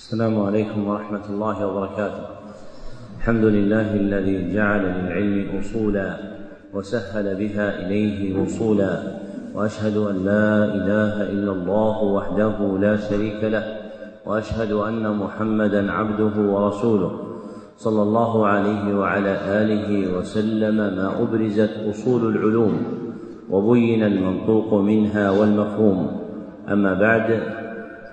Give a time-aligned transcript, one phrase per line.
[0.00, 2.24] السلام عليكم ورحمة الله وبركاته.
[3.18, 6.16] الحمد لله الذي جعل للعلم أصولا
[6.74, 9.02] وسهل بها إليه وصولا
[9.54, 13.64] وأشهد أن لا إله إلا الله وحده لا شريك له
[14.26, 17.12] وأشهد أن محمدا عبده ورسوله
[17.76, 19.32] صلى الله عليه وعلى
[19.62, 22.74] آله وسلم ما أبرزت أصول العلوم
[23.50, 26.20] وبين المنطوق منها والمفهوم
[26.68, 27.59] أما بعد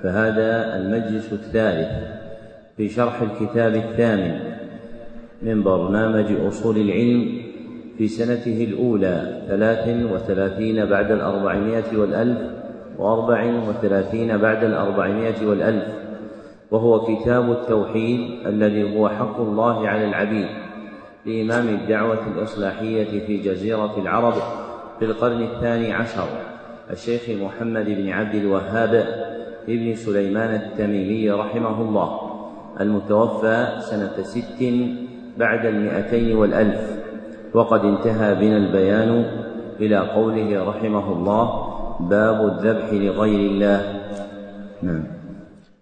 [0.04, 1.88] فهذا المجلس الثالث
[2.78, 4.40] في شرح الكتاب الثامن
[5.42, 7.42] من برنامج أصول العلم
[7.98, 12.38] في سنته الأولى ثلاث وثلاثين بعد الأربعمائة والألف
[12.98, 15.84] وأربع وثلاثين بعد الأربعمائة والألف
[16.72, 20.48] وهو كتاب التوحيد الذي هو حق الله على العبيد
[21.26, 24.34] لإمام الدعوة الإصلاحية في جزيرة العرب
[25.00, 26.28] في القرن الثاني عشر
[26.92, 28.94] الشيخ محمد بن عبد الوهاب
[29.70, 32.10] ابن سليمان التميمي رحمه الله
[32.82, 34.64] المتوفى سنة ست
[35.38, 36.82] بعد المئتين والألف
[37.54, 39.26] وقد انتهى بنا البيان
[39.80, 41.46] إلى قوله رحمه الله
[42.10, 43.82] باب الذبح لغير الله.
[44.84, 45.04] نعم.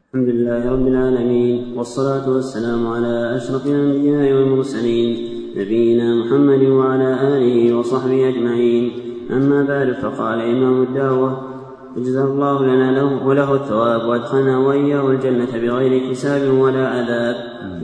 [0.08, 5.10] الحمد لله رب العالمين والصلاة والسلام على أشرف الأنبياء والمرسلين
[5.58, 8.92] نبينا محمد وعلى آله وصحبه أجمعين.
[9.32, 11.55] أما بعد فقال إمام الدعوة
[11.96, 17.36] اجزى الله لنا له وله الثواب وأدخلنا وإياه الجنة بغير حساب ولا عذاب.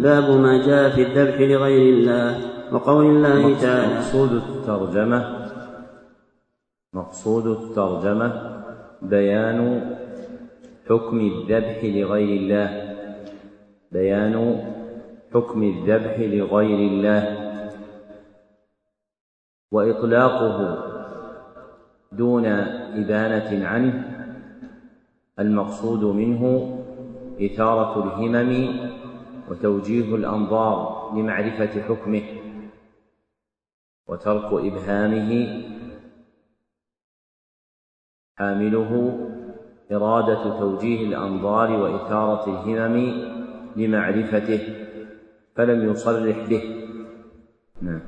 [0.01, 2.37] باب ما جاء في الذبح لغير الله
[2.73, 5.49] وقول الله تعالى مقصود الترجمه
[6.93, 8.61] مقصود الترجمة
[9.01, 9.81] بيان
[10.89, 12.69] حكم الذبح لغير الله.
[13.91, 14.35] بيان
[15.33, 17.23] حكم الذبح لغير الله.
[19.71, 20.77] وإطلاقه
[22.11, 22.45] دون
[22.95, 24.21] إبانة عنه
[25.39, 26.77] المقصود منه
[27.41, 28.79] إثارة الهمم
[29.49, 32.23] وتوجيه الأنظار لمعرفة حكمه
[34.07, 35.63] وترك إبهامه
[38.37, 39.19] حامله
[39.91, 43.31] إرادة توجيه الأنظار وإثارة الهمم
[43.75, 44.59] لمعرفته
[45.55, 46.63] فلم يصرح به.
[47.81, 48.01] نعم.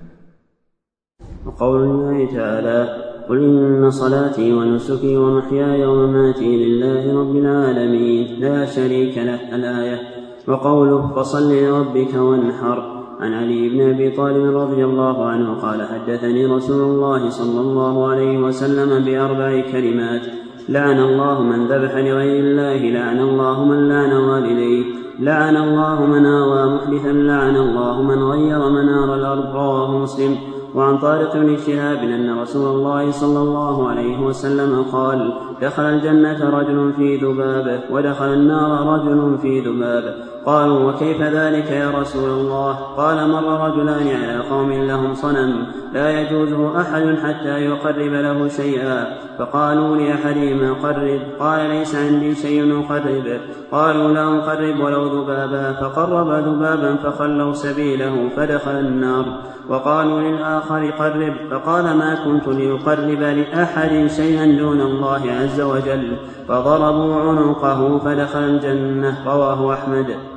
[1.45, 9.56] وقول الله تعالى قل إن صلاتي ونسكي ومحياي ومماتي لله رب العالمين لا شريك له
[9.56, 10.00] الآية
[10.47, 16.81] وقوله فصل لربك وانحر عن علي بن أبي طالب رضي الله عنه قال حدثني رسول
[16.81, 20.22] الله صلى الله عليه وسلم بأربع كلمات
[20.69, 24.83] لعن الله من ذبح لغير الله لعن الله من لعن والديه
[25.19, 31.38] لعن الله من آوى محدثا لعن الله من غير منار الأرض رواه مسلم وعن طارق
[31.38, 37.81] بن شهاب أن رسول الله صلى الله عليه وسلم قال دخل الجنة رجل في ذبابة
[37.91, 40.32] ودخل النار رجل في ذبابة.
[40.45, 46.81] قالوا وكيف ذلك يا رسول الله؟ قال مر رجلان على قوم لهم صنم لا يجوزه
[46.81, 49.17] أحد حتى يقرب له شيئا.
[49.39, 53.39] فقالوا لأحدهما قرب؟ قال ليس عندي شيء أقربه
[53.71, 55.73] قالوا لا أقرب ولو ذبابا.
[55.73, 59.25] فقرب ذبابا فخلوا سبيله فدخل النار.
[59.69, 61.33] وقالوا للآخر قرب.
[61.51, 66.17] فقال ما كنت لأقرب لأحد شيئا دون الله عز وجل.
[66.47, 69.17] فضربوا عنقه فدخل الجنة.
[69.25, 70.32] رواه أحمد.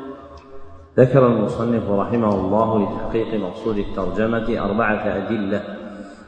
[0.99, 5.63] ذكر المصنف رحمه الله لتحقيق مقصود الترجمة أربعة أدلة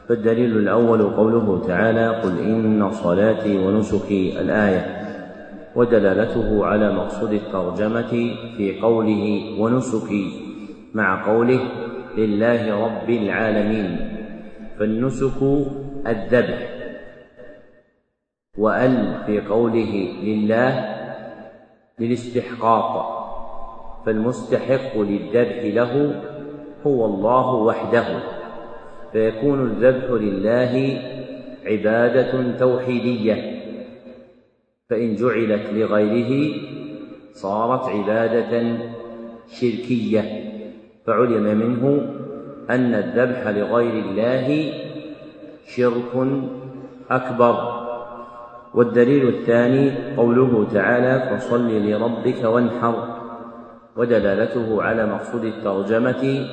[0.09, 4.99] فالدليل الأول قوله تعالى قل إن صلاتي ونسكي الآية
[5.75, 8.11] ودلالته على مقصود الترجمة
[8.57, 10.31] في قوله ونسكي
[10.93, 11.59] مع قوله
[12.17, 13.97] لله رب العالمين
[14.79, 15.43] فالنسك
[16.07, 16.69] الذبح
[18.57, 20.95] وأل في قوله لله
[21.99, 23.18] للاستحقاق.
[24.05, 26.21] فالمستحق للذبح له
[26.87, 28.05] هو الله وحده
[29.11, 31.01] فيكون الذبح لله
[31.65, 33.59] عبادة توحيدية
[34.89, 36.55] فإن جعلت لغيره
[37.33, 38.77] صارت عبادة
[39.47, 40.23] شركية
[41.05, 42.13] فعلم منه
[42.69, 44.73] أن الذبح لغير الله
[45.67, 46.27] شرك
[47.11, 47.79] أكبر.
[48.73, 53.08] والدليل الثاني قوله تعالى فصل لربك وانحر
[53.99, 56.47] ودلالته على مقصود الترجمة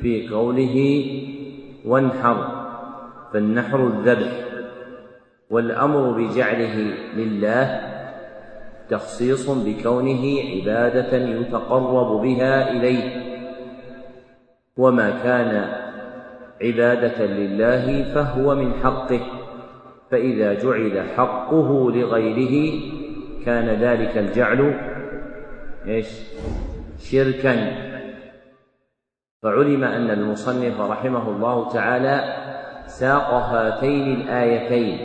[0.00, 1.04] في قوله
[1.84, 2.66] وانحر
[3.32, 4.32] فالنحر الذبح
[5.50, 7.80] والأمر بجعله لله
[8.90, 13.28] تخصيص بكونه عبادة يتقرب بها إليه.
[14.76, 15.72] وما كان
[16.62, 19.20] عبادة لله فهو من حقه
[20.10, 22.80] فإذا جعل حقه لغيره
[23.44, 24.74] كان ذلك الجعل
[25.86, 26.08] إيش؟
[26.98, 27.88] شركا.
[29.42, 32.24] فعلم أن المصنف رحمه الله تعالى
[32.86, 34.98] ساق هاتين الآيتين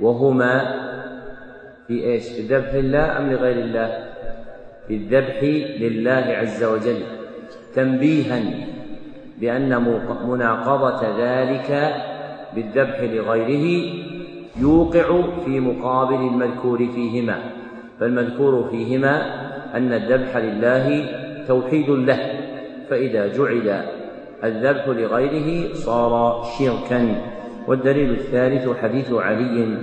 [0.00, 0.74] وهما
[1.86, 4.10] في إيش؟ في ذبح الله أم لغير الله؟
[4.88, 5.42] في الذبح
[5.80, 7.02] لله عز وجل.
[7.74, 8.40] تنبيها
[9.40, 11.94] بأن مناقضة ذلك
[12.54, 13.94] بالذبح لغيره
[14.56, 17.38] يوقع في مقابل المذكور فيهما.
[18.00, 21.04] فالمذكور فيهما أن الذبح لله
[21.48, 22.18] توحيد له
[22.90, 23.82] فإذا جعل
[24.44, 27.30] الذبح لغيره صار شركا.
[27.68, 29.78] والدليل الثالث حديث علي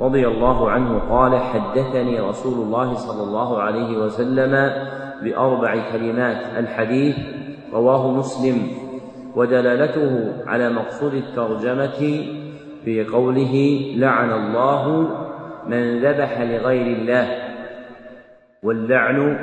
[0.00, 4.70] رضي الله عنه قال حدثني رسول الله صلى الله عليه وسلم
[5.22, 7.16] بأربع كلمات الحديث
[7.72, 8.68] رواه مسلم
[9.36, 12.24] ودلالته على مقصود الترجمة
[12.84, 15.08] في قوله لعن الله
[15.68, 17.41] من ذبح لغير الله
[18.62, 19.38] واللعن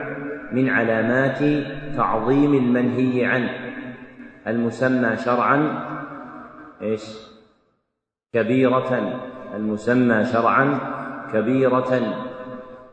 [0.52, 1.40] من علامات
[1.96, 3.50] تعظيم المنهي عنه
[4.48, 5.86] المسمى شرعا
[6.82, 7.30] إيش؟
[8.34, 9.20] كبيرة
[9.56, 10.80] المسمى شرعا
[11.34, 12.02] كبيرة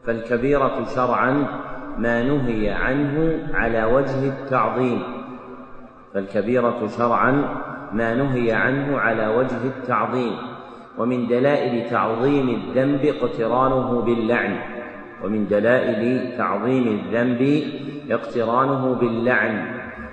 [0.06, 1.46] فالكبيرة شرعا
[1.99, 5.02] ما نهي عنه على وجه التعظيم
[6.14, 7.31] فالكبيرة شرعا
[7.93, 10.32] ما نهي عنه على وجه التعظيم
[10.99, 14.75] ومن دلائل تعظيم الذنب اقترانه باللعن.
[15.24, 17.62] ومن دلائل تعظيم الذنب
[18.10, 19.64] اقترانه باللعن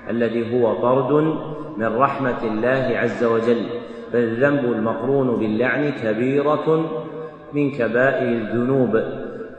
[0.09, 1.37] الذي هو طرد
[1.77, 3.65] من رحمة الله عز وجل
[4.13, 6.89] فالذنب المقرون باللعن كبيرة
[7.53, 9.03] من كبائر الذنوب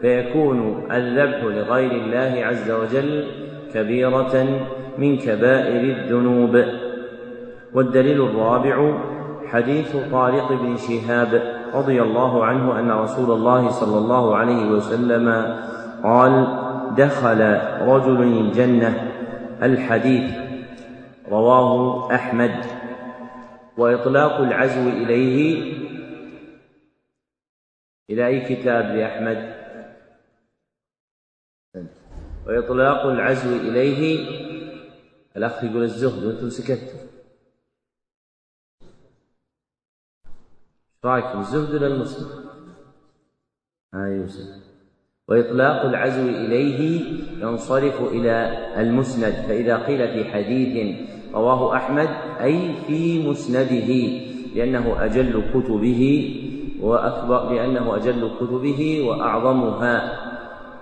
[0.00, 3.26] فيكون الذبح لغير الله عز وجل
[3.74, 4.46] كبيرة
[4.98, 6.64] من كبائر الذنوب.
[7.74, 8.98] والدليل الرابع
[9.46, 15.26] حديث طارق بن شهاب رضي الله عنه أن رسول الله صلى الله عليه وسلم
[16.02, 16.32] قال
[16.96, 17.40] دخل
[17.80, 19.12] رجل الجنة
[19.62, 20.34] الحديث
[21.28, 22.64] رواه أحمد.
[23.78, 25.74] وإطلاق العزو إليه
[28.10, 29.54] إلى أي كتاب لاحمد
[32.46, 34.28] وإطلاق العزو إليه
[35.36, 37.13] الأخ يقول الزهد وأنتم سكتوا.
[41.04, 42.26] رايكم الزهد ولا المسلم؟
[43.94, 44.48] ها يوسف.
[45.28, 47.00] وإطلاق العزو إليه
[47.40, 49.32] ينصرف إلى المسند.
[49.32, 50.96] فإذا قيل في حديث
[51.34, 52.08] رواه أحمد
[52.40, 53.90] أي في مسنده
[54.54, 56.02] لأنه أجل كتبه
[56.80, 60.20] وأكبر لأنه أجل كتبه وأعظمها.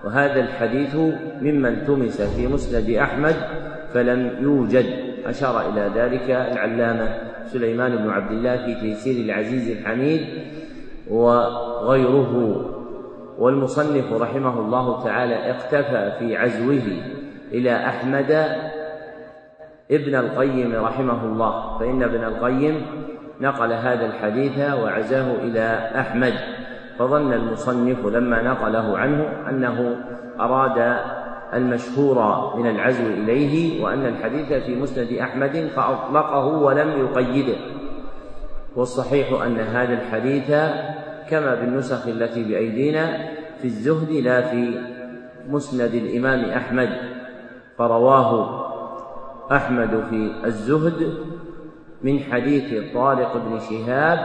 [0.05, 0.95] وهذا الحديث
[1.41, 3.35] مما التمس في مسند أحمد
[3.93, 5.02] فلم يوجد.
[5.25, 7.15] أشار إلى ذلك العلامة
[7.45, 10.27] سليمان بن عبد الله في تيسير العزيز الحميد
[11.09, 12.69] وغيره.
[13.37, 16.81] والمصنف رحمه الله تعالى اقتفى في عزوه
[17.51, 18.31] إلى أحمد
[19.91, 22.85] ابن القيم رحمه الله فإن ابن القيم
[23.41, 26.33] نقل هذا الحديث وعزاه إلى أحمد
[26.99, 29.95] فظن المصنف لما نقله عنه أنه
[30.39, 30.97] أراد
[31.53, 32.17] المشهور
[32.57, 37.55] من العزو إليه وأن الحديث في مسند أحمد فأطلقه ولم يقيده.
[38.75, 40.47] والصحيح أن هذا الحديث
[41.29, 43.17] كما بالنسخ التي بأيدينا
[43.61, 44.81] في الزهد لا في
[45.49, 46.89] مسند الإمام أحمد.
[47.77, 48.63] فرواه
[49.51, 51.13] أحمد في الزهد
[52.03, 54.19] من حديث طارق بن شهاب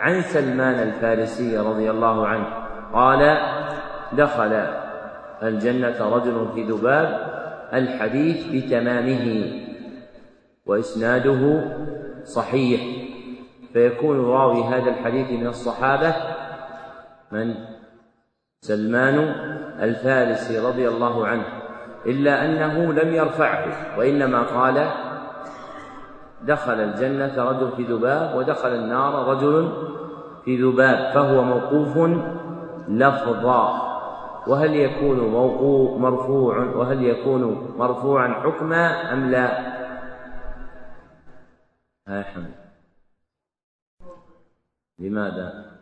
[0.00, 2.46] عن سلمان الفارسي رضي الله عنه.
[2.92, 3.38] قال
[4.12, 4.82] دخل
[5.42, 7.32] الجنة رجل في ذباب
[7.72, 9.52] الحديث بتمامه
[10.66, 11.64] وإسناده
[12.24, 12.80] صحيح.
[13.72, 16.14] فيكون راوي هذا الحديث من الصحابة
[17.32, 17.54] من
[18.60, 19.18] سلمان
[19.80, 21.44] الفارسي رضي الله عنه
[22.06, 24.86] إلا أنه لم يرفعه وإنما قال
[26.42, 29.72] دخل الجنة رجل في ذباب ودخل النار رجل
[30.44, 32.10] في ذباب فهو موقوف
[32.88, 33.91] لفظا.
[34.46, 37.42] وهل يكون موقوف مرفوع وهل يكون
[37.78, 39.72] مرفوعا حكما أم لا؟
[42.08, 42.54] ها حمد
[44.98, 45.72] لماذا؟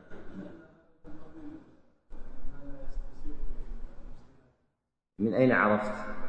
[5.18, 6.20] من أين عرفت؟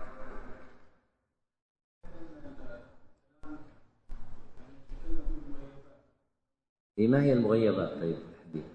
[6.97, 8.65] إيه ما هي المغيبات طيب الحديث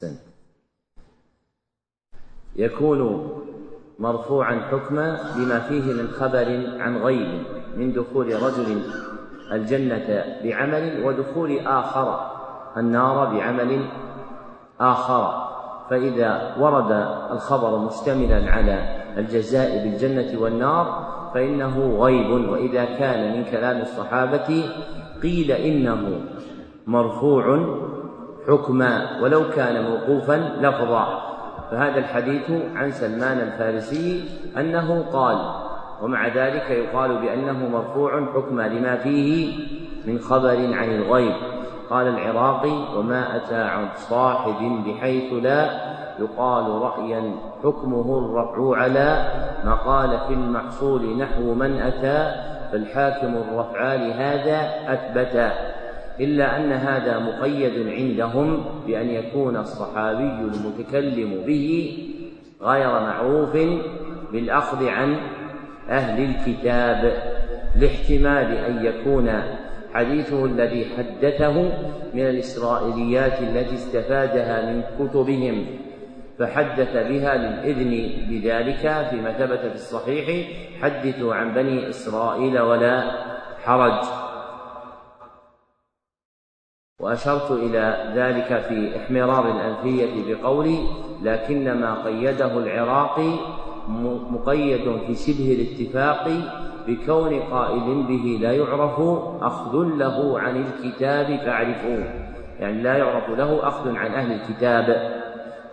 [0.00, 0.20] سنت.
[2.56, 3.30] يكون
[3.98, 7.42] مرفوعا حكما بما فيه من خبر عن غيب
[7.76, 8.82] من دخول رجل
[9.52, 12.20] الجنة بعمل ودخول آخر
[12.76, 13.80] النار بعمل
[14.80, 15.50] آخر.
[15.90, 16.92] فإذا ورد
[17.30, 22.50] الخبر مشتملا على الجزاء بالجنة والنار فإنه غيب.
[22.50, 24.64] وإذا كان من كلام الصحابة
[25.22, 26.20] قيل إنه
[26.86, 27.76] مرفوع
[28.48, 31.30] حكما ولو كان موقوفا لفظا.
[31.70, 34.24] فهذا الحديث عن سلمان الفارسي
[34.56, 35.36] أنه قال
[36.02, 39.52] ومع ذلك يقال بأنه مرفوع حكما لما فيه
[40.06, 41.34] من خبر عن الغيب.
[41.90, 45.70] قال العراقي وما أتى عن صاحب بحيث لا
[46.20, 47.34] يقال رأيا
[47.64, 49.24] حكمه الرفع على
[49.64, 52.32] ما قال في المحصول نحو من أتى
[52.72, 55.52] فالحاكم الرفع لهذا أثبتا.
[56.20, 61.98] إلا أن هذا مقيد عندهم بأن يكون الصحابي المتكلم به
[62.62, 63.56] غير معروف
[64.32, 65.16] بالأخذ عن
[65.88, 67.12] أهل الكتاب
[67.76, 69.30] لاحتمال أن يكون
[69.94, 71.52] حديثه الذي حدثه
[72.14, 75.66] من الإسرائيليات التي استفادها من كتبهم
[76.38, 80.48] فحدث بها للإذن بذلك فيما ثبت في الصحيح
[80.82, 83.10] حدثوا عن بني إسرائيل ولا
[83.64, 84.19] حرج.
[87.00, 90.78] وأشرت إلى ذلك في إحمرار الألفية بقولي
[91.22, 93.32] لكنما قيده العراقي
[94.30, 96.28] مقيد في شبه الاتفاق
[96.86, 99.00] بكون قائل به لا يعرف
[99.42, 102.04] أخذ له عن الكتاب فاعرفوه
[102.60, 105.10] يعني لا يعرف له أخذ عن أهل الكتاب.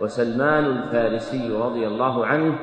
[0.00, 2.54] وسلمان الفارسي رضي الله عنه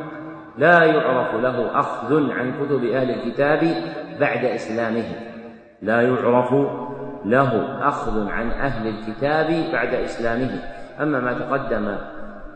[0.58, 3.76] لا يعرف له أخذ عن كتب أهل الكتاب
[4.20, 5.04] بعد إسلامه.
[5.82, 6.54] لا يعرف
[7.26, 10.60] له أخذ عن أهل الكتاب بعد إسلامه.
[11.02, 11.96] أما ما تقدم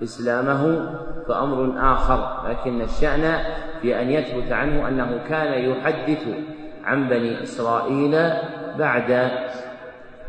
[0.03, 0.91] إسلامه
[1.27, 3.38] فأمر آخر لكن الشأن
[3.81, 6.27] في أن يثبت عنه أنه كان يحدث
[6.83, 8.31] عن بني إسرائيل
[8.79, 9.29] بعد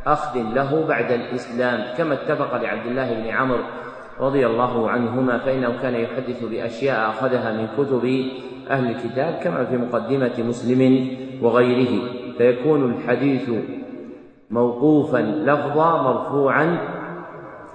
[0.06, 1.96] أخذ له بعد الإسلام.
[1.98, 3.64] كما اتفق لعبد الله بن عمرو
[4.20, 8.24] رضي الله عنهما فإنه كان يحدث بأشياء أخذها من كتب
[8.70, 11.08] أهل الكتاب كما في مقدمة مسلم
[11.42, 12.02] وغيره.
[12.38, 13.50] فيكون الحديث
[14.50, 16.78] موقوفا لفظا مرفوعا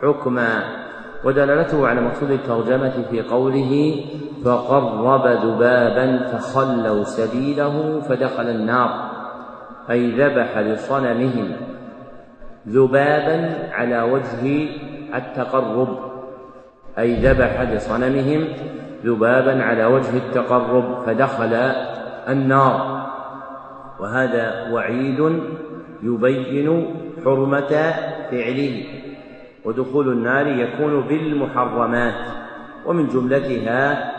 [0.01, 0.63] حكما.
[1.23, 4.03] ودلالته على مقصود الترجمة في قوله
[4.45, 9.09] فقرب ذبابا فخلوا سبيله فدخل النار
[9.89, 11.51] أي ذبح لصنمهم
[12.67, 14.69] ذبابا على وجه
[15.15, 15.97] التقرب
[16.99, 18.47] أي ذبح لصنمهم
[19.05, 21.53] ذبابا على وجه التقرب فدخل
[22.29, 23.05] النار.
[23.99, 25.41] وهذا وعيد
[26.05, 26.87] يبين
[27.25, 27.93] حرمة
[28.31, 28.83] فعله
[29.65, 32.25] ودخول النار يكون بالمحرمات
[32.85, 34.11] ومن جملتها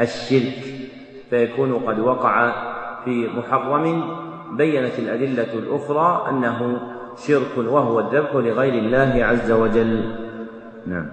[0.00, 0.64] الشرك
[1.30, 2.52] فيكون قد وقع
[3.04, 4.02] في محرم.
[4.50, 6.80] بينت الأدلة الأخرى أنه
[7.26, 10.16] شرك وهو الذبح لغير الله عز وجل.
[10.86, 11.06] نعم.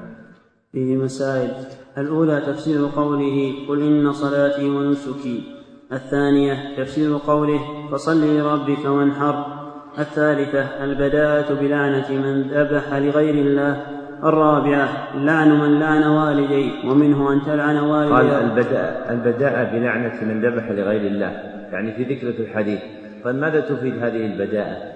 [0.72, 1.52] فيه مسائل.
[1.98, 5.44] الأولى تفسير قوله قل إن صلاتي ونسكي.
[5.92, 7.60] الثانية تفسير قوله
[7.92, 9.57] فصل لربك وانحر.
[10.00, 13.98] الثالثة البداءة بلعنة من ذبح لغير الله.
[14.24, 20.72] الرابعة لعن من لعن والديه ومنه أن تلعن والديه قال البداء البداء بلعنة من ذبح
[20.72, 21.32] لغير الله.
[21.72, 22.82] يعني في ذكرة الحديث.
[23.24, 24.94] طيب ماذا تفيد هذه البداءة؟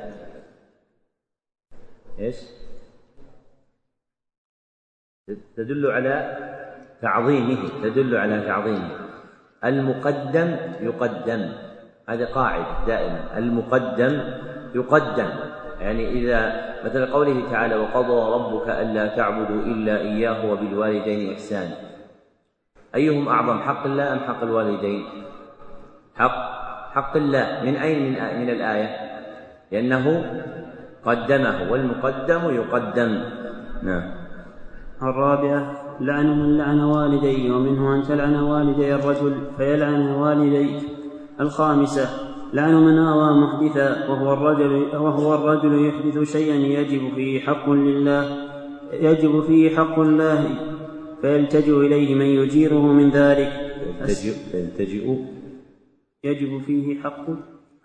[2.20, 2.36] إيش؟
[5.58, 6.38] تدل على
[7.02, 8.90] تعظيمه تدل على تعظيمه.
[9.66, 11.52] المقدم يقدم.
[12.10, 13.38] هذه قاعدة دائما.
[13.38, 14.22] المقدم
[14.76, 15.30] يقدم.
[15.80, 21.76] يعني إذا مثل قوله تعالى وقضى ربك ألا تعبدوا إلا إياه وبالوالدين إحسانا
[22.96, 25.04] أيهم أعظم حق الله أم حق الوالدين؟
[26.16, 26.62] حق
[26.92, 27.62] حق الله.
[27.64, 28.90] من أين؟ من, من الآية.
[29.72, 30.26] لأنه
[31.06, 33.24] قدمه والمقدم يقدم.
[33.84, 34.22] نعم.
[35.04, 40.84] الرابعة لعن من لعن والديه ومنه أن تلعن والدي الرجل فيلعن والديك
[41.40, 48.52] الخامسة لعن من آوى محدثا وهو الرجل وهو الرجل يحدث شيئا يجب فيه حق لله
[48.94, 50.46] يجب فيه حق الله
[51.22, 53.52] فيلتجئ إليه من يجيره من ذلك.
[54.54, 55.16] يلتجئ
[56.24, 57.26] يجب فيه حق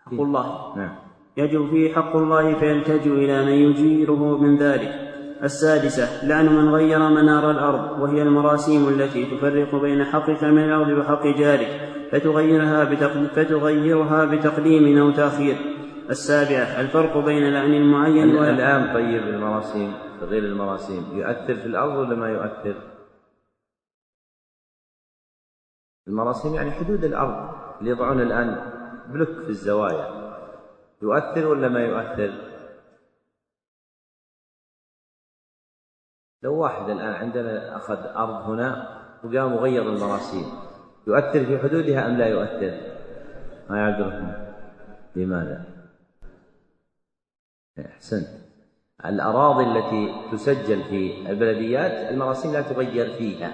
[0.05, 0.77] حق الله.
[0.77, 0.95] نعم.
[1.37, 5.06] يجب فيه حق الله فيلتجئ إلى من يجيره من ذلك.
[5.43, 11.27] السادسة لعن من غير منار الأرض وهي المراسيم التي تفرق بين حقك من الأرض وحق
[11.27, 11.69] جارك
[12.13, 12.85] فتغيرها
[13.35, 15.57] فتغيرها بتقديم أو تأخير
[16.11, 22.29] السابعة الفرق بين لعن المعين الآن طيب المراسيم تغيير المراسيم يؤثر في الأرض ولا ما
[22.29, 22.75] يؤثر؟
[26.09, 28.73] المراسيم يعني حدود الأرض اللي يضعون الآن
[29.09, 30.09] بلوك في الزوايا
[31.03, 32.46] يؤثر ولا ما يؤثر؟
[36.43, 38.89] لو واحد الآن عندنا أخذ أرض هنا
[39.25, 40.45] وقام وغير المراسيم
[41.07, 42.75] يؤثر في حدودها أم لا يؤثر؟
[43.71, 44.35] ما عبد الرحمن.
[45.17, 45.63] لماذا؟
[47.87, 48.29] أحسنت.
[49.05, 53.53] الأراضي التي تسجل في البلديات المراسيم لا تغير فيها.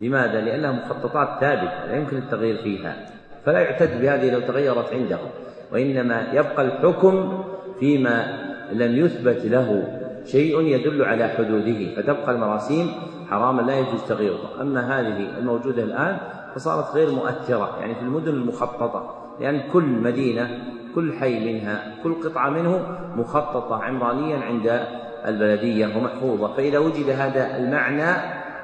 [0.00, 3.06] لماذا؟ لأنها مخططات ثابتة لا يمكن التغيير فيها.
[3.44, 5.30] فلا يعتد بهذه لو تغيرت عندهم.
[5.72, 7.44] وإنما يبقى الحكم
[7.80, 12.90] فيما لم يثبت له شيء يدل على حدوده فتبقى المراسيم
[13.30, 14.60] حراما لا يجوز تغييرها.
[14.60, 16.18] أما هذه الموجودة الآن
[16.54, 20.58] فصارت غير مؤثرة يعني في المدن المخططة لأن كل مدينة
[20.94, 24.86] كل حي منها كل قطعة منه مخططة عمرانيا عند
[25.26, 26.54] البلدية ومحفوظة.
[26.54, 28.12] فإذا وجد هذا المعنى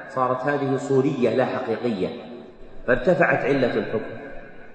[0.09, 2.09] صارت هذه صورية لا حقيقية
[2.87, 4.15] فارتفعت علة الحكم.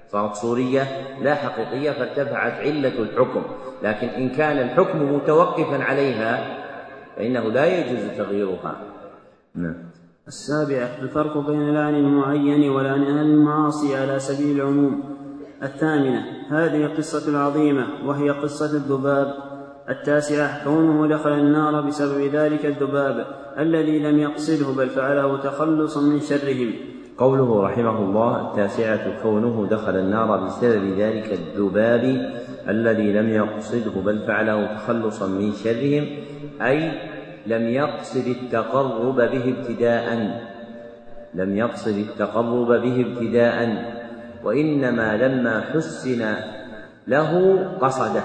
[0.08, 0.82] صارت صورية
[1.22, 3.42] لا حقيقية فارتفعت علة الحكم.
[3.82, 6.57] لكن إن كان الحكم متوقفا عليها
[7.18, 8.76] فإنه لا يجوز تغييرها.
[9.54, 9.74] نعم.
[10.28, 15.04] السابعة الفرق بين لعن المعين ولعن أهل المعاصي على سبيل العموم.
[15.62, 19.34] الثامنة هذه القصة العظيمة وهي قصة الذباب.
[19.88, 23.26] التاسعة كونه دخل النار بسبب ذلك الذباب
[23.58, 26.72] الذي لم يقصده بل فعله تخلصا من شرهم.
[27.18, 32.32] قوله رحمه الله التاسعة كونه دخل النار بسبب ذلك الذباب
[32.68, 36.06] الذي لم يقصده بل فعله تخلصا من شرهم.
[36.62, 36.92] أي
[37.46, 40.40] لم يقصد التقرب به ابتداء.
[41.34, 43.84] لم يقصد التقرب به ابتداء.
[44.44, 46.36] وإنما لما حسن
[47.06, 48.24] له قصده.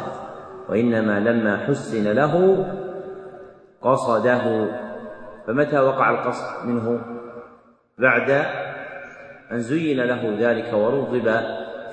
[0.69, 2.65] وإنما لما حسن له
[3.81, 4.67] قصده.
[5.47, 7.01] فمتى وقع القصد منه؟
[7.97, 8.45] بعد
[9.51, 11.41] أن زين له ذلك ورغب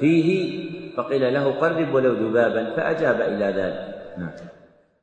[0.01, 0.61] فيه
[0.97, 3.95] فقيل له قرب ولو ذبابا فأجاب إلى ذلك.
[4.19, 4.31] نعم.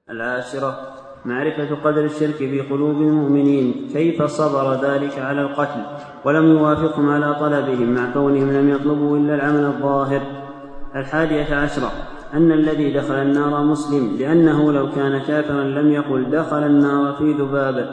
[0.10, 0.97] العاشرة.
[1.26, 5.82] معرفة قدر الشرك في قلوب المؤمنين كيف صبر ذلك على القتل؟
[6.26, 10.22] ولم يوافقهم على طلبهم مع كونهم لم يطلبوا إلا العمل الظاهر.
[10.96, 11.92] الحادية عشرة
[12.34, 17.89] أن الذي دخل النار مسلم لأنه لو كان كافرا لم يقل دخل النار في ذبابة.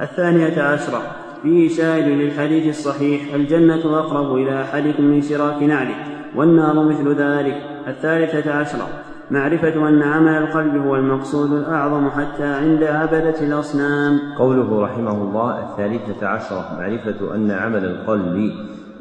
[0.00, 1.02] الثانية عشرة
[1.42, 5.94] فيه شاهد للحديث الصحيح الجنة أقرب إلى أحدكم من شراك نعله
[6.36, 7.62] والنار مثل ذلك.
[7.88, 8.88] الثالثة عشرة
[9.30, 14.20] معرفة أن عمل القلب هو المقصود الأعظم حتى عند عبدة الأصنام.
[14.38, 18.52] قوله رحمه الله الثالثة عشرة معرفة أن عمل القلب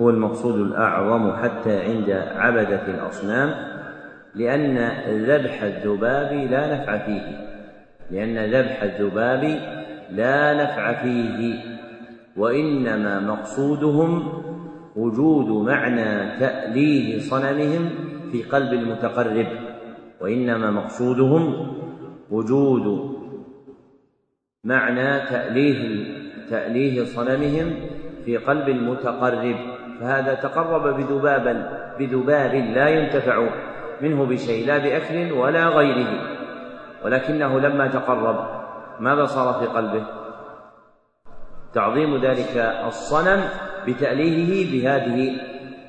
[0.01, 3.53] هو المقصود الأعظم حتى عند عبدة الأصنام
[4.36, 7.51] لأن ذبح الذباب لا نفع فيه.
[8.12, 9.60] لأن ذبح الذباب
[10.12, 11.55] لا نفع فيه
[12.38, 14.27] وإنما مقصودهم
[14.95, 17.89] وجود معنى تأليه صنمهم
[18.31, 19.47] في قلب المتقرب.
[20.21, 21.73] وإنما مقصودهم
[22.31, 23.12] وجود
[24.63, 26.05] معنى تأليه
[26.49, 27.75] تأليه صنمهم
[28.25, 29.55] في قلب المتقرب
[29.99, 33.49] فهذا تقرب بذبابا بذباب لا ينتفع
[34.01, 36.07] منه بشيء لا بأكل ولا غيره.
[37.05, 38.47] ولكنه لما تقرب
[38.99, 40.05] ماذا صار في قلبه؟
[41.73, 42.57] تعظيم ذلك
[42.88, 43.43] الصنم
[43.88, 45.41] بتأليهه بهذه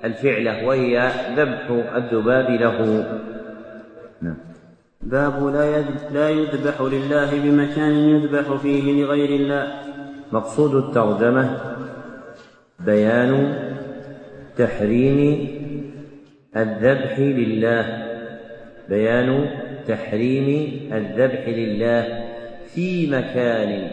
[0.04, 3.06] الفعلة وهي ذبح الذباب له.
[5.02, 5.80] باب لا
[6.12, 9.82] لا يذبح لله بمكان يذبح فيه لغير الله.
[10.32, 11.60] مقصود الترجمة
[12.80, 13.54] بيان
[14.56, 15.48] تحريم
[16.56, 18.06] الذبح لله.
[18.88, 19.50] بيان
[19.88, 22.24] تحريم الذبح لله
[22.74, 23.90] في مكان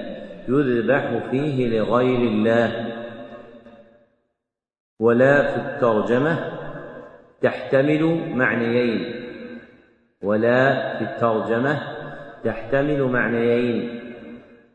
[0.49, 2.93] يذبح فيه لغير الله.
[4.99, 6.39] ولا في الترجمة
[7.41, 9.18] تحتمل معنيين.
[10.23, 11.79] ولا في الترجمة
[12.43, 13.99] تحتمل معنيين.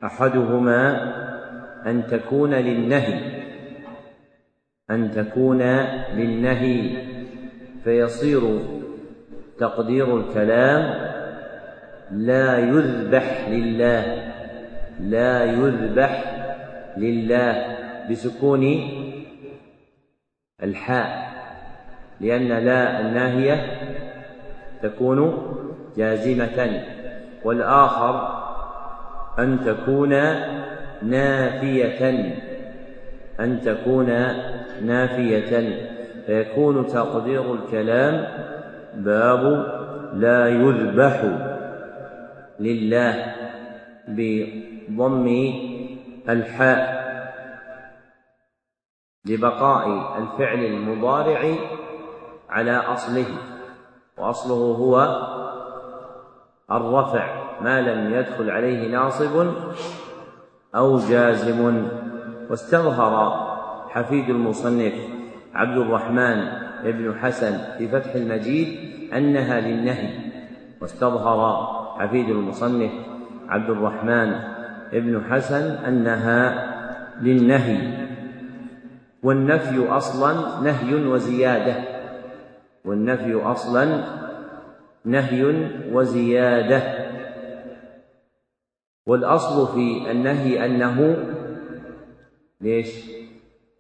[0.05, 1.15] أحدهما
[1.87, 3.45] أن تكون للنهي
[4.91, 5.63] أن تكون
[6.17, 6.91] للنهي
[7.85, 8.59] فيصير
[9.59, 11.11] تقدير الكلام
[12.11, 14.33] لا يذبح لله
[15.01, 16.25] لا يذبح
[16.97, 17.77] لله
[18.11, 18.91] بسكون
[20.63, 21.35] الحاء
[22.21, 23.84] لأن لا الناهية
[24.85, 25.19] تكون
[25.97, 26.83] جازمة
[27.45, 28.45] والآخر
[29.39, 30.11] أن تكون
[31.03, 32.11] نافية
[33.41, 34.07] أن تكون
[34.83, 35.85] نافية.
[36.27, 38.27] فيكون تقدير الكلام
[38.95, 39.43] باب
[40.15, 41.25] لا يذبح
[42.61, 43.35] لله
[44.09, 45.53] بضم
[46.29, 47.05] الحاء
[49.27, 51.55] لبقاء الفعل المضارع
[52.51, 53.27] على أصله.
[54.19, 55.21] وأصله هو
[56.71, 57.27] الرفع
[57.61, 59.47] ما لم يدخل عليه ناصب
[60.75, 61.87] أو جازم.
[62.51, 63.45] واستظهر
[63.89, 64.93] حفيد المصنف
[65.55, 66.49] عبد الرحمن
[66.85, 68.69] بن حسن في فتح المجيد
[69.13, 70.09] أنها للنهي.
[70.81, 71.67] واستظهر
[71.99, 72.91] حفيد المصنف
[73.49, 74.41] عبد الرحمن
[74.93, 76.75] بن حسن أنها
[77.21, 78.07] للنهي.
[79.23, 81.94] والنفي أصلا نهي وزيادة.
[82.85, 84.05] والنفي أصلا
[85.05, 86.83] نهي وزيادة.
[89.07, 91.17] والأصل في النهي أنه
[92.61, 92.89] ليش؟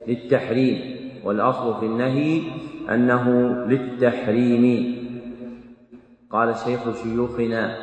[0.08, 0.96] للتحريم.
[1.24, 2.42] والأصل في النهي
[2.90, 4.94] أنه للتحريم.
[6.30, 7.76] قال شيخ شيوخنا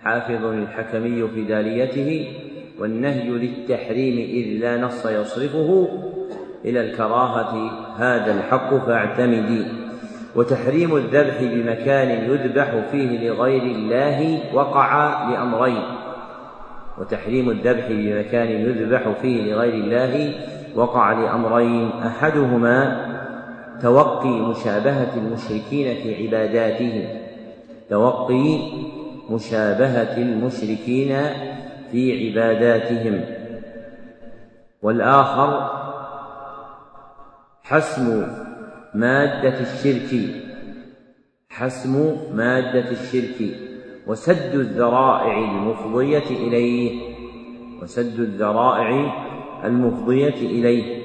[0.00, 2.32] حافظ الحكمي في داليته
[2.78, 5.88] والنهي للتحريم إذ لا نص يصرفه
[6.64, 9.77] إلى الكراهة هذا الحق فاعتمدي.
[10.38, 15.82] وتحريم الذبح بمكان يذبح فيه لغير الله وقع لأمرين.
[16.98, 20.34] وتحريم الذبح بمكان يذبح فيه لغير الله
[20.74, 21.90] وقع لأمرين.
[22.06, 23.06] أحدهما
[23.82, 27.04] توقي مشابهة المشركين في عباداتهم.
[27.90, 28.58] توقي
[29.30, 31.16] مشابهة المشركين
[31.90, 33.20] في عباداتهم.
[34.82, 35.70] والآخر
[37.62, 38.26] حسم
[38.94, 40.20] مادة الشرك.
[41.50, 43.56] حسم مادة الشرك.
[44.06, 47.00] وسد الذرائع المفضية إليه.
[47.82, 49.12] وسد الذرائع
[49.64, 50.98] المفضية إليه.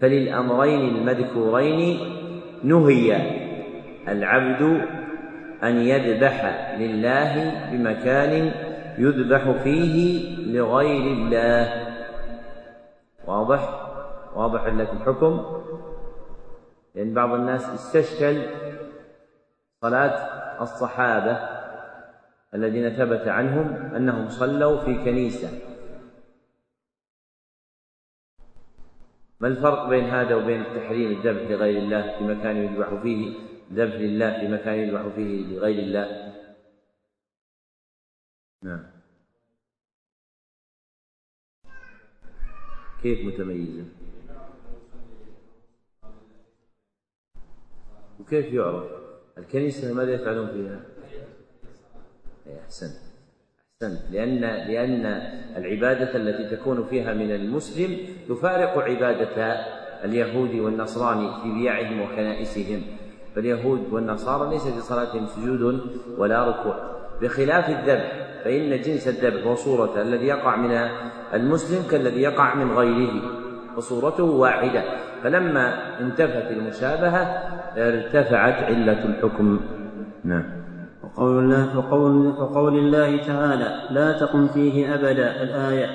[0.00, 1.98] فللأمرين المذكورين
[2.64, 3.16] نهي
[4.08, 4.86] العبد
[5.62, 8.52] أن يذبح لله بمكان
[8.98, 11.86] يذبح فيه لغير الله.
[13.26, 13.68] واضح؟
[14.36, 15.40] واضح لك الحكم؟
[16.94, 18.46] لأن بعض الناس استشكل
[19.80, 21.32] صلاة الصحابة
[22.54, 25.72] الذين ثبت عنهم أنهم صلوا في كنيسة.
[29.40, 33.34] ما الفرق بين هذا وبين تحريم الذبح لغير الله في مكان يذبح فيه
[33.72, 36.32] ذبح لله في مكان يذبح فيه لغير الله؟
[38.62, 38.84] نعم.
[43.02, 44.01] كيف متميزة؟
[48.22, 48.84] وكيف يعرف؟
[49.38, 50.80] الكنيسة ماذا يفعلون فيها؟
[52.46, 52.96] إيه، أحسنت.
[53.82, 54.00] أحسنت.
[54.10, 55.06] لأن لأن
[55.56, 59.52] العبادة التي تكون فيها من المسلم تفارق عبادة
[60.04, 62.82] اليهود والنصراني في بيعهم وكنائسهم.
[63.34, 65.80] فاليهود والنصارى ليس في صلاتهم سجود
[66.18, 66.92] ولا ركوع.
[67.22, 68.12] بخلاف الذبح
[68.44, 70.70] فإن جنس الذبح وصورته الذي يقع من
[71.34, 73.22] المسلم كالذي يقع من غيره
[73.76, 75.11] وصورته واحدة.
[75.24, 77.22] فلما انتفت المشابهة
[77.76, 79.60] ارتفعت علة الحكم.
[80.24, 80.44] نعم.
[81.04, 85.86] وقول الله وقول, وقول الله تعالى لا تقم فيه أبدا الآية.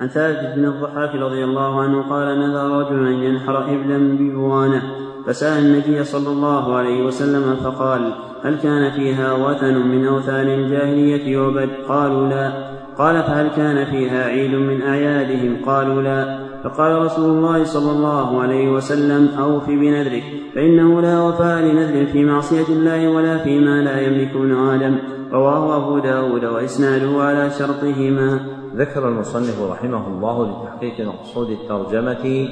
[0.00, 4.82] عن ثابت بن الضحاك رضي الله عنه قال نذر رجل أن ينحر إبلا ببوانة.
[5.26, 8.12] فسأل النبي صلى الله عليه وسلم فقال
[8.44, 12.52] هل كان فيها وثن من أوثان الجاهلية يعبد؟ قالوا لا.
[12.98, 16.45] قال فهل كان فيها عيد من أعيادهم؟ قالوا لا.
[16.66, 20.22] فقال رسول الله صلى الله عليه وسلم أوف بنذرك
[20.54, 24.30] فإنه لا وفاء لنذر في معصية الله ولا فيما لا يملك
[24.74, 24.98] آدم.
[25.32, 28.40] رواه أبو داود وإسناده على شرطهما.
[28.76, 32.48] ذكر المصنف رحمه الله لتحقيق مقصود الترجمة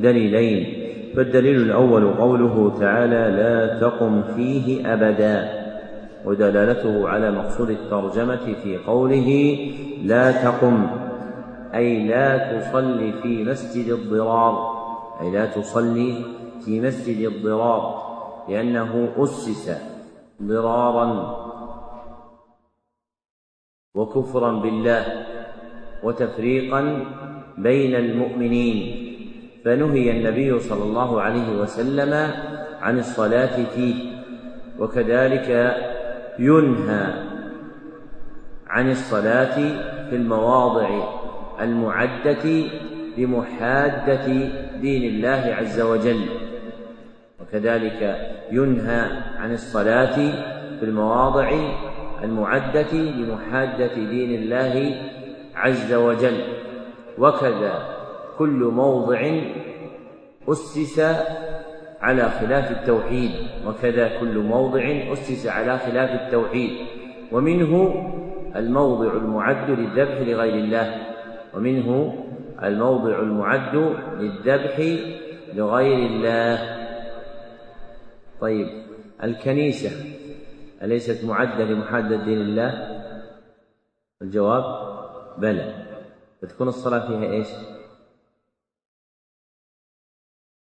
[0.00, 0.66] دليلين
[1.16, 5.48] فالدليل الأول قوله تعالى لا تقم فيه أبدا
[6.24, 9.58] ودلالته على مقصود الترجمة في قوله
[10.04, 11.05] لا تقم
[11.76, 14.76] أي لا تصلي في مسجد الضرار.
[15.20, 16.24] أي لا تصلي
[16.64, 18.06] في مسجد الضرار.
[18.48, 19.70] لأنه أسس
[20.42, 21.36] ضرارا
[23.94, 25.26] وكفرا بالله
[26.02, 27.04] وتفريقا
[27.58, 29.06] بين المؤمنين.
[29.64, 32.30] فنهي النبي صلى الله عليه وسلم
[32.80, 34.16] عن الصلاة فيه.
[34.78, 35.48] وكذلك
[36.38, 37.06] ينهى
[38.66, 39.54] عن الصلاة
[40.10, 41.25] في المواضع.
[41.60, 42.64] المعدة
[43.18, 44.26] لمحادة
[44.80, 46.26] دين الله عز وجل.
[47.40, 49.00] وكذلك ينهى
[49.38, 50.16] عن الصلاة
[50.78, 51.52] في المواضع
[52.22, 54.96] المعدة لمحادة دين الله
[55.54, 56.40] عز وجل.
[57.18, 57.96] وكذا
[58.38, 59.40] كل موضع
[60.48, 61.00] أسس
[62.00, 63.30] على خلاف التوحيد.
[63.66, 66.70] وكذا كل موضع أسس على خلاف التوحيد.
[67.32, 68.02] ومنه
[68.56, 71.15] الموضع المعد للذبح لغير الله.
[71.56, 72.24] ومنه
[72.62, 73.76] الموضع المعد
[74.20, 74.80] للذبح
[75.54, 76.76] لغير الله.
[78.40, 78.86] طيب
[79.22, 79.90] الكنيسة
[80.82, 83.02] أليست معدة لمحادة دين الله؟
[84.22, 84.64] الجواب
[85.38, 85.86] بلى.
[86.42, 87.48] فتكون الصلاة فيها إيش؟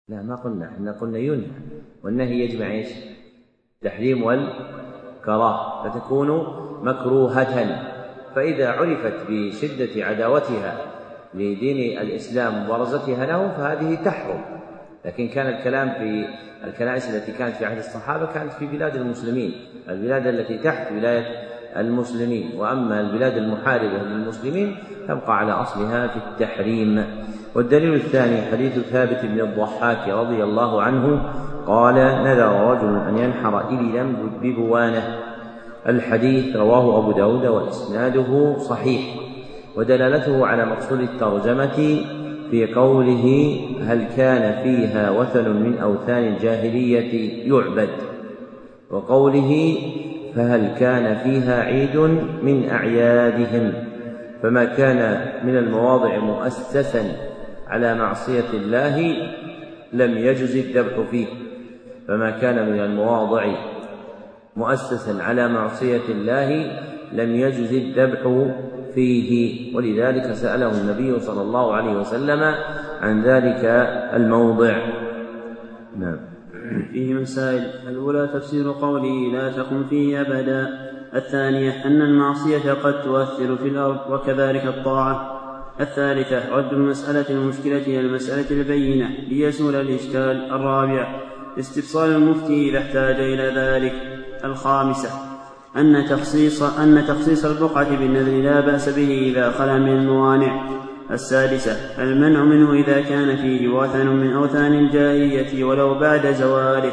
[0.08, 0.66] لا ما قلنا.
[0.66, 1.52] إحنا قلنا ينهى.
[2.04, 2.90] والنهي يجمع إيش؟
[3.76, 5.90] التحريم والكراهة.
[5.90, 6.30] فتكون
[6.84, 7.91] مكروهة.
[8.36, 10.78] فإذا عرفت بشدة عداوتها
[11.34, 14.42] لدين الإسلام وبرزتها له فهذه تحرم.
[15.06, 16.26] لكن كان الكلام في
[16.68, 19.54] الكنائس التي كانت في عهد الصحابة كانت في بلاد المسلمين.
[19.90, 21.26] البلاد التي تحت ولاية
[21.78, 22.52] المسلمين.
[22.58, 24.76] وأما البلاد المحاربة للمسلمين
[25.08, 27.06] تبقى على أصلها في التحريم.
[27.56, 31.34] والدليل الثاني حديث ثابت بن الضحاك رضي الله عنه
[31.68, 34.04] قال نذر رجل أن ينحر إبلا
[34.42, 35.21] ببوانة.
[35.90, 39.02] الحديث رواه أبو داود وإسناده صحيح
[39.76, 42.02] ودلالته على مقصود الترجمة
[42.52, 47.90] في قوله هل كان فيها وثن من أوثان الجاهلية يعبد؟
[48.90, 49.78] وقوله
[50.36, 51.98] فهل كان فيها عيد
[52.44, 53.74] من أعيادهم؟
[54.44, 57.04] فما كان من المواضع مؤسسا
[57.68, 59.16] على معصية الله
[59.94, 61.26] لم يجز الذبح فيه
[62.08, 63.46] فما كان من المواضع
[64.56, 66.72] مؤسسا على معصية الله
[67.14, 68.52] لم يجز الذبح
[68.96, 69.76] فيه.
[69.76, 72.56] ولذلك سأله النبي صلى الله عليه وسلم
[73.02, 73.66] عن ذلك
[74.14, 74.78] الموضع.
[76.00, 76.18] نعم.
[76.92, 77.64] فيه مسائل.
[77.90, 80.68] الأولى تفسير قوله لا تقم فيه أبدا.
[81.16, 85.42] الثانية أن المعصية قد تؤثر في الأرض وكذلك الطاعة.
[85.80, 91.22] الثالثة رد المسألة المشكلة إلى المسألة البينة ليزول الإشكال الرابع.
[91.60, 94.11] استفصال المفتي إذا احتاج إلى ذلك.
[94.44, 95.10] الخامسة
[95.78, 100.70] أن تخصيص أن تخصيص البقعة بالنذر لا بأس به إذا خلا من الموانع.
[101.12, 106.92] السادسة المنع منه إذا كان فيه وثن من أوثان الجاهلية ولو بعد زواله.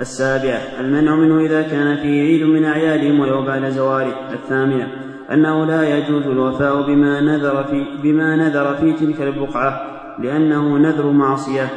[0.00, 4.32] السابعة المنع منه إذا كان فيه عيد من أعيادهم ولو بعد زواله.
[4.32, 4.88] الثامنة
[5.32, 9.82] أنه لا يجوز الوفاء بما نذر في بما نذر في تلك البقعة
[10.18, 11.68] لأنه نذر معصية.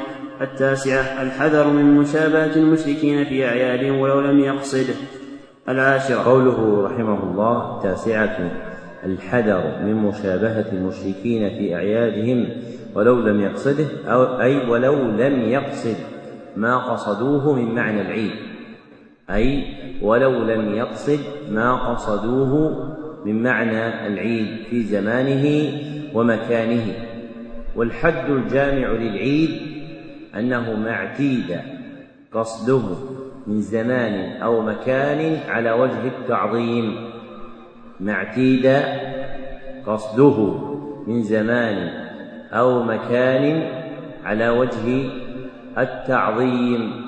[0.42, 4.94] التاسعة الحذر من مشابهة المشركين في أعيادهم ولو لم يقصده
[5.70, 6.24] العاشرة.
[6.24, 8.52] قوله رحمه الله التاسعة
[9.06, 12.50] الحذر من مشابهة المشركين في أعيادهم
[12.96, 15.96] ولو لم يقصده أو أي ولو لم يقصد
[16.56, 18.32] ما قصدوه من معنى العيد.
[19.30, 19.64] أي
[20.02, 21.20] ولو لم يقصد
[21.52, 22.96] ما قصدوه
[23.26, 25.72] من معنى العيد في زمانه
[26.14, 26.94] ومكانه.
[27.76, 29.75] والحد الجامع للعيد
[30.36, 31.60] أنه ما اعتيد
[32.32, 32.82] قصده
[33.48, 37.10] من زمان أو مكان على وجه التعظيم.
[38.00, 38.72] ما اعتيد
[39.86, 40.58] قصده
[41.08, 41.90] من زمان
[42.52, 43.70] أو مكان
[44.26, 45.10] على وجه
[45.78, 47.06] التعظيم.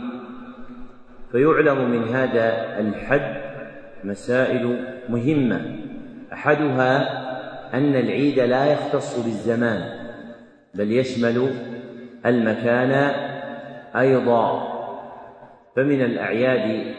[1.31, 3.37] فيعلم من هذا الحد
[4.03, 5.61] مسائل مهمة.
[6.33, 7.27] أحدها
[7.73, 9.81] أن العيد لا يختص بالزمان
[10.73, 11.49] بل يشمل
[12.27, 12.91] المكان
[13.95, 14.77] أيضا.
[15.75, 16.95] فمن الأعياد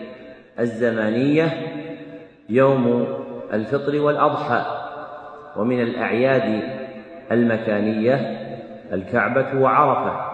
[0.58, 1.52] الزمانية
[2.48, 3.06] يوم
[3.52, 4.64] الفطر والأضحى
[5.56, 6.62] ومن الأعياد
[7.32, 8.14] المكانية
[8.92, 10.28] الكعبة وعرفة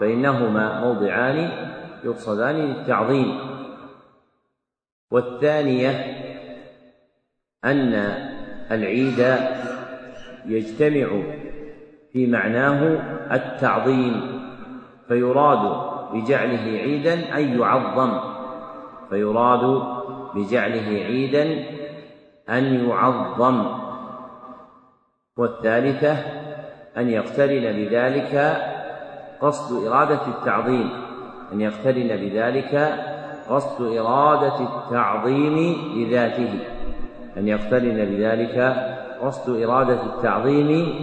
[0.00, 1.50] فإنهما موضعان
[2.04, 3.38] يقصدان للتعظيم.
[5.10, 5.90] والثانية
[7.64, 7.94] أن
[8.70, 9.36] العيد
[10.46, 11.22] يجتمع
[12.16, 12.98] في معناه
[13.32, 14.40] التعظيم
[15.08, 15.80] فيراد
[16.12, 18.20] بجعله عيدا أن يعظم
[19.10, 19.82] فيراد
[20.34, 21.64] بجعله عيدا
[22.50, 23.64] أن يعظم
[25.36, 26.12] والثالثة
[26.96, 28.62] أن يقترن بذلك
[29.40, 30.90] قصد إرادة التعظيم
[31.52, 33.02] أن يقترن بذلك
[33.48, 36.58] قصد إرادة التعظيم لذاته
[37.36, 38.76] أن يقترن بذلك
[39.22, 40.96] قصد إرادة التعظيم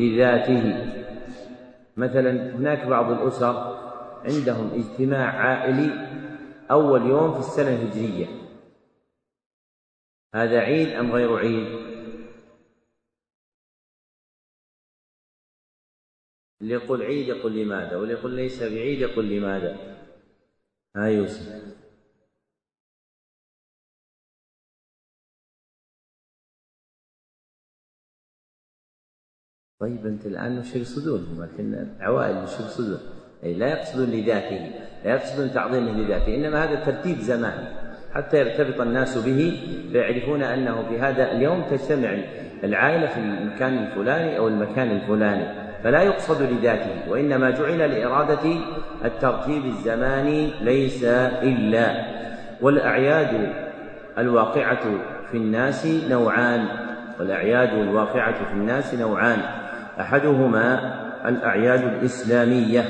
[0.00, 0.64] لذاته
[1.96, 3.80] مثلا هناك بعض الأسر
[4.24, 6.10] عندهم اجتماع عائلي
[6.70, 8.26] أول يوم في السنة الهجرية.
[10.34, 11.66] هذا عيد أم غير عيد؟
[16.60, 19.76] اللي يقول عيد يقول لماذا؟ واللي يقول ليس بعيد يقول لماذا؟
[20.96, 21.79] ها يوسف.
[29.80, 32.98] طيب أنت الآن وش يقصدون لكن العوائل وش يقصدون؟
[33.44, 34.70] أي لا يقصدون لذاته
[35.04, 37.64] لا يقصدون تعظيمه لذاته إنما هذا ترتيب زمان.
[38.14, 39.60] حتى يرتبط الناس به
[39.92, 42.18] فيعرفون أنه في هذا اليوم تجتمع
[42.64, 45.44] العائلة في المكان الفلاني أو المكان الفلاني
[45.84, 48.54] فلا يقصد لذاته وإنما جعل لإرادة
[49.04, 51.04] الترتيب الزماني ليس
[51.42, 52.04] إلا.
[52.60, 53.52] والأعياد
[54.18, 54.84] الواقعة
[55.30, 56.66] في الناس نوعان.
[57.18, 59.38] والأعياد الواقعة في الناس نوعان.
[60.00, 60.94] أحدهما
[61.28, 62.84] الأعياد الإسلامية.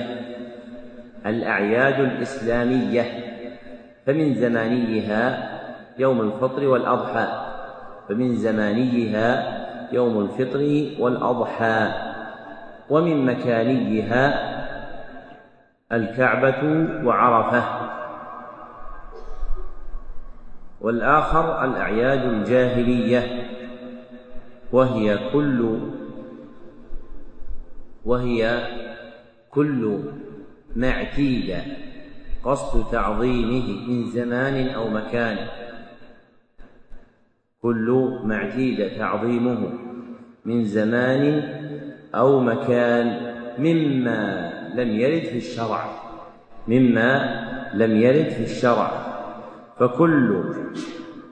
[1.27, 3.05] الأعياد الإسلامية.
[4.07, 5.51] فمن زمانيها
[5.99, 7.27] يوم الفطر والأضحى.
[8.09, 9.61] فمن زمانيها
[9.93, 11.89] يوم الفطر والأضحى.
[12.91, 14.51] ومن مكانيها
[15.93, 17.63] الكعبة وعرفة.
[20.81, 23.51] والآخر الأعياد الجاهلية.
[24.73, 25.79] وهي كل
[28.05, 28.69] وهي
[29.51, 29.99] كل
[30.77, 31.57] ما اعتيد
[32.45, 35.39] قصد تعظيمه من زمان أو مكان.
[37.63, 39.73] كل ما اعتيد تعظيمه
[40.45, 41.43] من زمان
[42.15, 45.85] أو مكان مما لم يرد في الشرع.
[46.69, 47.41] مما
[47.75, 48.91] لم يرد في الشرع.
[49.79, 50.45] فكل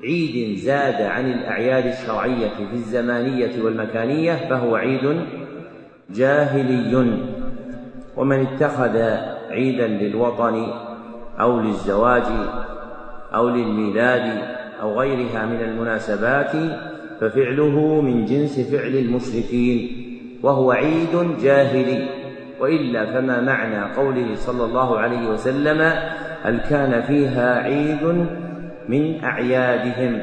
[0.03, 5.27] عيد زاد عن الأعياد الشرعية في الزمانية والمكانية فهو عيد
[6.11, 7.19] جاهلي.
[8.17, 8.97] ومن اتخذ
[9.51, 10.67] عيدا للوطن
[11.41, 12.27] أو للزواج
[13.35, 14.43] أو للميلاد
[14.83, 16.53] أو غيرها من المناسبات
[17.21, 20.09] ففعله من جنس فعل المشركين
[20.43, 22.09] وهو عيد جاهلي.
[22.61, 25.93] وإلا فما معنى قوله صلى الله عليه وسلم
[26.43, 28.27] هل كان فيها عيد
[28.89, 30.21] من أعيادهم؟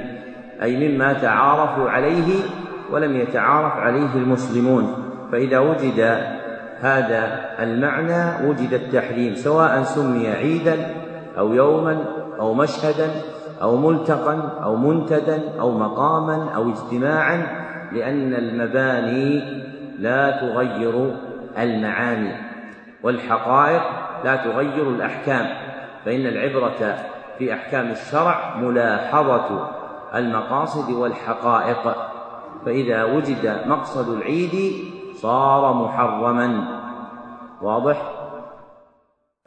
[0.64, 2.34] أي مما تعارفوا عليه
[2.92, 5.15] ولم يتعارف عليه المسلمون.
[5.32, 6.00] فإذا وجد
[6.80, 10.88] هذا المعنى وجد التحريم سواء سمي عيدا
[11.38, 12.06] أو يوما
[12.40, 13.10] أو مشهدا
[13.62, 19.44] أو ملتقا أو منتدا أو مقاما أو اجتماعا لأن المباني
[20.00, 21.16] لا تغير
[21.58, 22.32] المعاني
[23.04, 23.82] والحقائق
[24.24, 25.48] لا تغير الأحكام.
[26.06, 26.96] فإن العبرة
[27.38, 29.70] في أحكام الشرع ملاحظة
[30.16, 31.96] المقاصد والحقائق.
[32.66, 34.72] فإذا وجد مقصد العيد
[35.26, 36.68] صار محرما.
[37.62, 38.12] واضح؟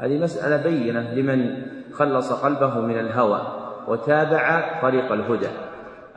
[0.01, 1.63] هذه مسألة بينة لمن
[1.93, 3.41] خلص قلبه من الهوى
[3.89, 5.49] وتابع طريق الهدى.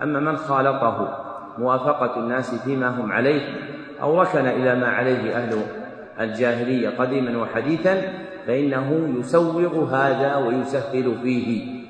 [0.01, 1.17] أما من خالطه
[1.57, 3.41] موافقة الناس فيما هم عليه
[4.01, 5.63] أو ركن إلى ما عليه أهل
[6.19, 8.01] الجاهلية قديما وحديثا
[8.47, 11.81] فإنه يسوغ هذا ويسهل فيه.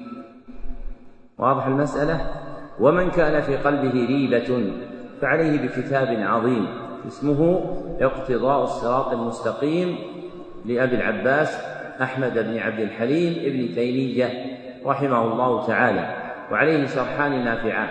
[1.38, 2.32] واضح المسألة؟
[2.80, 4.74] ومن كان في قلبه ريبة
[5.22, 6.81] فعليه بكتاب عظيم.
[7.08, 7.66] اسمه
[8.02, 9.96] اقتضاء الصراط المستقيم
[10.66, 11.58] لأبي العباس
[12.02, 14.30] أحمد بن عبد الحليم ابن تيمية
[14.86, 16.16] رحمه الله تعالى
[16.52, 17.88] وعليه شرحان نافعان.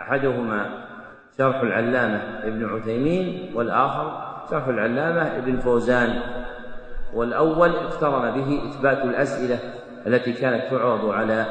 [0.00, 0.84] أحدهما
[1.38, 6.20] شرح العلامة ابن عثيمين والآخر شرح العلامة ابن فوزان.
[7.14, 9.58] والأول اقترن به إثبات الأسئلة
[10.06, 11.46] التي كانت تعرض على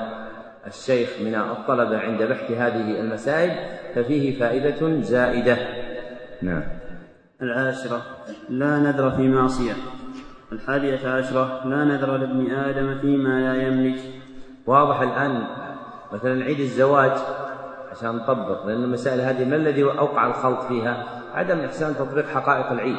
[0.67, 3.51] الشيخ من الطلبة عند بحث هذه المسائل
[3.95, 5.57] ففيه فائدة زائدة.
[6.41, 6.63] نعم.
[7.43, 8.01] العاشرة
[8.49, 9.73] لا نذر في معصية
[10.51, 13.99] الحادية عشرة لا نذر لابن آدم فيما لا يملك.
[14.67, 15.43] واضح الآن
[16.13, 17.11] مثلا عيد الزواج
[17.91, 22.97] عشان نطبق لأن المسائل هذه ما الذي أوقع الخلط فيها؟ عدم إحسان تطبيق حقائق العيد.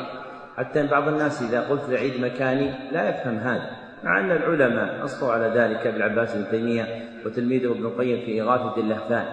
[0.56, 3.70] حتى إن بعض الناس إذا قلت العيد مكاني لا يفهم هذا
[4.04, 8.76] مع أن العلماء أصلوا على ذلك ابن عباس بن تيمية وتلميذه ابن القيم في إغاثة
[8.76, 9.24] اللهفان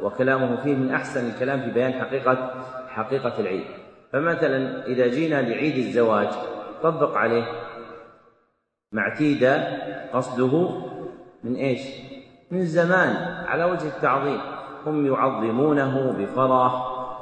[0.00, 2.50] وكلامه فيه من أحسن الكلام في بيان حقيقة
[2.88, 3.64] حقيقة العيد.
[4.14, 6.28] فمثلا إذا جينا لعيد الزواج
[6.82, 7.44] طبق عليه.
[8.92, 9.50] ما اعتيد
[10.12, 10.68] قصده
[11.44, 11.80] من إيش؟
[12.50, 14.40] من زمان على وجه التعظيم.
[14.86, 16.72] هم يعظمونه بفرح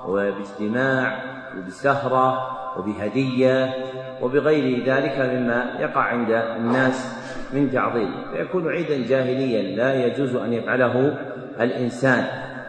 [0.08, 1.22] وباجتماع
[1.58, 3.74] وبسهرة وبهدية
[4.22, 7.18] وبغير ذلك مما يقع عند الناس
[7.52, 8.14] من تعظيم.
[8.32, 11.18] فيكون عيدا جاهليا لا يجوز أن يفعله
[11.60, 12.24] الإنسان.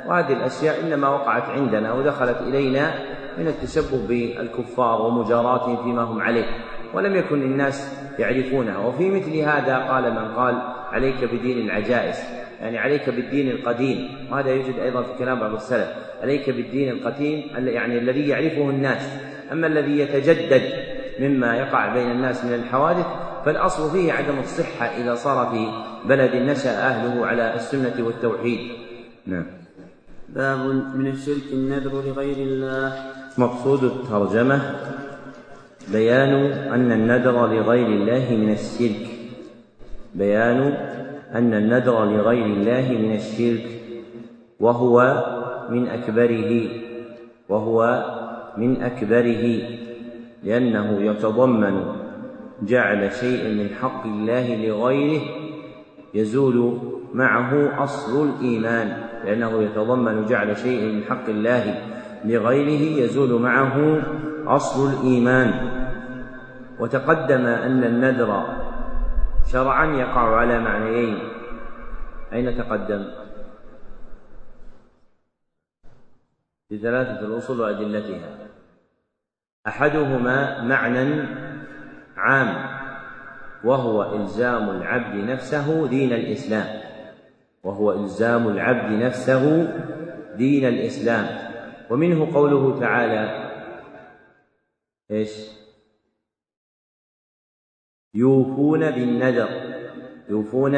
[0.08, 6.46] وهذه الأشياء إنما وقعت عندنا ودخلت إلينا من التشبه بالكفار ومجاراتهم فيما هم عليه
[6.94, 12.16] ولم يكن الناس يعرفونها وفي مثل هذا قال من قال عليك بدين العجائز
[12.62, 15.88] يعني عليك بالدين القديم وهذا يوجد أيضا في كلام بعض السلف
[16.22, 19.10] عليك بالدين القديم يعني الذي يعرفه الناس.
[19.52, 20.62] أما الذي يتجدد
[21.20, 23.06] مما يقع بين الناس من الحوادث
[23.46, 25.68] فالأصل فيه عدم الصحة إذا صار في
[26.08, 28.60] بلد نشأ أهله على السنة والتوحيد.
[29.26, 29.46] نعم.
[30.30, 30.60] باب
[30.96, 33.13] من الشرك النذر لغير الله.
[33.38, 34.62] مقصود الترجمة
[35.92, 39.08] بيان أن النذر لغير الله من الشرك.
[40.16, 40.60] بيان
[41.36, 43.66] أن النذر لغير الله من الشرك
[44.60, 45.24] وهو
[45.70, 46.70] من أكبره
[47.50, 48.06] وهو
[48.58, 49.62] من أكبره
[50.44, 51.86] لأنه يتضمن
[52.62, 55.22] جعل شيء من حق الله لغيره
[56.14, 56.80] يزول
[57.14, 61.76] معه أصل الإيمان لأنه يتضمن جعل شيء من حق الله.
[62.26, 64.02] لغيره يزول معه
[64.48, 65.54] أصل الإيمان.
[66.80, 68.44] وتقدم أن النذر
[69.52, 71.20] شرعا يقع على معنيين.
[72.34, 73.06] أين تقدم؟
[76.70, 78.30] في ثلاثة الأصول وأدلتها.
[79.68, 81.28] أحدهما معنى
[82.18, 82.74] عام
[83.64, 86.82] وهو إلزام العبد نفسه دين الإسلام.
[87.64, 89.74] وهو إلزام العبد نفسه
[90.38, 91.53] دين الإسلام.
[91.90, 93.50] ومنه قوله تعالى
[95.12, 95.50] إيش؟
[98.14, 99.50] يوفون بالنذر
[100.30, 100.72] يوفون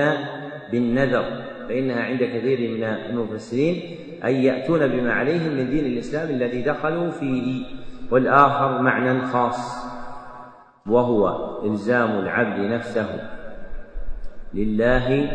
[0.71, 7.11] بالنذر فإنها عند كثير من المفسرين أي يأتون بما عليهم من دين الإسلام الذي دخلوا
[7.11, 7.65] فيه
[8.11, 9.85] والآخر معنى خاص
[10.87, 13.29] وهو إلزام العبد نفسه
[14.53, 15.29] لله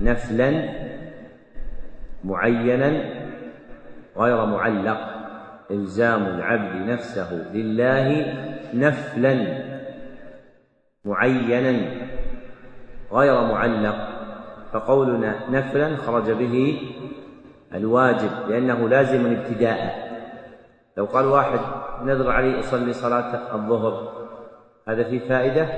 [0.00, 0.68] نفلا
[2.24, 3.17] معينا
[4.18, 4.98] غير معلق.
[5.70, 8.34] إلزام العبد نفسه لله
[8.74, 9.62] نفلا
[11.04, 11.90] معينا
[13.12, 14.08] غير معلق.
[14.72, 16.80] فقولنا نفلا خرج به
[17.74, 20.08] الواجب لأنه لازم ابتداء.
[20.96, 21.60] لو قال واحد
[22.04, 24.12] نذر علي أصلي صلاة الظهر
[24.88, 25.68] هذا فيه فائدة؟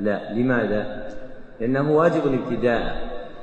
[0.00, 0.32] لا.
[0.32, 1.08] لماذا؟
[1.60, 2.96] لأنه واجب ابتداء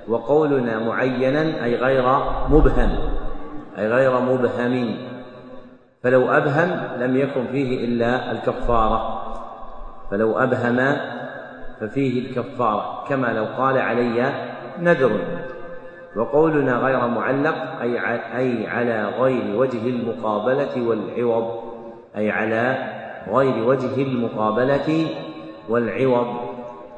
[0.07, 2.03] وقولنا معينا أي غير
[2.49, 3.24] مبهم.
[3.77, 4.97] أي غير مبهم.
[6.03, 9.21] فلو أبهم لم يكن فيه إلا الكفارة.
[10.11, 10.97] فلو أبهم
[11.81, 13.03] ففيه الكفارة.
[13.09, 14.33] كما لو قال علي
[14.79, 15.19] نذر.
[16.17, 17.99] وقولنا غير معلق أي
[18.37, 21.63] أي على غير وجه المقابلة والعوض.
[22.17, 22.77] أي على
[23.27, 25.07] غير وجه المقابلة
[25.69, 26.27] والعوض.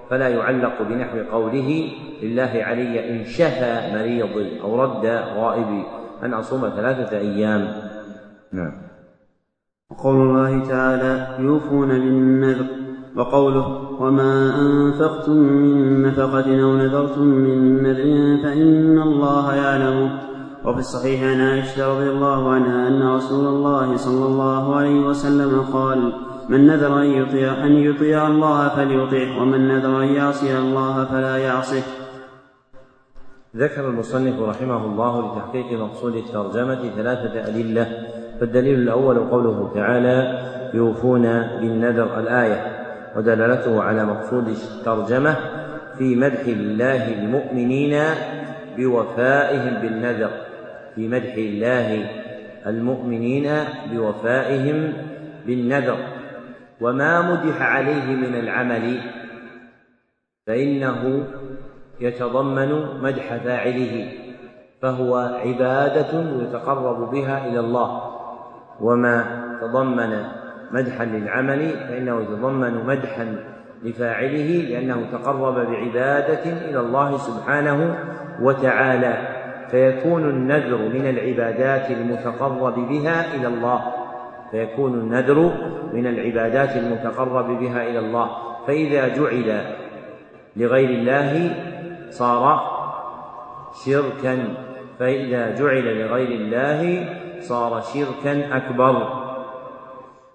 [0.09, 1.89] فلا يعلق بنحو قوله
[2.23, 5.05] لله علي إن شفى مريضي أو رد
[5.35, 5.83] غائبي
[6.23, 7.67] أن أصوم ثلاثة أيام.
[8.53, 8.71] نعم.
[9.91, 12.65] وقول الله تعالى يوفون بالنذر
[13.15, 20.19] وقوله وما أنفقتم من نفقة أو نذرتم من نذر فإن الله يعلمه
[20.65, 26.13] وفي الصحيح عن عائشة رضي الله عنها أن رسول الله صلى الله عليه وسلم قال
[26.49, 31.83] من نذر أن يطيع أن يطيع الله فليطيعه ومن نذر أن يعصي الله فلا يعصه
[33.57, 38.07] ذكر المصنف رحمه الله لتحقيق مقصود الترجمة ثلاثة أدلة
[38.39, 40.39] فالدليل الأول قوله تعالى
[40.73, 45.35] يوفون بالنذر الآية ودلالته على مقصود الترجمة
[45.97, 48.03] في مدح الله المؤمنين
[48.77, 50.29] بوفائهم بالنذر
[50.95, 52.09] في مدح الله
[52.67, 53.49] المؤمنين
[53.91, 54.93] بوفائهم
[55.45, 55.97] بالنذر.
[56.81, 59.01] وما مدح عليه من العمل
[60.47, 61.27] فإنه
[61.99, 64.11] يتضمن مدح فاعله
[64.81, 68.01] فهو عبادة يتقرب بها إلى الله.
[68.81, 70.23] وما تضمن
[70.71, 73.35] مدحا للعمل فإنه يتضمن مدحا
[73.83, 77.97] لفاعله لأنه تقرب بعبادة إلى الله سبحانه
[78.41, 79.17] وتعالى
[79.71, 83.81] فيكون النذر من العبادات المتقرب بها إلى الله.
[84.51, 85.51] فيكون النذر
[85.93, 88.29] من العبادات المتقرب بها إلى الله.
[88.67, 89.61] فإذا جعل
[90.55, 91.55] لغير الله
[92.09, 92.61] صار
[93.85, 94.53] شركا
[94.99, 99.07] فإذا جعل لغير الله صار شركا أكبر.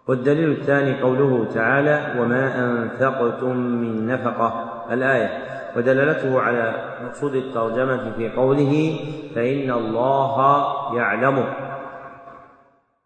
[0.08, 4.68] والدليل الثاني قوله تعالى وما أنفقتم من نفقة.
[4.92, 5.28] الآية
[5.76, 9.00] ودلالته على مقصود الترجمة في قوله
[9.34, 10.36] فإن الله
[10.96, 11.44] يعلمه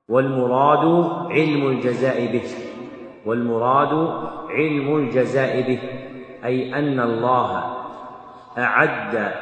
[0.08, 2.44] والمراد علم الجزاء به.
[3.26, 4.08] والمراد
[4.50, 5.78] علم الجزاء به.
[6.44, 7.75] أي أن الله
[8.58, 9.32] أعد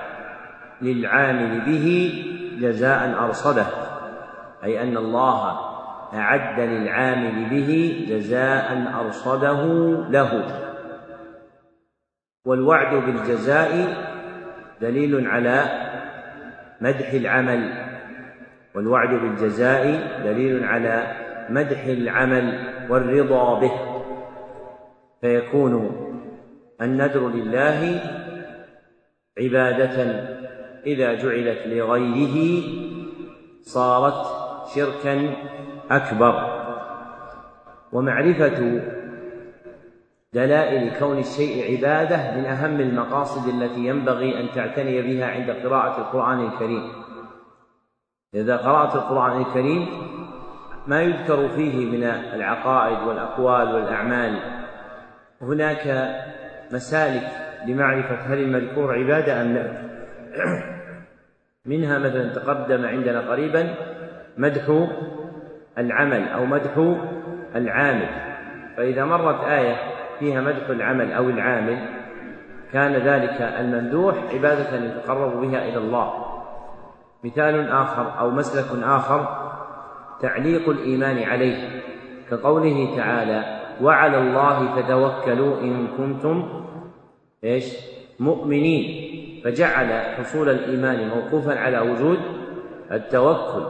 [0.82, 2.14] للعامل به
[2.60, 3.66] جزاء أرصده
[4.64, 5.58] أي أن الله
[6.14, 9.62] أعد للعامل به جزاء أرصده
[10.10, 10.44] له.
[12.46, 13.96] والوعد بالجزاء
[14.80, 15.64] دليل على
[16.80, 17.72] مدح العمل
[18.74, 19.84] والوعد بالجزاء
[20.24, 21.16] دليل على
[21.50, 22.58] مدح العمل
[22.90, 23.72] والرضا به.
[25.20, 26.00] فيكون
[26.82, 28.00] النذر لله
[29.38, 30.04] عبادة
[30.86, 32.62] إذا جعلت لغيره
[33.62, 34.26] صارت
[34.74, 35.36] شركا
[35.90, 36.64] أكبر.
[37.92, 38.80] ومعرفة
[40.32, 46.46] دلائل كون الشيء عبادة من أهم المقاصد التي ينبغي أن تعتني بها عند قراءة القرآن
[46.46, 46.92] الكريم.
[48.34, 49.86] إذا قرأت القرآن الكريم
[50.86, 54.38] ما يذكر فيه من العقائد والأقوال والأعمال.
[55.42, 56.14] هناك
[56.72, 59.84] مسالك لمعرفة هل المذكور عبادة أم لا.
[61.66, 63.74] منها مثلا تقدم عندنا قريبا
[64.38, 64.88] مدح
[65.78, 66.96] العمل أو مدح
[67.56, 68.08] العامل.
[68.76, 69.76] فإذا مرت آية
[70.18, 71.78] فيها مدح العمل أو العامل
[72.72, 76.34] كان ذلك الممدوح عبادة يتقرب بها إلى الله.
[77.24, 79.44] مثال آخر أو مسلك آخر
[80.20, 81.82] تعليق الإيمان عليه
[82.30, 86.64] كقوله تعالى وعلى الله فتوكلوا إن كنتم
[87.44, 87.64] إيش؟
[88.20, 89.14] مؤمنين.
[89.44, 92.18] فجعل حصول الإيمان موقوفا على وجود
[92.92, 93.62] التوكل.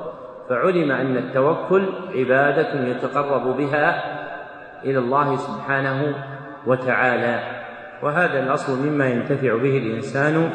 [0.49, 1.83] فعلم أن التوكل
[2.15, 4.15] عبادة يتقرب بها
[4.85, 6.15] إلى الله سبحانه
[6.67, 7.41] وتعالى.
[8.03, 10.51] وهذا الأصل مما ينتفع به الإنسان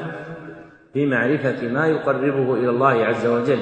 [0.94, 3.60] في معرفة ما يقربه إلى الله عز وجل.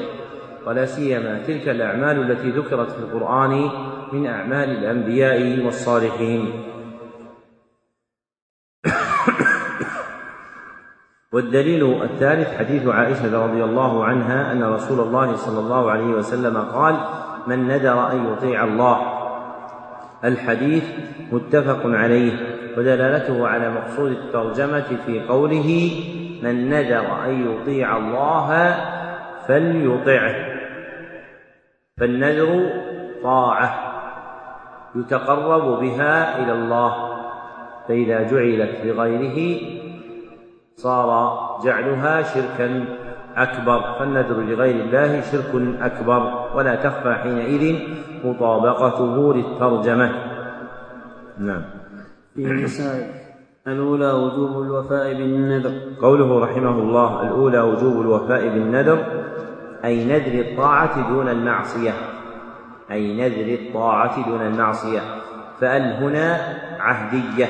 [0.65, 3.69] ولا سيما تلك الأعمال التي ذكرت في القرآن
[4.13, 6.51] من أعمال الأنبياء والصالحين.
[11.33, 16.95] والدليل الثالث حديث عائشة رضي الله عنها أن رسول الله صلى الله عليه وسلم قال
[17.47, 18.97] من ندر أن يطيع الله.
[20.23, 20.83] الحديث
[21.31, 22.33] متفق عليه
[22.77, 25.91] ودلالته على مقصود الترجمة في قوله
[26.43, 28.75] من ندر أن يطيع الله
[29.47, 30.35] فليطعه.
[31.99, 32.69] فالنذر
[33.23, 33.87] طاعة
[34.95, 37.17] يتقرب بها إلى الله
[37.87, 39.76] فإذا جعلت لغيره
[40.77, 41.09] صار
[41.63, 42.85] جعلها شركا
[43.35, 43.81] أكبر.
[43.99, 45.51] فالنذر لغير الله شرك
[45.81, 46.49] أكبر.
[46.55, 47.79] ولا تخفى حينئذ
[48.23, 50.11] مطابقته للترجمة.
[51.37, 51.61] نعم.
[52.35, 53.09] في مسائل
[53.67, 55.71] الأولى وجوب الوفاء بالنذر.
[56.01, 59.05] قوله رحمه الله الأولى وجوب الوفاء بالنذر
[59.85, 61.93] أي نذر الطاعة دون المعصية.
[62.91, 65.01] أي نذر الطاعة دون المعصية.
[65.59, 66.37] فأل هنا
[66.79, 67.47] عهدية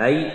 [0.00, 0.30] أي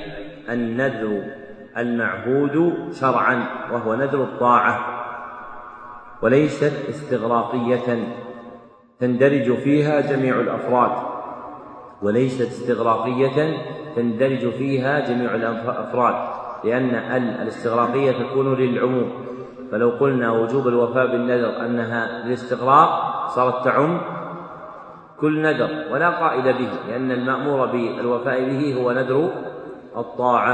[0.49, 1.36] النذر
[1.77, 4.79] المعهود شرعا وهو نذر الطاعة
[6.21, 8.07] وليست استغراقية
[8.99, 10.91] تندرج فيها جميع الأفراد
[12.01, 13.57] وليست استغراقية
[13.95, 16.15] تندرج فيها جميع الأفراد
[16.63, 19.11] لأن ال الاستغراقية تكون للعموم.
[19.71, 22.89] فلو قلنا وجوب الوفاء بالنذر أنها للاستغراق
[23.27, 24.01] صارت تعم
[25.19, 29.29] كل نذر ولا قائل به لأن المأمور بالوفاء به هو نذر
[29.97, 30.53] الطاعة.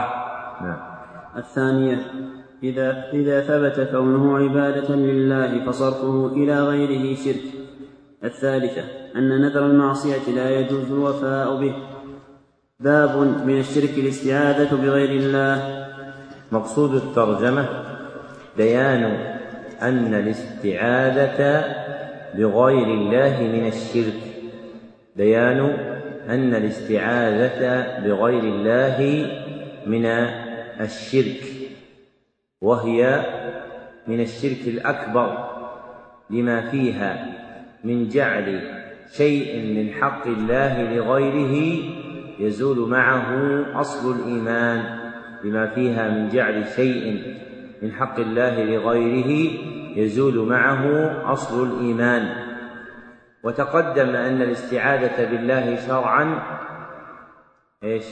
[0.62, 0.93] نعم.
[1.38, 2.00] الثانية
[2.64, 7.44] إذا إذا ثبت كونه عبادة لله فصرفه إلى غيره شرك.
[8.24, 8.82] الثالثة
[9.16, 11.76] أن نذر المعصية لا يجوز الوفاء به.
[12.80, 15.86] باب من الشرك الاستعاذة بغير الله.
[16.52, 17.70] مقصود الترجمة
[18.58, 19.04] بيان
[19.82, 21.66] أن الاستعاذة
[22.38, 24.22] بغير الله من الشرك.
[25.16, 25.60] بيان
[26.30, 29.28] أن الاستعاذة بغير الله
[29.88, 30.06] من
[30.84, 31.44] الشرك
[32.62, 33.26] وهي
[34.08, 35.50] من الشرك الأكبر
[36.30, 37.28] لما فيها
[37.84, 38.62] من جعل
[39.12, 41.84] شيء من حق الله لغيره
[42.40, 43.32] يزول معه
[43.82, 45.00] أصل الإيمان
[45.44, 47.34] لما فيها من جعل شيء
[47.82, 49.52] من حق الله لغيره
[49.96, 50.86] يزول معه
[51.34, 52.36] أصل الإيمان
[53.44, 56.44] وتقدم أن الاستعاذة بالله شرعا
[57.84, 58.06] إيش؟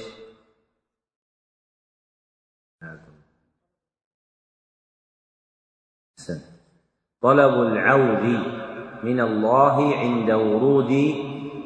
[7.22, 8.40] طلب العود
[9.04, 11.16] من الله عند ورود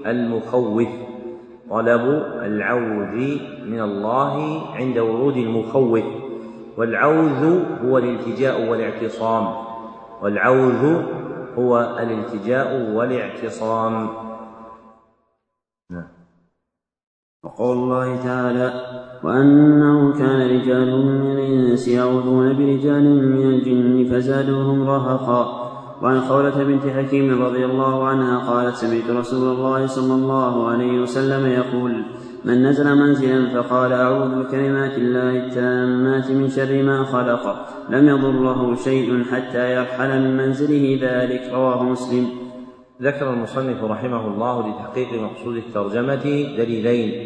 [0.06, 0.88] المخوف.
[1.70, 6.04] طلب العوذ من الله عند ورود المخوف.
[6.78, 9.56] والعوذ هو الالتجاء والاعتصام.
[10.22, 11.04] والعوذ
[11.58, 14.10] هو الالتجاء والاعتصام.
[17.46, 18.74] وقول الله تعالى
[19.24, 25.62] وأنه كان رجال من الإنس يعوذون برجال من الجن فزادوهم رهقا.
[26.02, 31.46] وعن خولة بنت حكيم رضي الله عنها قالت سمعت رسول الله صلى الله عليه وسلم
[31.46, 32.04] يقول
[32.46, 37.56] من نزل منزلا فقال أعوذ بكلمات الله التامات من شر ما خلق.
[37.90, 41.54] لم يضره شيء حتى يرحل من منزله ذلك.
[41.54, 42.26] رواه مسلم.
[43.02, 46.26] ذكر المصنف رحمه الله لتحقيق مقصود الترجمة
[46.58, 47.25] دليلين.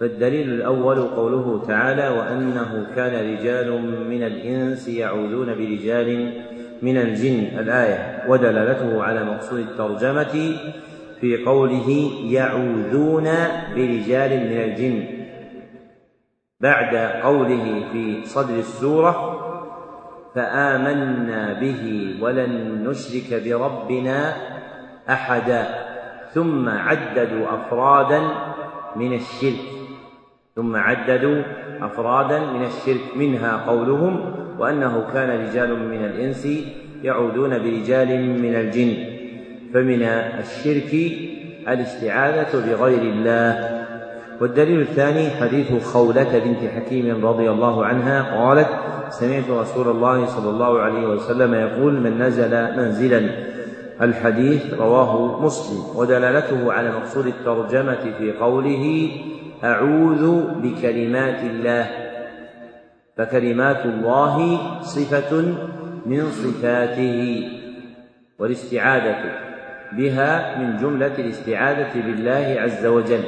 [0.00, 3.70] فالدليل الأول قوله تعالى وأنه كان رجال
[4.08, 6.32] من الإنس يعوذون برجال
[6.82, 7.58] من الجن.
[7.58, 10.56] الآية ودلالته على مقصود الترجمة
[11.20, 13.24] في قوله يعوذون
[13.76, 15.04] برجال من الجن.
[16.60, 19.40] بعد قوله في صدر السورة
[20.34, 24.34] فآمنا به ولن نشرك بربنا
[25.10, 25.66] أحدا
[26.34, 28.20] ثم عددوا أفرادا
[28.96, 29.83] من الشرك.
[30.56, 31.42] ثم عددوا
[31.82, 36.48] أفرادا من الشرك منها قولهم وأنه كان رجال من الإنس
[37.02, 38.94] يعودون برجال من الجن.
[39.74, 41.12] فمن الشرك
[41.68, 43.84] الاستعاذة بغير الله.
[44.40, 48.68] والدليل الثاني حديث خولة بنت حكيم رضي الله عنها قالت
[49.10, 53.30] سمعت رسول الله صلى الله عليه وسلم يقول من نزل منزلا.
[54.02, 59.10] الحديث رواه مسلم ودلالته على مقصود الترجمة في قوله
[59.64, 61.86] أعوذ بكلمات الله.
[63.16, 65.42] فكلمات الله صفة
[66.06, 67.48] من صفاته
[68.38, 69.24] والاستعاذة
[69.92, 73.24] بها من جملة الاستعاذة بالله عز وجل.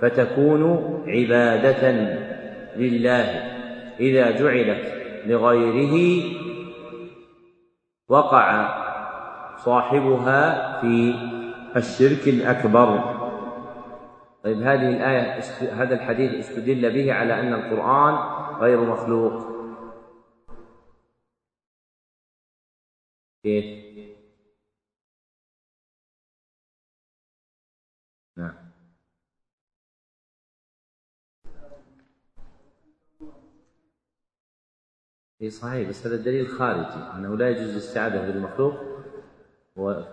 [0.00, 0.62] فتكون
[1.06, 1.90] عبادة
[2.76, 3.26] لله
[4.00, 4.92] إذا جعلت
[5.26, 6.22] لغيره
[8.08, 8.68] وقع
[9.56, 11.14] صاحبها في
[11.76, 13.17] الشرك الأكبر.
[14.44, 15.40] طيب هذه الآية
[15.82, 18.14] هذا الحديث استدل به على أن القرآن
[18.60, 19.58] غير مخلوق.
[23.42, 23.88] كيف؟
[28.36, 28.54] نعم.
[35.42, 38.74] إي صحيح بس هذا دليل خارجي أنه لا يجوز الاستعاذة بالمخلوق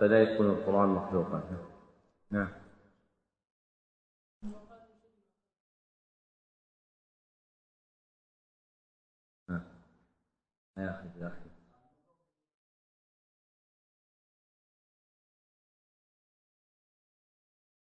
[0.00, 1.42] فلا يكون القرآن مخلوقا.
[2.30, 2.65] نعم.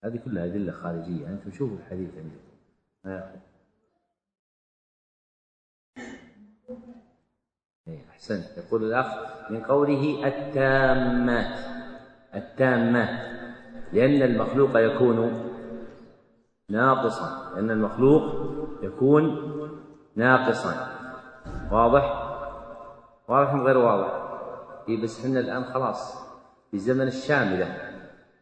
[0.05, 1.28] هذه كلها أدلة خارجية.
[1.28, 2.51] أنتم شوفوا الحديث عندكم
[3.05, 3.41] ما ياخذ
[7.89, 8.59] إيه، أحسنت.
[8.59, 9.07] يقول الأخ
[9.51, 11.59] من قوله التامات.
[12.35, 13.41] التامات.
[13.93, 15.51] لأن المخلوق يكون
[16.68, 17.55] ناقصا.
[17.55, 18.22] لأن المخلوق
[18.83, 19.24] يكون
[20.16, 21.01] ناقصا.
[21.72, 22.30] واضح؟
[23.31, 24.12] واضح غير واضح.
[24.89, 26.14] إيه بس إحنا الآن خلاص
[26.70, 27.76] في زمن الشاملة.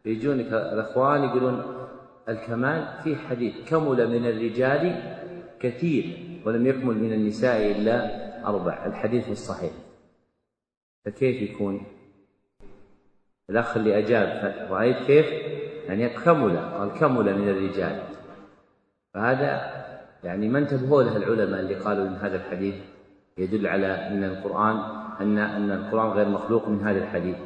[0.05, 1.63] يجونك الأخوان يقولون
[2.29, 5.03] الكمال في حديث كمل من الرجال
[5.61, 8.87] كثير ولم يكمل من النساء إلا أربع.
[8.87, 9.73] الحديث الصحيح.
[11.05, 11.87] فكيف يكون؟
[13.51, 15.27] الأخ اللي أجاب رأيت كيف؟
[15.89, 18.03] يعني كمل قال كمل من الرجال.
[19.15, 19.79] فهذا
[20.25, 22.75] يعني ما انتبهوا له العلماء اللي قالوا إن هذا الحديث
[23.39, 24.77] يدل على أن القرآن
[25.21, 27.37] أن أن القرآن غير مخلوق من هذا الحديث.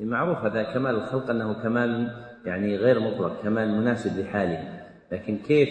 [0.00, 4.88] المعروف هذا كمال الخلق أنه كمال يعني غير مطلق كمال مناسب لحاله.
[5.12, 5.68] لكن كيف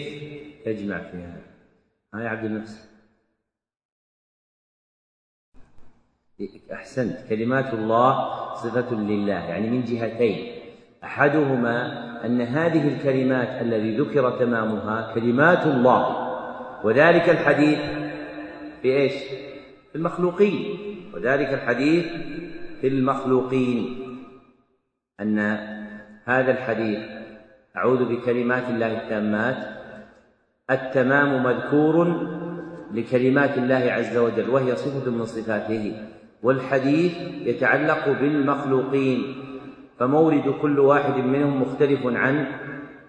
[0.64, 1.42] تجمع في هذا؟
[2.14, 2.88] ها يا عبد النفس
[6.72, 7.28] أحسنت.
[7.28, 10.62] كلمات الله صفة لله يعني من جهتين.
[11.04, 16.28] أحدهما أن هذه الكلمات الذي ذكر تمامها كلمات الله.
[16.84, 17.78] وذلك الحديث
[18.82, 19.12] في إيش
[19.92, 20.78] في المخلوقين
[21.14, 22.06] وذلك الحديث
[22.80, 23.96] في المخلوقين
[25.20, 25.38] أن
[26.24, 26.98] هذا الحديث
[27.76, 29.56] أعوذ بكلمات الله التامات
[30.70, 32.26] التمام مذكور
[32.94, 35.92] لكلمات الله عز وجل وهي صفة من صفاته.
[36.42, 39.34] والحديث يتعلق بالمخلوقين.
[39.98, 42.46] فمورد كل واحد منهم مختلف عن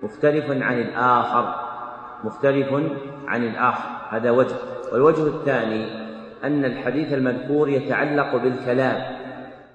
[0.03, 1.55] مختلف عن الآخر
[2.23, 2.73] مختلف
[3.27, 3.89] عن الآخر.
[4.09, 4.55] هذا وجه.
[4.93, 5.85] والوجه الثاني
[6.43, 9.01] أن الحديث المذكور يتعلق بالكلام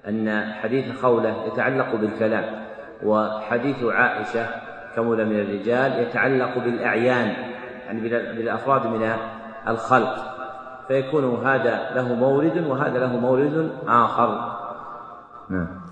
[0.07, 2.65] أن حديث خولة يتعلق بالكلام.
[3.03, 4.47] وحديث عائشة
[4.95, 7.33] كمل من الرجال يتعلق بالأعيان
[7.85, 9.11] يعني بالأفراد من
[9.67, 10.15] الخلق.
[10.87, 14.57] فيكون هذا له مورد وهذا له مورد آخر.
[15.49, 15.84] نعم.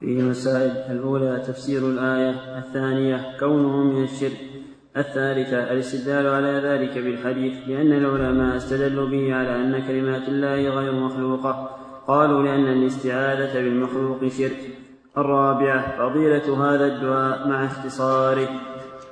[0.00, 4.56] فيه مسائل الأولى تفسير الآية الثانية كونه من الشرك
[4.96, 11.70] الثالثة الاستدلال على ذلك بالحديث لأن العلماء استدلوا به على أن كلمات الله غير مخلوقة.
[12.08, 14.70] قالوا لأن الاستعاذة بالمخلوق شرك.
[15.18, 18.48] الرابعة فضيلة هذا الدعاء مع اختصاره.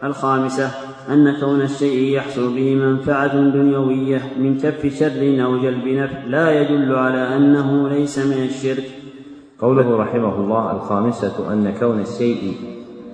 [0.05, 0.71] الخامسة
[1.09, 6.95] أن كون الشيء يحصل به منفعة دنيوية من كف شر أو جلب نفع لا يدل
[6.95, 9.04] على أنه ليس من الشرك.
[9.65, 12.53] قوله رحمه الله الخامسة أن كون الشيء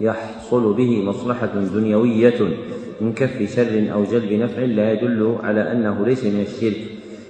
[0.01, 2.41] يحصل به مصلحة دنيوية
[3.01, 6.81] من كف شر أو جلب نفع لا يدل على أنه ليس من الشرك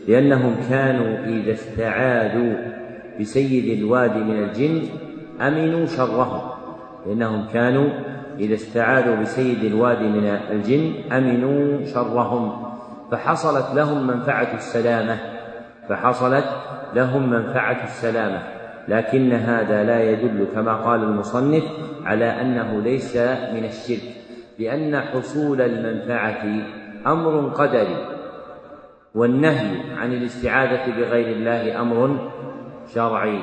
[0.08, 2.54] لأنهم كانوا إذا استعاذوا
[3.20, 4.82] بسيد الوادي من الجن
[5.40, 6.54] أمنوا شره
[7.06, 7.88] لأنهم كانوا
[8.38, 12.52] إذا استعاذوا بسيد الوادي من الجن أمنوا شرهم
[13.10, 15.18] فحصلت لهم منفعة السلامة
[15.88, 16.44] فحصلت
[16.94, 18.59] لهم منفعة السلامة.
[18.88, 21.64] لكن هذا لا يدل كما قال المصنف
[22.04, 24.20] على أنه ليس من الشرك
[24.58, 26.44] لأن حصول المنفعة
[27.06, 28.06] أمر قدري
[29.14, 32.30] والنهي عن الاستعاذة بغير الله أمر
[32.94, 33.38] شرعي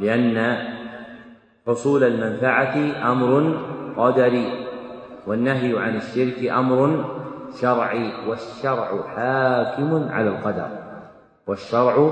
[0.00, 0.56] لأن
[1.66, 2.76] حصول المنفعة
[3.12, 3.56] أمر
[3.96, 4.66] قدري
[5.26, 7.04] والنهي عن الشرك أمر
[7.60, 10.68] شرعي والشرع حاكم على القدر
[11.46, 12.10] والشرع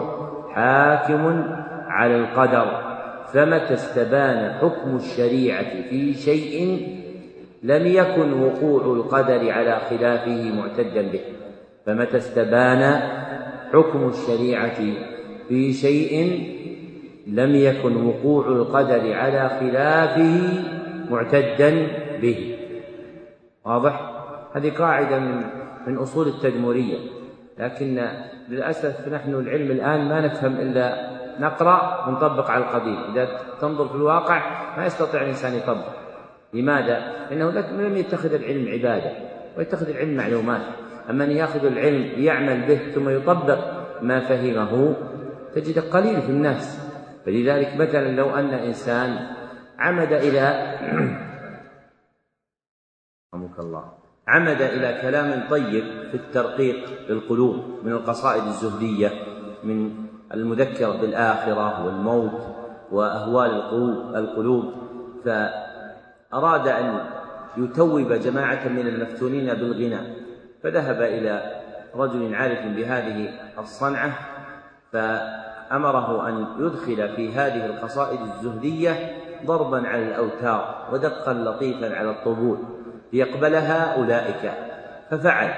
[0.54, 1.44] حاكم
[1.92, 2.92] على القدر
[3.32, 6.86] فمتى استبان حكم الشريعة في شيء
[7.62, 11.20] لم يكن وقوع القدر على خلافه معتدا به.
[11.86, 13.00] فمتى استبان
[13.72, 14.80] حكم الشريعة
[15.48, 16.42] في شيء
[17.26, 20.40] لم يكن وقوع القدر على خلافه
[21.10, 21.86] معتدا
[22.22, 22.56] به.
[23.64, 24.12] واضح؟
[24.54, 25.42] هذه قاعدة من
[25.86, 26.98] من أصول التدمرية.
[27.58, 28.08] لكن
[28.48, 32.98] للأسف نحن العلم الآن ما نفهم إلا نقرأ ونطبق على القديم.
[33.12, 33.28] إذا
[33.60, 34.42] تنظر في الواقع
[34.76, 35.88] ما يستطيع الإنسان يطبق.
[36.54, 39.12] لماذا؟ لأنه لم يتخذ العلم عبادة
[39.58, 40.62] ويتخذ العلم معلومات.
[41.10, 43.58] أما أن يأخذ العلم ليعمل به ثم يطبق
[44.02, 44.96] ما فهمه
[45.54, 46.92] تجد قليل في الناس.
[47.26, 49.26] فلذلك مثلا لو أن إنسان
[49.78, 50.42] عمد إلى
[53.34, 53.92] رحمك الله
[54.28, 59.10] عمد إلى كلام طيب في الترقيق للقلوب من القصائد الزهدية
[59.64, 59.90] من
[60.34, 62.40] المذكرة بالآخرة والموت
[62.92, 63.50] وأهوال
[64.16, 64.72] القلوب
[65.24, 67.00] فأراد أن
[67.56, 70.04] يتوب جماعة من المفتونين بالغناء
[70.62, 71.42] فذهب إلى
[71.94, 73.28] رجل عارف بهذه
[73.58, 74.12] الصنعة
[74.92, 79.16] فأمره أن يدخل في هذه القصائد الزهدية
[79.46, 82.58] ضربا على الأوتار ودقا لطيفا على الطبول
[83.12, 84.52] ليقبلها أولئك.
[85.10, 85.54] ففعل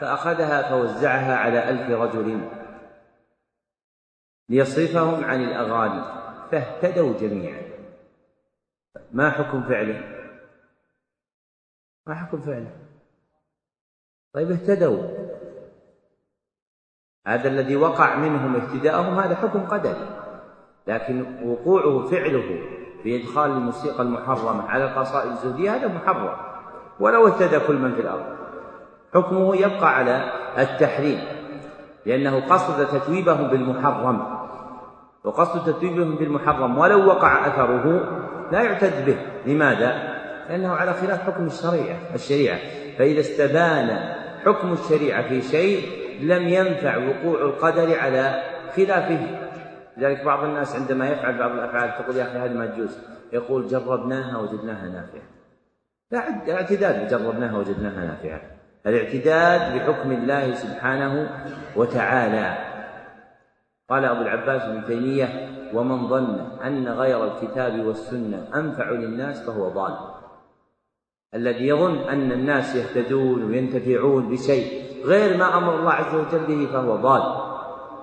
[0.00, 2.40] فأخذها فوزعها على ألف رجل.
[4.48, 6.02] ليصرفهم عن الأغاني
[6.50, 7.62] فاهتدوا جميعا.
[9.12, 10.28] ما حكم فعله؟
[12.06, 12.70] ما حكم فعله.
[14.34, 15.28] طيب اهتدوا.
[17.26, 20.08] هذا الذي وقع منهم اهتداءهم هذا حكم قدري.
[20.86, 22.60] لكن وقوعه فعله
[23.02, 26.36] في إدخال الموسيقى المحرمة على القصائد الزهدية هذا محرم.
[27.00, 28.36] ولو اهتدى كل من في الأرض.
[29.14, 31.20] حكمه يبقى على التحريم
[32.06, 34.37] لأنه قصد تتويبهم بالمحرم.
[35.28, 37.84] وقصد تتويبهم بالمحرم ولو وقع أثره
[38.52, 39.16] لا يعتد به.
[39.46, 40.18] لماذا؟
[40.48, 42.58] لأنه على خلاف حكم الشريعة الشريعة.
[42.98, 44.14] فإذا استبان
[44.44, 45.88] حكم الشريعة في شيء
[46.20, 48.42] لم ينفع وقوع القدر على
[48.76, 49.20] خلافه.
[49.96, 52.98] لذلك بعض الناس عندما يفعل بعض الأفعال تقول يا أخي هذه ما تجوز.
[53.32, 55.22] يقول جربناها وجدناها نافعة.
[56.10, 58.40] لا اعتداد جربناها وجدناها نافعة.
[58.86, 61.30] الاعتداد بحكم الله سبحانه
[61.76, 62.67] وتعالى.
[63.90, 69.94] قال أبو العباس بن تيمية ومن ظن أن غير الكتاب والسنة أنفع للناس فهو ضال.
[71.34, 76.96] الذي يظن أن الناس يهتدون وينتفعون بشيء غير ما أمر الله عز وجل به فهو
[76.96, 77.22] ضال.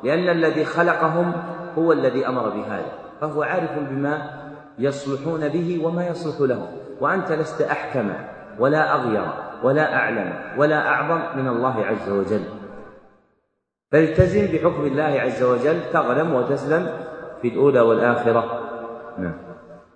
[0.03, 1.33] لأن الذي خلقهم
[1.77, 4.41] هو الذي أمر بهذا فهو عارف بما
[4.79, 6.67] يصلحون به وما يصلح لهم.
[7.01, 8.13] وأنت لست أحكم
[8.59, 9.27] ولا أغير
[9.63, 12.64] ولا أعلم ولا أعظم من الله عز وجل.
[13.95, 16.87] فالتزم بحكم الله عز وجل تغنم وتسلم
[17.41, 18.59] في الأولى والآخرة.
[19.19, 19.33] نعم.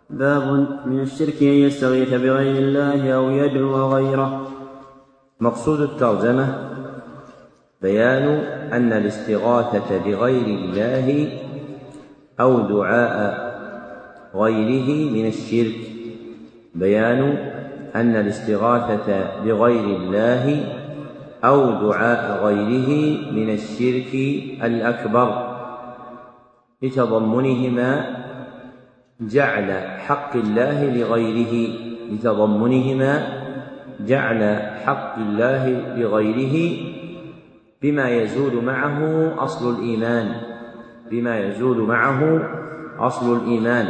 [0.10, 4.48] باب من الشرك أن يستغيث بغير الله أو يدعو غيره.
[5.40, 6.70] مقصود الترجمة
[7.82, 8.28] بيان
[8.74, 11.32] أن الاستغاثة بغير الله
[12.40, 13.50] أو دعاء
[14.36, 15.80] غيره من الشرك.
[16.76, 17.22] بيان
[17.96, 20.79] أن الاستغاثة بغير الله
[21.44, 24.16] أو دعاء غيره من الشرك
[24.64, 25.60] الأكبر.
[26.82, 28.18] لتضمنهما
[29.22, 31.80] جعل حق الله لغيره.
[32.12, 33.44] لتضمنهما
[34.00, 36.86] جعل حق الله لغيره
[37.82, 40.42] بما يزول معه أصل الإيمان.
[41.12, 42.50] بما يزول معه
[43.00, 43.88] أصل الإيمان.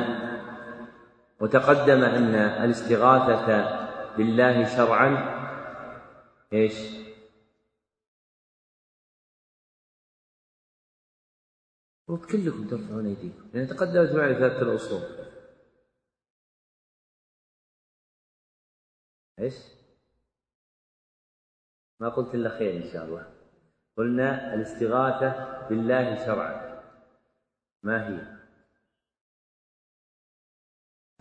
[1.42, 3.66] وتقدم أن الاستغاثة
[4.18, 5.18] بالله شرعا
[6.54, 7.09] إيش؟
[12.10, 13.50] المفروض كلكم ترفعون أيديكم.
[13.54, 15.02] لأن تقدمت معي ثلاثة الأصول
[19.40, 19.54] إيش؟
[22.00, 23.36] ما قلت إلا خير إن شاء الله.
[23.98, 26.70] قلنا الاستغاثة بالله شرعا.
[27.84, 28.40] ما هي؟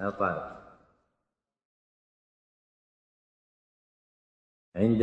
[0.00, 0.58] يا طارق
[4.76, 5.02] عند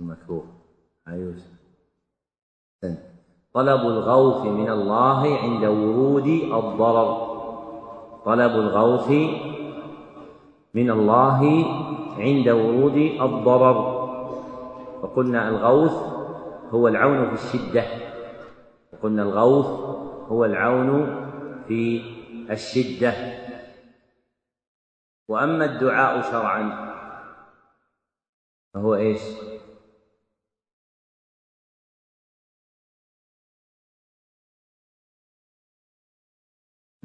[0.00, 0.44] المكروه.
[1.08, 1.58] يوسف
[3.54, 7.28] طلب الغوث من الله عند ورود الضرر.
[8.24, 9.10] طلب الغوث
[10.74, 11.40] من الله
[12.18, 13.78] عند ورود الضرر.
[15.02, 15.96] وقلنا الغوث
[16.70, 17.84] هو العون في الشدة.
[18.92, 19.66] وقلنا الغوث
[20.28, 20.90] هو العون
[21.68, 22.02] في
[22.50, 23.14] الشدة.
[25.28, 26.94] وأما الدعاء شرعا
[28.74, 29.20] فهو إيش؟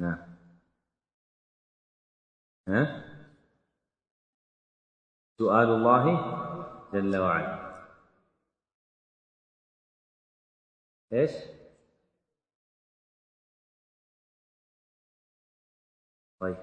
[0.04, 0.18] نعم
[2.68, 3.04] ها؟
[5.38, 6.04] سؤال الله
[6.92, 7.64] جل وعلا
[11.12, 11.30] إيش؟
[16.40, 16.56] طيب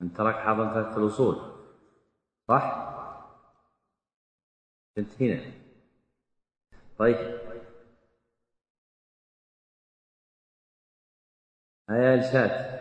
[0.00, 1.36] من ترك حاضر في الأصول
[2.48, 2.86] صح؟
[4.96, 5.52] كنت هنا
[6.98, 7.45] طيب
[11.90, 12.76] هيا الشات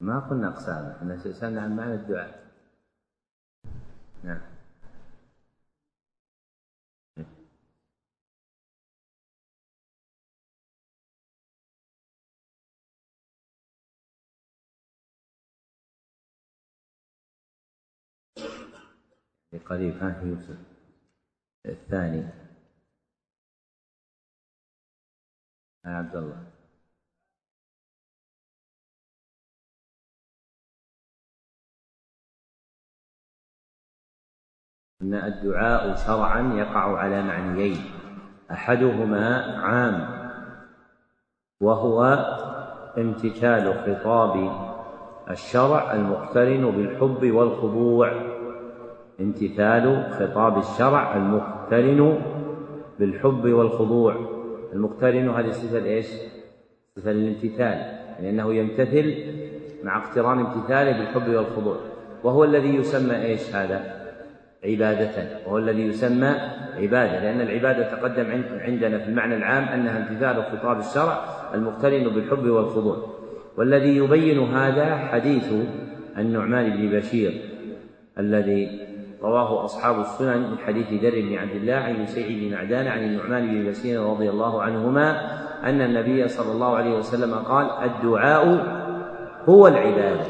[0.00, 2.46] ما قلنا أقسام إحنا سألنا عن معنى الدعاء.
[4.24, 4.56] نعم.
[19.66, 20.58] قريب ها يوسف
[21.66, 22.45] الثاني.
[25.86, 26.36] ها عبد الله.
[35.02, 37.78] أن الدعاء شرعا يقع على معنيين.
[38.50, 40.26] أحدهما عام
[41.60, 42.02] وهو
[42.98, 44.34] امتثال خطاب
[45.30, 48.12] الشرع المقترن بالحب والخضوع.
[49.20, 52.22] امتثال خطاب الشرع المقترن
[52.98, 54.25] بالحب والخضوع.
[54.72, 56.06] المقترن هذه صفة إيش؟
[56.96, 59.14] صفة الامتثال يعني يمتثل
[59.84, 61.76] مع اقتران امتثاله بالحب والخضوع
[62.24, 63.96] وهو الذي يسمى إيش هذا؟
[64.64, 66.36] عبادة وهو الذي يسمى
[66.76, 73.16] عبادة لأن العبادة تقدم عندنا في المعنى العام أنها امتثال خطاب الشرع المقترن بالحب والخضوع
[73.56, 75.52] والذي يبين هذا حديث
[76.18, 77.32] النعمان بن بشير
[78.18, 78.85] الذي
[79.26, 83.46] رواه أصحاب السنن من حديث ذر بن عبد الله عن سعيد بن معدان عن النعمان
[83.46, 85.10] بن بشير رضي الله عنهما
[85.64, 88.46] أن النبي صلى الله عليه وسلم قال الدعاء
[89.48, 90.26] هو العبادة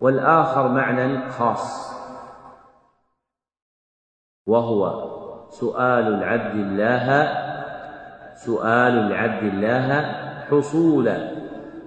[0.00, 1.94] والآخر معنى خاص
[4.46, 5.10] وهو
[5.50, 7.28] سؤال العبد الله
[8.34, 10.02] سؤال العبد الله
[10.50, 11.12] حصول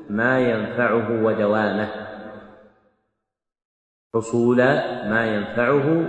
[0.10, 2.07] ما ينفعه ودوامه.
[4.16, 4.58] حصول
[5.10, 6.08] ما ينفعه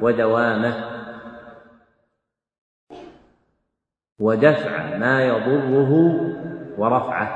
[0.00, 0.74] ودوامه.
[4.20, 5.92] ودفع ما يضره
[6.78, 7.28] ورفعه.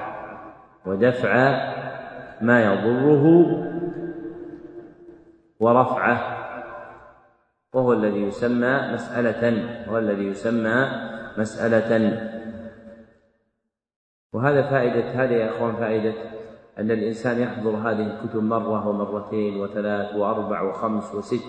[0.86, 1.34] ودفع
[2.40, 3.24] ما يضره
[5.60, 6.18] ورفعه.
[7.72, 9.42] وهو الذي يسمى مسألة.
[9.88, 10.88] وهو الذي يسمى
[11.38, 12.28] مسألة.
[14.32, 16.14] وهذا فائدة هذه يا إخوان فائدة.
[16.78, 21.44] أن الإنسان يحضر هذه الكتب مرة ومرتين وثلاث وأربع وخمس وست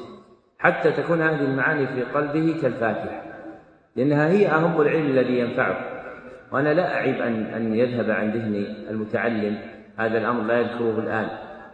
[0.59, 3.34] حتى تكون هذه المعاني في قلبه كالفاتحة
[3.95, 5.76] لأنها هي أهم العلم الذي ينفعه.
[6.51, 9.57] وأنا لا أعيب أن أن يذهب عن ذهن المتعلم
[9.97, 11.28] هذا الأمر لا يذكره الآن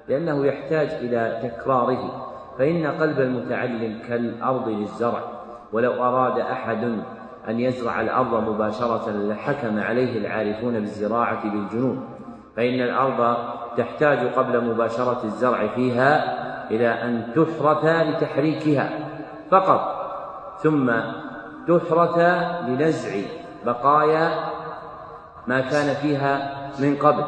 [0.10, 2.26] لأنه يحتاج إلى تكراره.
[2.58, 5.24] فإن قلب المتعلم كالأرض للزرع
[5.74, 6.84] ولو أراد أحد
[7.50, 12.19] أن يزرع الأرض مباشرة لحكم عليه العارفون بالزراعة بالجنون.
[12.60, 13.38] فإن الأرض
[13.78, 16.24] تحتاج قبل مباشرة الزرع فيها
[16.72, 18.90] إلى أن تحرث لتحريكها
[19.52, 20.12] فقط
[20.64, 20.92] ثم
[21.68, 22.18] تحرث
[22.68, 23.12] لنزع
[23.66, 24.32] بقايا
[25.48, 27.24] ما كان فيها من قبل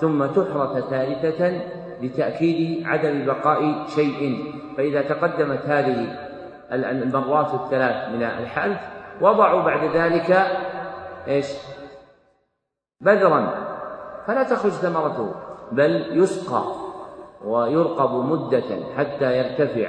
[0.00, 1.60] ثم تحرث ثالثة
[2.02, 4.44] لتأكيد عدم بقاء شيء
[4.76, 6.16] فإذا تقدمت هذه
[6.72, 8.80] المرات الثلاث من الحلف
[9.20, 10.46] وضعوا بعد ذلك
[11.28, 11.46] إيش؟
[13.00, 13.59] بذرا
[14.30, 15.34] فلا تخرج ثمرته
[15.72, 16.62] بل يسقى
[17.44, 18.64] ويرقب مدة
[18.96, 19.88] حتى يرتفع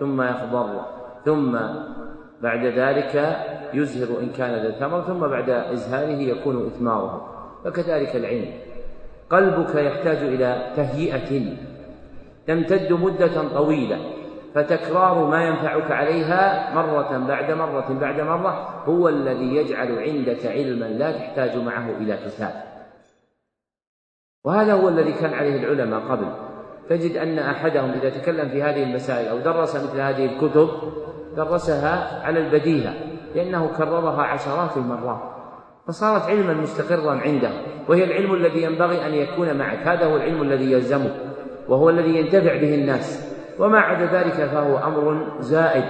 [0.00, 0.80] ثم يخضر
[1.24, 1.58] ثم
[2.42, 3.36] بعد ذلك
[3.74, 7.28] يزهر إن كان ذا ثمر ثم بعد إزهاره يكون إثماره
[7.64, 8.50] فكذلك العلم
[9.30, 11.56] قلبك يحتاج إلى تهيئة
[12.46, 13.98] تمتد مدة طويلة
[14.54, 21.12] فتكرار ما ينفعك عليها مرة بعد مرة بعد مرة هو الذي يجعل عندك علما لا
[21.12, 22.65] تحتاج معه إلى كتاب
[24.46, 26.26] وهذا هو الذي كان عليه العلماء قبل.
[26.88, 30.68] تجد أن أحدهم إذا تكلم في هذه المسائل أو درس مثل هذه الكتب
[31.36, 32.94] درسها على البديهة
[33.34, 35.20] لأنه كررها عشرات المرات.
[35.88, 37.50] فصارت علما مستقرا عنده
[37.88, 39.78] وهي العلم الذي ينبغي أن يكون معك.
[39.78, 41.14] هذا هو العلم الذي يلزمك
[41.68, 43.36] وهو الذي ينتفع به الناس.
[43.58, 45.84] وما عدا ذلك فهو أمر زائد.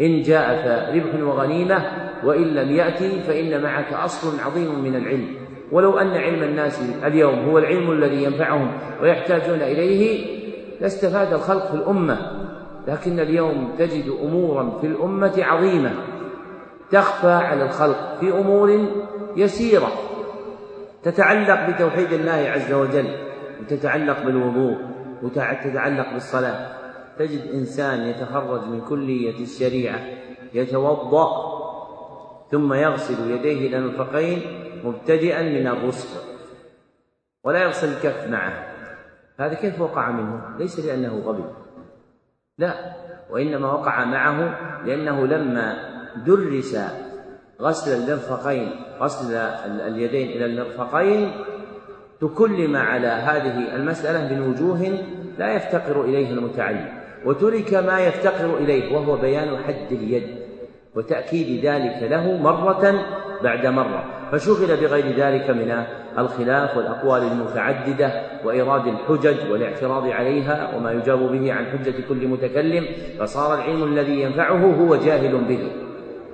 [0.00, 1.82] إن جاء فربح وغنيمة
[2.24, 5.41] وإن لم يأتي فإن معك أصل عظيم من العلم.
[5.72, 10.26] ولو أن علم الناس اليوم هو العلم الذي ينفعهم ويحتاجون إليه
[10.80, 12.18] لاستفاد الخلق في الأمة.
[12.88, 15.92] لكن اليوم تجد أمورا في الأمة عظيمة
[16.90, 18.88] تخفى على الخلق في أمور
[19.36, 19.92] يسيرة
[21.02, 23.08] تتعلق بتوحيد الله عز وجل
[23.60, 24.76] وتتعلق بالوضوء
[25.22, 26.72] وتتعلق بالصلاة.
[27.18, 30.00] تجد إنسان يتخرج من كلية الشريعة
[30.54, 31.28] يتوضأ
[32.50, 34.40] ثم يغسل يديه إلى المرفقين
[34.84, 36.20] مبتدئا من الرسل.
[37.44, 38.72] ولا يغسل الكف معه.
[39.40, 41.44] هذا كيف وقع منه؟ ليس لأنه غبي.
[42.58, 42.74] لا
[43.30, 45.76] وإنما وقع معه لأنه لما
[46.26, 46.76] درس
[47.60, 48.70] غسل المرفقين
[49.00, 51.32] غسل اليدين إلى المرفقين
[52.20, 54.98] تكلم على هذه المسألة من وجوه
[55.38, 56.88] لا يفتقر إليه المتعلم.
[57.24, 60.36] وترك ما يفتقر إليه وهو بيان حد اليد.
[60.94, 63.06] وتأكيد ذلك له مرة
[63.42, 64.04] بعد مرة.
[64.32, 65.84] فشغل بغير ذلك من
[66.18, 68.12] الخلاف والأقوال المتعددة
[68.44, 72.86] وإيراد الحجج والاعتراض عليها وما يجاب به عن حجة كل متكلم
[73.18, 75.72] فصار العلم الذي ينفعه هو جاهل به.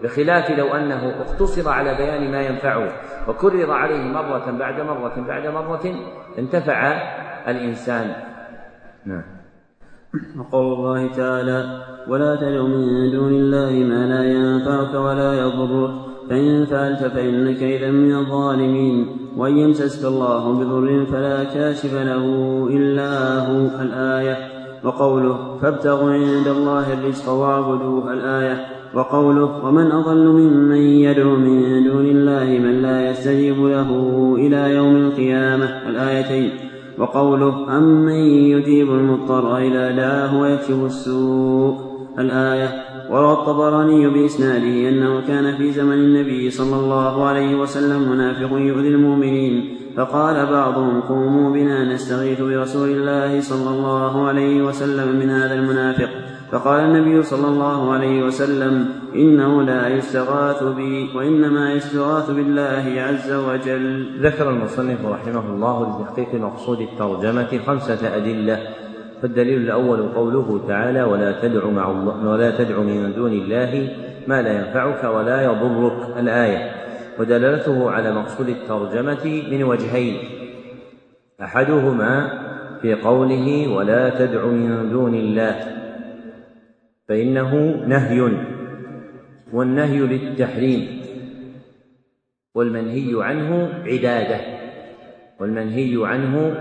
[0.02, 2.88] بخلاف لو أنه اقتصر على بيان ما ينفعه
[3.28, 5.94] وكرر عليه مرة بعد مرة بعد مرة
[6.38, 7.02] انتفع
[7.48, 8.12] الإنسان.
[9.06, 9.22] نعم.
[10.38, 16.98] وقول الله تعالى ولا تدع من دون الله ما لا ينفعك ولا يضرك فإن فعلت
[16.98, 19.06] فإنك إذا من الظالمين.
[19.36, 22.24] وإن يمسسك الله بضر فلا كاشف له
[22.70, 23.82] إلا هو.
[23.82, 24.36] الآية.
[24.84, 28.12] وقوله فابتغوا عند الله الرزق واعبدوه.
[28.12, 28.66] الآية.
[28.94, 33.90] وقوله ومن أضل ممن يدعو من دون الله من لا يستجيب له
[34.38, 35.64] إلى يوم القيامة.
[35.64, 36.50] الآيتين
[36.98, 41.74] وقوله أمن يجيب المضطر إذا دعاه ويكشف السوء.
[42.18, 42.87] الآية.
[43.10, 49.78] وروى الطبراني بإسناده أنه كان في زمن النبي صلى الله عليه وسلم منافق يؤذي المؤمنين
[49.96, 56.08] فقال بعضهم قوموا بنا نستغيث برسول الله صلى الله عليه وسلم من هذا المنافق.
[56.52, 64.06] فقال النبي صلى الله عليه وسلم إنه لا يستغاث بي وإنما يستغاث بالله عز وجل.
[64.22, 68.87] ذكر المصنف رحمه الله لتحقيق مقصود الترجمة خمسة أدلة
[69.22, 73.88] فالدليل الأول قوله تعالى ولا تدع مع الله ولا تدع من دون الله
[74.26, 76.16] ما لا ينفعك ولا يضرك.
[76.18, 76.70] الآية.
[77.18, 80.16] ودلالته على مقصود الترجمة من وجهين.
[81.42, 82.30] أحدهما
[82.82, 85.54] في قوله ولا تدع من دون الله.
[87.08, 88.32] فإنه نهي.
[89.52, 91.00] والنهي للتحريم.
[92.54, 94.40] والمنهي عنه عبادة.
[95.40, 96.54] والمنهي عنه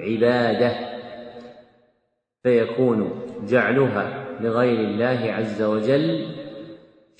[0.00, 0.91] عبادة.
[2.42, 3.10] فيكون
[3.48, 6.26] جعلها لغير الله عز وجل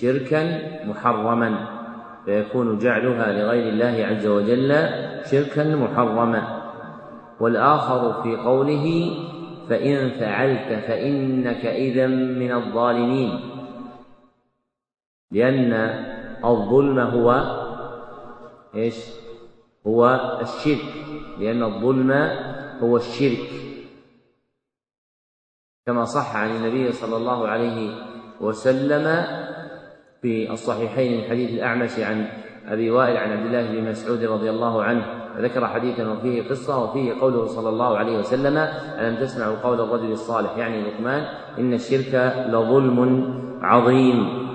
[0.00, 1.68] شركا محرما.
[2.24, 4.88] فيكون جعلها لغير الله عز وجل
[5.30, 6.62] شركا محرما.
[7.40, 9.16] والآخر في قوله
[9.68, 13.40] فإن فعلت فإنك إذا من الظالمين.
[15.30, 15.72] لأن
[16.44, 17.42] الظلم هو
[18.74, 18.96] إيش؟
[19.86, 20.92] هو الشرك.
[21.38, 22.12] لأن الظلم
[22.82, 23.61] هو الشرك.
[25.86, 27.90] كما صح عن النبي صلى الله عليه
[28.40, 29.24] وسلم
[30.22, 32.26] في الصحيحين من حديث الأعمش عن
[32.68, 35.04] أبي وائل عن عبد الله بن مسعود رضي الله عنه
[35.38, 38.56] ذكر حديثا وفيه قصة وفيه قوله صلى الله عليه وسلم
[38.98, 41.24] ألم تسمعوا قول الرجل الصالح؟ يعني لقمان
[41.58, 43.24] إن الشرك لظلم
[43.62, 44.48] عظيم.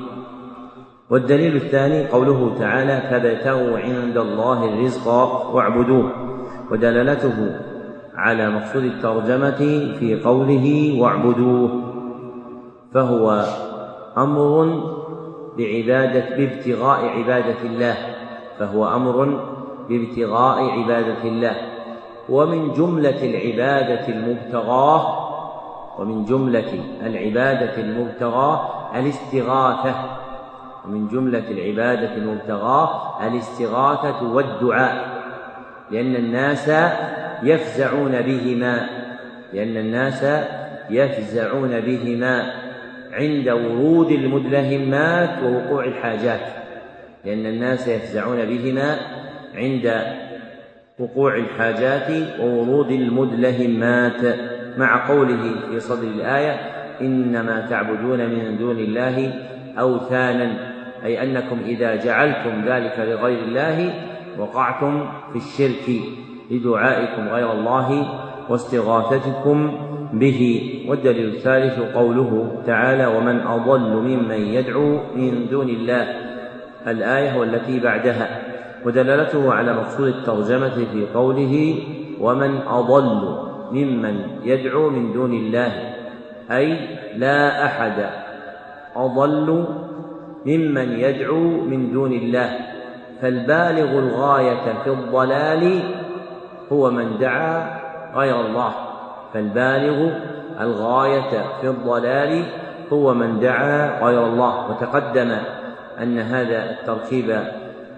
[1.10, 5.08] والدليل الثاني قوله تعالى فابتغوا عند الله الرزق
[5.56, 6.12] واعبدوه
[6.72, 7.60] ودلالته
[8.18, 9.58] على مقصود الترجمة
[10.00, 11.82] في قوله واعبدوه
[12.94, 13.46] فهو
[14.18, 14.82] أمر
[15.58, 17.96] بعبادة بابتغاء عبادة الله
[18.60, 19.40] فهو أمر
[19.90, 21.56] بابتغاء عبادة الله.
[22.30, 25.28] ومن جملة العبادة المبتغاة
[26.00, 29.96] ومن جملة العبادة المبتغاة الاستغاثة
[30.86, 35.18] ومن جملة العبادة المبتغاة الاستغاثة والدعاء
[35.92, 36.70] لأن الناس
[37.44, 38.90] يفزعون بهما
[39.54, 40.26] لأن الناس
[40.90, 42.54] يفزعون بهما
[43.12, 46.42] عند ورود المدلهمات ووقوع الحاجات
[47.26, 48.98] لأن الناس يفزعون بهما
[49.56, 50.04] عند
[51.00, 54.22] وقوع الحاجات وورود المدلهمات.
[54.78, 56.52] مع قوله في صدر الآية
[57.02, 59.34] إنما تعبدون من دون الله
[59.80, 60.74] أوثانا
[61.06, 63.94] أي أنكم إذا جعلتم ذلك لغير الله
[64.38, 66.02] وقعتم في الشرك.
[66.52, 68.08] لدعائكم غير الله
[68.50, 69.72] واستغاثتكم
[70.14, 70.72] به.
[70.90, 76.08] والدليل الثالث قوله تعالى ومن أضل ممن يدعو من دون الله.
[76.88, 78.42] الآية والتي بعدها.
[78.86, 81.80] ودلالته على مقصود الترجمة في قوله
[82.22, 83.38] ومن أضل
[83.72, 85.72] ممن يدعو من دون الله.
[86.52, 86.78] أي
[87.16, 88.10] لا أحد
[88.96, 89.66] أضل
[90.46, 92.50] ممن يدعو من دون الله.
[93.22, 95.80] فالبالغ الغاية في الضلال
[96.72, 97.80] هو من دعا
[98.16, 98.72] غير الله
[99.34, 100.10] فالبالغ
[100.62, 102.46] الغاية في الضلال
[102.94, 104.70] هو من دعا غير الله.
[104.70, 105.38] وتقدم
[106.02, 107.26] أن هذا التركيب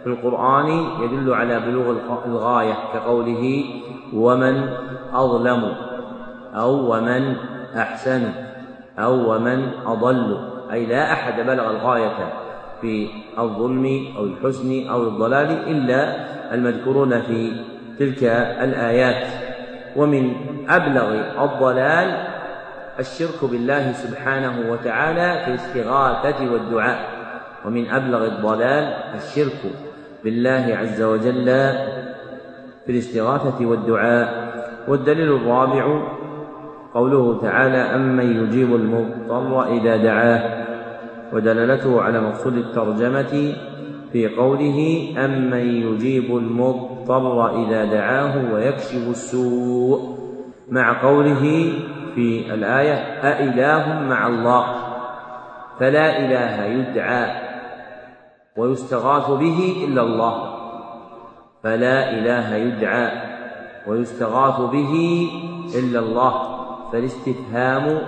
[0.04, 0.68] في القرآن
[1.02, 1.96] يدل على بلوغ
[2.26, 3.64] الغاية كقوله
[4.14, 4.70] ومن
[5.14, 5.74] أظلم
[6.56, 7.36] أو ومن
[7.78, 8.32] أحسن
[9.00, 10.38] أو ومن أضل
[10.72, 12.34] أي لا أحد بلغ الغاية
[12.82, 13.10] في
[13.40, 16.16] الظلم أو الحسن أو الضلال إلا
[16.54, 17.52] المذكورون في
[18.00, 18.24] تلك
[18.64, 19.28] الآيات.
[19.96, 20.34] ومن
[20.70, 22.28] أبلغ الضلال
[23.00, 27.00] الشرك بالله سبحانه وتعالى في الاستغاثة والدعاء.
[27.66, 28.84] ومن أبلغ الضلال
[29.16, 29.62] الشرك
[30.24, 31.46] بالله عز وجل
[32.86, 34.50] في الاستغاثة والدعاء.
[34.88, 36.02] والدليل الرابع
[36.94, 40.66] قوله تعالى أمن يجيب المضطر إذا دعاه.
[41.34, 43.54] ودلالته على مقصود الترجمة
[44.12, 46.89] في قوله أمن يجيب المضطر
[47.66, 50.18] إذا دعاه ويكشف السوء
[50.70, 51.74] مع قوله
[52.16, 52.94] في الآية
[53.24, 54.66] أإله مع الله
[55.80, 57.50] فلا إله يدعى
[58.58, 60.56] ويستغاث به إلا الله
[61.64, 63.12] فلا إله يدعى
[63.88, 65.28] ويستغاث به
[65.76, 66.60] إلا الله
[66.92, 68.02] فالاستفهام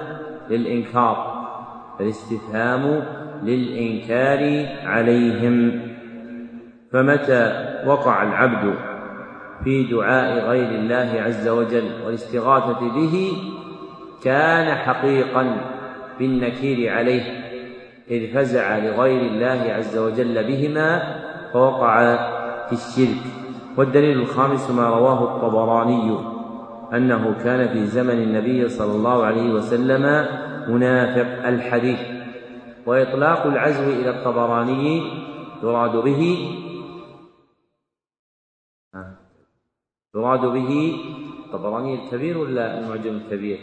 [0.50, 1.42] للإنكار
[2.00, 3.04] فالاستفهام
[3.44, 5.82] للإنكار عليهم.
[6.92, 8.74] فمتى وقع العبد
[9.64, 13.34] في دعاء غير الله عز وجل والاستغاثة به
[14.24, 15.58] كان حقيقا
[16.20, 17.24] بالنكير عليه
[18.12, 21.02] إذ فزع لغير الله عز وجل بهما
[21.54, 22.16] فوقع
[22.68, 23.22] في الشرك.
[23.78, 26.18] والدليل الخامس ما رواه الطبراني
[26.94, 30.26] أنه كان في زمن النبي صلى الله عليه وسلم
[30.68, 32.00] منافق الحديث.
[32.86, 35.04] وإطلاق العزو إلى الطبراني
[35.64, 36.50] يراد به
[40.16, 40.96] يراد به
[41.46, 43.60] الطبراني الكبير ولا المعجم الكبير؟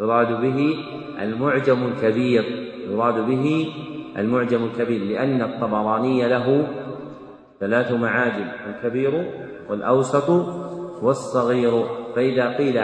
[0.00, 0.76] يراد به
[1.22, 2.44] المعجم الكبير
[2.90, 3.68] يراد به
[4.16, 6.68] المعجم الكبير لأن الطبراني له
[7.60, 9.32] ثلاث معاجم الكبير
[9.70, 10.30] والأوسط
[11.02, 11.84] والصغير
[12.16, 12.82] فإذا قيل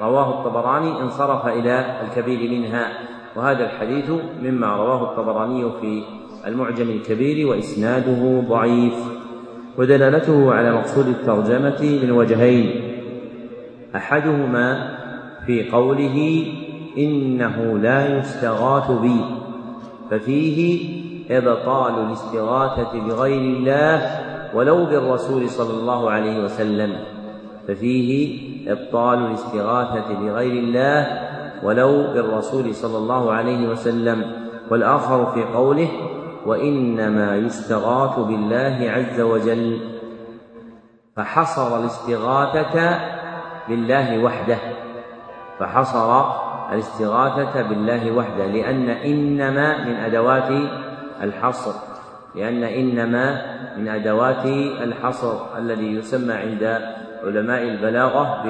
[0.00, 2.92] رواه الطبراني انصرف إلى الكبير منها
[3.36, 4.10] وهذا الحديث
[4.42, 6.02] مما رواه الطبراني في
[6.46, 9.23] المعجم الكبير وإسناده ضعيف
[9.78, 12.80] ودلالته على مقصود الترجمة من وجهين.
[13.96, 14.96] أحدهما
[15.46, 16.46] في قوله
[16.98, 19.20] إنه لا يستغاث بي
[20.10, 20.88] ففيه
[21.30, 24.02] إبطال الاستغاثة بغير الله
[24.54, 26.92] ولو بالرسول صلى الله عليه وسلم
[27.68, 28.38] ففيه
[28.72, 31.06] إبطال الاستغاثة بغير الله
[31.62, 34.24] ولو بالرسول صلى الله عليه وسلم.
[34.70, 35.88] والآخر في قوله
[36.46, 39.80] وإنما يستغاث بالله عز وجل
[41.16, 43.00] فحصر الاستغاثة
[43.68, 44.58] بالله وحده
[45.58, 46.24] فحصر
[46.72, 50.50] الاستغاثة بالله وحده لأن إنما من أدوات
[51.22, 51.72] الحصر
[52.34, 53.42] لأن إنما
[53.76, 54.46] من أدوات
[54.82, 56.80] الحصر الذي يسمى عند
[57.24, 58.44] علماء البلاغة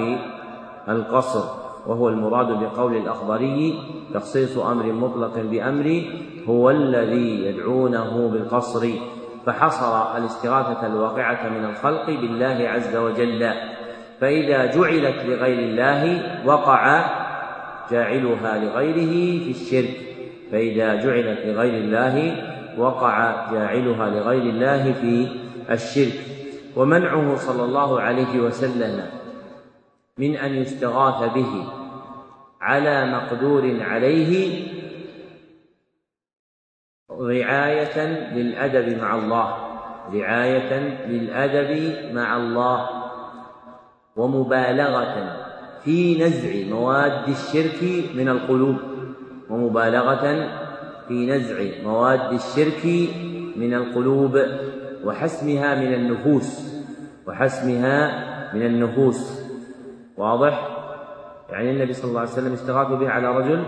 [0.87, 1.64] بالقصر.
[1.87, 3.79] وهو المراد بقول الأخضري
[4.15, 6.03] تخصيص أمر مطلق بأمر
[6.49, 8.89] هو الذي يدعونه بالقصر.
[9.47, 13.53] فحصر الاستغاثة الواقعة من الخلق بالله عز وجل.
[14.21, 17.05] فإذا جعلت لغير الله وقع
[17.91, 19.97] جاعلها لغيره في الشرك.
[20.53, 22.37] فإذا جعلت لغير الله
[22.79, 25.27] وقع جاعلها لغير الله في
[25.71, 26.21] الشرك.
[26.77, 29.24] ومنعه صلى الله عليه وسلم
[30.19, 31.67] من أن يستغاث به
[32.61, 34.65] على مقدور عليه
[37.11, 39.57] رعاية للأدب مع الله
[40.13, 42.89] رعاية للأدب مع الله
[44.17, 45.37] ومبالغة
[45.85, 47.83] في نزع مواد الشرك
[48.15, 48.77] من القلوب
[49.51, 50.49] ومبالغة
[51.09, 52.85] في نزع مواد الشرك
[53.57, 54.41] من القلوب
[55.05, 56.75] وحسمها من النفوس
[57.27, 58.25] وحسمها
[58.55, 59.34] من النفوس.
[60.17, 60.69] واضح؟
[61.51, 63.67] يعني النبي صلى الله عليه وسلم استغاث به على رجل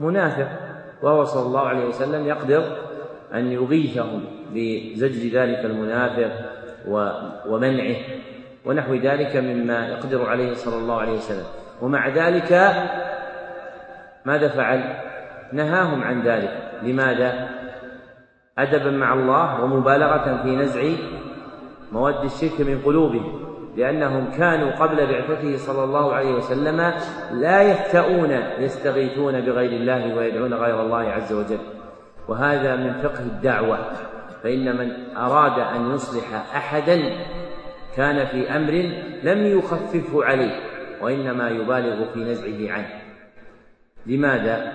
[0.00, 0.48] منافق
[1.02, 2.64] وهو صلى الله عليه وسلم يقدر
[3.34, 4.20] أن يغيثه
[4.54, 6.30] بزج ذلك المنافق
[7.48, 7.96] ومنعه
[8.64, 11.46] ونحو ذلك مما يقدر عليه صلى الله عليه وسلم.
[11.82, 12.52] ومع ذلك
[14.24, 14.96] ماذا فعل؟
[15.52, 16.70] نهاهم عن ذلك.
[16.82, 17.48] لماذا؟
[18.58, 20.82] أدبا مع الله ومبالغة في نزع
[21.92, 23.53] مواد الشرك من قلوبهم.
[23.76, 26.92] لأنهم كانوا قبل بعثته صلى الله عليه وسلم
[27.32, 31.58] لا يفتؤون يستغيثون بغير الله ويدعون غير الله عز وجل.
[32.28, 33.78] وهذا من فقه الدعوة.
[34.42, 37.02] فإن من أراد أن يصلح أحدا
[37.96, 38.72] كان في أمر
[39.22, 40.60] لم يخففه عليه
[41.00, 42.88] وإنما يبالغ في نزعه عنه.
[44.06, 44.72] لماذا؟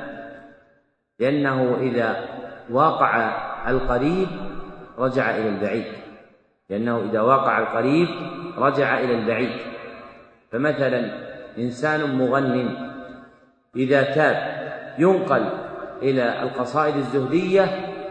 [1.19, 2.25] لأنه إذا
[2.69, 3.31] واقع
[3.69, 4.27] القريب
[4.97, 5.85] رجع إلى البعيد.
[6.69, 8.07] لأنه إذا وقع القريب
[8.57, 9.51] رجع إلى البعيد.
[10.51, 11.11] فمثلا
[11.57, 12.75] إنسان مغن
[13.75, 14.59] إذا تاب
[14.99, 15.49] ينقل
[16.01, 17.63] إلى القصائد الزهدية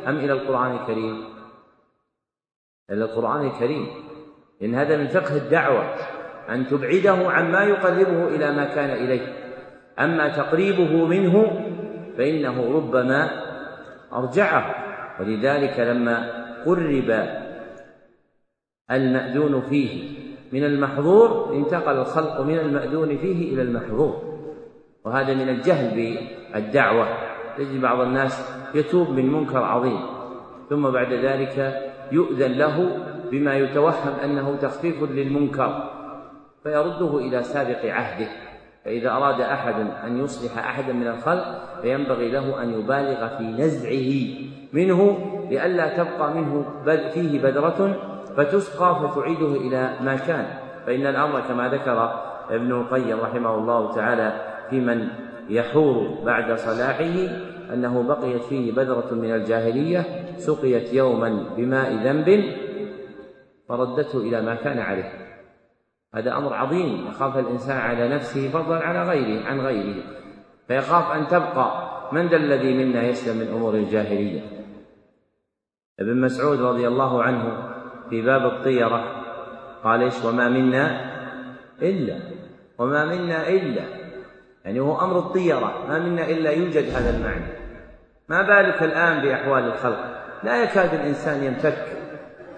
[0.08, 1.24] أم إلى القرآن الكريم؟
[2.90, 3.86] إلى القرآن الكريم.
[4.60, 5.94] لأن هذا من فقه الدعوة
[6.48, 9.32] أن تبعده عما يقربه إلى ما كان إليه.
[9.98, 11.64] أما تقريبه منه
[12.18, 13.30] فإنه ربما
[14.12, 14.74] أرجعه.
[15.20, 17.28] ولذلك لما قرب
[18.90, 20.18] المأذون فيه.
[20.52, 24.22] من المحظور انتقل الخلق من المأذون فيه إلى المحظور.
[25.04, 26.16] وهذا من الجهل
[26.54, 27.08] بالدعوة.
[27.58, 30.00] تجد بعض الناس يتوب من منكر عظيم
[30.70, 31.82] ثم بعد ذلك
[32.12, 32.98] يؤذن له
[33.30, 35.90] بما يتوهم أنه تخفيف للمنكر
[36.62, 38.28] فيرده إلى سابق عهده.
[38.84, 39.74] فإذا أراد أحد
[40.04, 41.44] أن يصلح أحدا من الخلق
[41.82, 44.28] فينبغي له أن يبالغ في نزعه
[44.72, 45.18] منه
[45.50, 46.64] لئلا تبقى منه
[47.14, 47.96] فيه بذرة
[48.38, 50.46] فتسقى فتعيده إلى ما كان.
[50.86, 54.32] فإن الأمر كما ذكر ابن القيم رحمه الله تعالى
[54.70, 55.08] في من
[55.48, 57.14] يحور بعد صلاحه
[57.74, 60.04] أنه بقيت فيه بذرة من الجاهلية
[60.36, 62.54] سقيت يوما بماء ذنب
[63.68, 65.12] فردته إلى ما كان عليه.
[66.14, 70.02] هذا أمر عظيم يخاف الإنسان على نفسه فضلا على غيره عن غيره.
[70.68, 71.88] فيخاف أن تبقى.
[72.12, 74.40] من ذا الذي منا يسلم من أمور الجاهلية؟
[76.00, 77.68] ابن مسعود رضي الله عنه
[78.10, 79.04] في باب الطيرة.
[79.84, 81.00] قال إيش؟ وما منا
[81.82, 82.18] إلا
[82.78, 83.82] وما منا إلا.
[84.64, 85.86] يعني هو أمر الطيرة.
[85.88, 87.52] ما منا إلا يوجد هذا المعنى.
[88.28, 91.86] ما بالك الآن بأحوال الخلق؟ لا يكاد الإنسان ينفك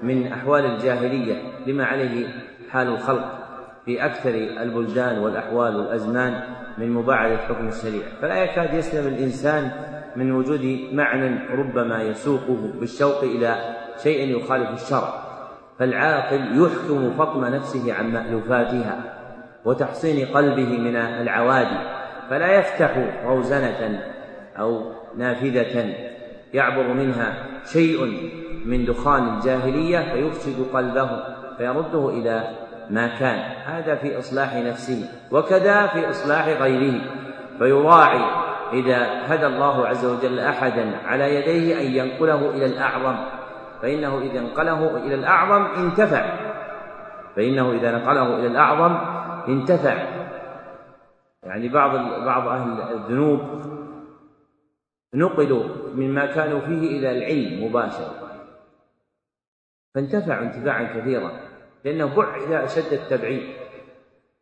[0.02, 2.27] من أحوال الجاهلية لما عليه
[2.70, 3.40] حال الخلق
[3.85, 6.43] في أكثر البلدان والأحوال والأزمان
[6.78, 9.70] من مباعدة حكم الشريعة فلا يكاد يسلم الإنسان
[10.16, 15.30] من وجود معنى ربما يسوقه بالشوق إلى شيء يخالف الشرع.
[15.81, 18.98] فالعاقل يحكم فطم نفسه عن مألوفاتها
[19.65, 21.78] وتحصين قلبه من العوادي
[22.31, 24.02] فلا يفتح روزنة
[24.59, 25.94] أو نافذة
[26.55, 28.05] يعبر منها شيء
[28.65, 31.11] من دخان الجاهلية فيفسد قلبه
[31.59, 32.44] فيرده إلى
[32.90, 33.39] ما كان.
[33.66, 37.01] هذا في إصلاح نفسه وكذا في إصلاح غيره
[37.59, 38.20] فيراعي
[38.73, 43.16] إذا هدى الله عز وجل أحدا على يديه أن ينقله إلى الأعظم.
[43.82, 46.51] فإنه إذا انقله إلى الأعظم انتفع.
[47.36, 48.97] فإنه إذا نقله إلى الأعظم
[49.48, 50.20] انتفع.
[51.43, 51.90] يعني بعض
[52.24, 53.40] بعض أهل الذنوب
[55.15, 58.15] نقلوا مما كانوا فيه إلى العلم مباشرة.
[59.94, 61.31] فانتفعوا انتفاعا كثيرا
[61.85, 63.55] لأنه بعد أشد التبعيد.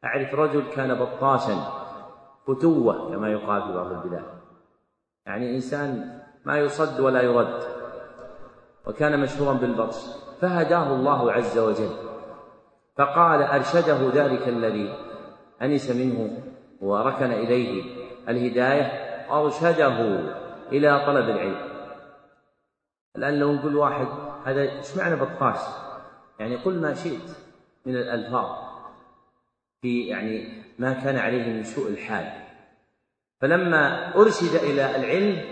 [0.05, 1.57] أعرف رجل كان بطاشا
[2.47, 4.25] فتوة كما يقال في بعض البلاد.
[5.27, 7.78] يعني إنسان ما يصد ولا يرد.
[8.89, 9.97] وكان مشهورا بالبطش
[10.41, 11.91] فهداه الله عز وجل.
[12.97, 14.95] فقال أرشده ذلك الذي
[15.63, 16.43] أنس منه
[16.81, 17.83] وركن إليه
[18.29, 18.83] الهداية
[19.31, 20.21] أرشده
[20.73, 21.69] إلى طلب العلم.
[23.17, 24.07] الآن لو نقول واحد
[24.45, 25.59] هذا إيش معنى بطاش؟
[26.41, 27.31] يعني قل ما شئت
[27.87, 28.47] من الألفاظ
[29.83, 32.33] في يعني ما كان عليه من سوء الحال.
[33.41, 35.45] فلما أرشد إلى العلم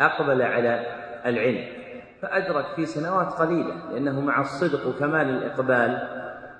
[0.00, 0.86] أقبل على
[1.26, 1.81] العلم.
[2.22, 6.08] فأدرك في سنوات قليلة لأنه مع الصدق وكمال الإقبال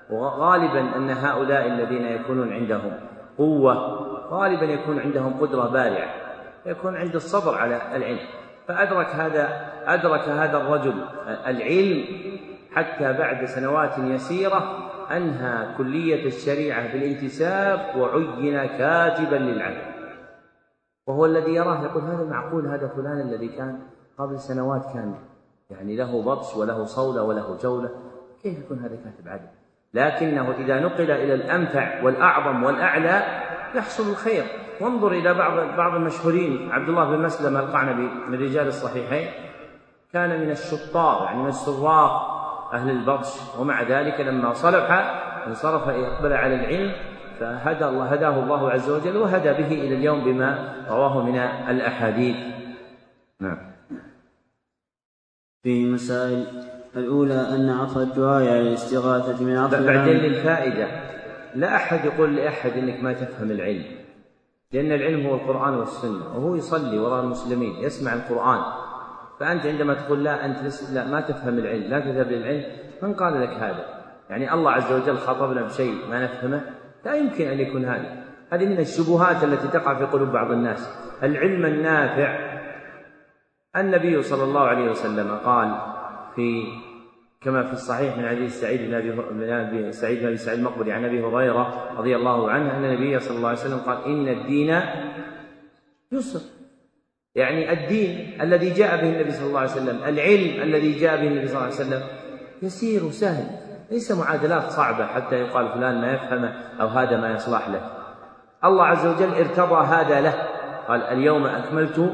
[0.09, 2.91] وغالبا أن هؤلاء الذين يكونون عندهم
[3.37, 3.73] قوة
[4.29, 6.13] غالبا يكون عندهم قدرة بارعة
[6.65, 8.19] يكون عند الصبر على العلم.
[8.67, 11.05] فأدرك هذا أدرك هذا الرجل
[11.47, 12.05] العلم
[12.71, 19.93] حتى بعد سنوات يسيرة أنهى كلية الشريعة بالانتساب وعين كاتبا للعلم.
[21.07, 23.79] وهو الذي يراه يقول هذا معقول هذا فلان الذي كان
[24.17, 25.15] قبل سنوات كان
[25.69, 27.89] يعني له بطش وله صولة وله جولة
[28.43, 29.47] كيف يكون هذا كاتب عدل؟
[29.93, 33.23] لكنه إذا نقل إلى الأنفع والأعظم والأعلى
[33.75, 34.43] يحصل الخير.
[34.81, 39.31] وانظر إلى بعض بعض المشهورين عبد الله بن مسلم القعنبي من رجال الصحيحين
[40.13, 42.33] كان من الشطار يعني من السراق
[42.73, 43.57] أهل البطش.
[43.59, 44.91] ومع ذلك لما صلح
[45.47, 46.91] انصرف اقبل على العلم
[47.39, 51.37] فهدى الله هداه الله عز وجل وهدى به إلى اليوم بما رواه من
[51.69, 52.35] الأحاديث.
[53.39, 53.72] نعم.
[55.63, 56.45] في مسائل
[56.95, 60.87] الأولى أن عطف الدعاء على الاستغاثة من عطف بعدين للفائدة.
[61.55, 63.83] لا أحد يقول لأحد إنك ما تفهم العلم
[64.71, 68.61] لأن العلم هو القرآن والسنة وهو يصلي وراء المسلمين يسمع القرآن.
[69.39, 70.57] فأنت عندما تقول لا أنت
[70.93, 72.63] لا ما تفهم العلم لا تذهب للعلم
[73.03, 73.85] من قال لك هذا؟
[74.29, 76.61] يعني الله عز وجل خاطبنا بشيء ما نفهمه؟
[77.05, 78.23] لا يمكن أن يكون هذا.
[78.49, 80.89] هذه من الشبهات التي تقع في قلوب بعض الناس.
[81.23, 82.42] العلم النافع
[83.77, 85.75] النبي صلى الله عليه وسلم قال
[86.35, 86.63] في
[87.41, 88.93] كما في الصحيح من حديث سعيد بن
[89.51, 93.37] أبي سعيد بن أبي سعيد المقبري عن أبي هريرة رضي الله عنه أن النبي صلى
[93.37, 94.81] الله عليه وسلم قال إن الدين
[96.11, 96.39] يسر.
[97.35, 101.47] يعني الدين الذي جاء به النبي صلى الله عليه وسلم العلم الذي جاء به النبي
[101.47, 102.01] صلى الله عليه وسلم
[102.61, 103.45] يسير وسهل
[103.91, 107.91] ليس معادلات صعبة حتى يقال فلان ما يفهمه أو هذا ما يصلح له.
[108.65, 110.33] الله عز وجل ارتضى هذا له.
[110.87, 112.13] قال اليوم أكملت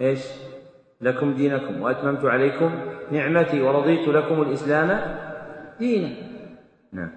[0.00, 0.20] إيش؟
[1.04, 2.70] لكم دينكم وأتممت عليكم
[3.10, 5.00] نعمتي ورضيت لكم الإسلام
[5.78, 6.08] دينا.
[6.92, 7.10] نعم.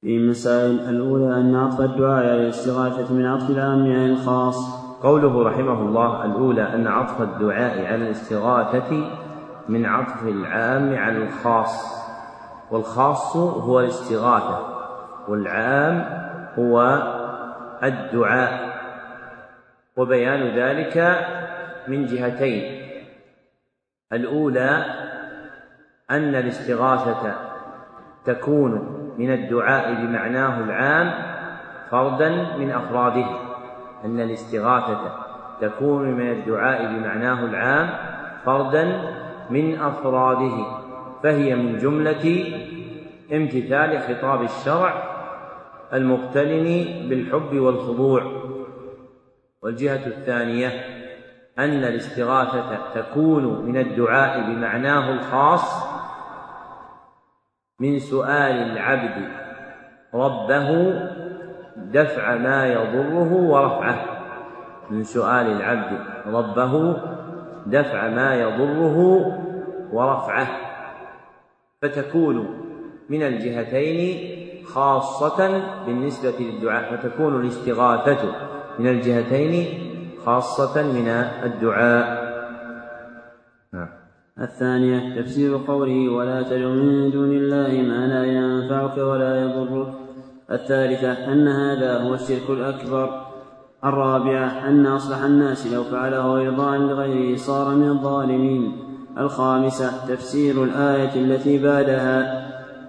[0.00, 4.84] في المسائل الأولى أن عطف الدعاء على الاستغاثة من عطف العام على الخاص.
[5.02, 9.10] قوله رحمه الله الأولى أن عطف الدعاء على الاستغاثة
[9.68, 12.04] من عطف العام على الخاص.
[12.70, 14.58] والخاص هو الاستغاثة
[15.28, 16.04] والعام
[16.58, 17.02] هو
[17.82, 18.74] الدعاء.
[19.96, 20.96] وبيان ذلك
[21.88, 22.84] من جهتين.
[24.12, 24.84] الأولى
[26.10, 27.34] أن الاستغاثة
[28.24, 28.72] تكون
[29.18, 31.12] من الدعاء بمعناه العام
[31.90, 33.26] فردا من أفراده.
[34.04, 35.12] أن الاستغاثة
[35.60, 37.90] تكون من الدعاء بمعناه العام
[38.44, 39.14] فردا
[39.50, 40.66] من أفراده.
[41.22, 42.54] فهي من جملة
[43.32, 45.14] امتثال خطاب الشرع
[45.92, 48.22] المقترن بالحب والخضوع.
[49.62, 50.70] والجهة الثانية
[51.58, 55.84] أن الاستغاثة تكون من الدعاء بمعناه الخاص
[57.80, 59.28] من سؤال العبد
[60.14, 60.94] ربه
[61.76, 64.04] دفع ما يضره ورفعه.
[64.90, 66.96] من سؤال العبد ربه
[67.66, 68.98] دفع ما يضره
[69.92, 70.46] ورفعه.
[71.82, 72.60] فتكون
[73.08, 78.32] من الجهتين خاصة بالنسبة للدعاء فتكون الاستغاثة
[78.78, 79.93] من الجهتين
[80.26, 81.08] خاصة من
[81.44, 82.24] الدعاء.
[83.72, 83.88] نعم.
[84.40, 89.94] الثانية تفسير قوله ولا تدع من دون الله ما لا ينفعك ولا يضرك.
[90.50, 93.24] الثالثة أن هذا هو الشرك الأكبر.
[93.84, 98.72] الرابعة أن أصلح الناس لو فعله إرضاء لغيره صار من الظالمين.
[99.18, 102.44] الخامسة تفسير الآية التي بعدها.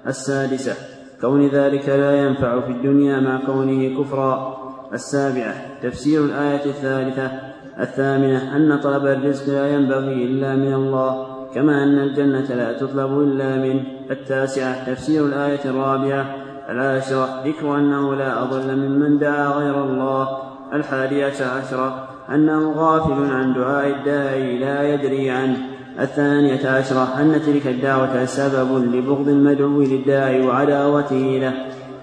[0.07, 0.73] السادسة
[1.21, 4.64] كون ذلك لا ينفع في الدنيا مع كونه كفرا.
[4.95, 5.53] السابعة
[5.83, 7.31] تفسير الآية الثالثة
[7.79, 13.55] الثامنة أن طلب الرزق لا ينبغي إلا من الله كما أن الجنة لا تطلب إلا
[13.55, 16.35] منه التاسعة تفسير الآية الرابعة
[16.69, 20.27] العاشرة ذكر أنه لا أضل ممن دعا غير الله
[20.73, 25.57] الحادية عشرة أنه غافل عن دعاء الداعي لا يدري عنه
[25.99, 31.53] الثانية عشرة أن تلك الدعوة سبب لبغض المدعو للداعي وعداوته له.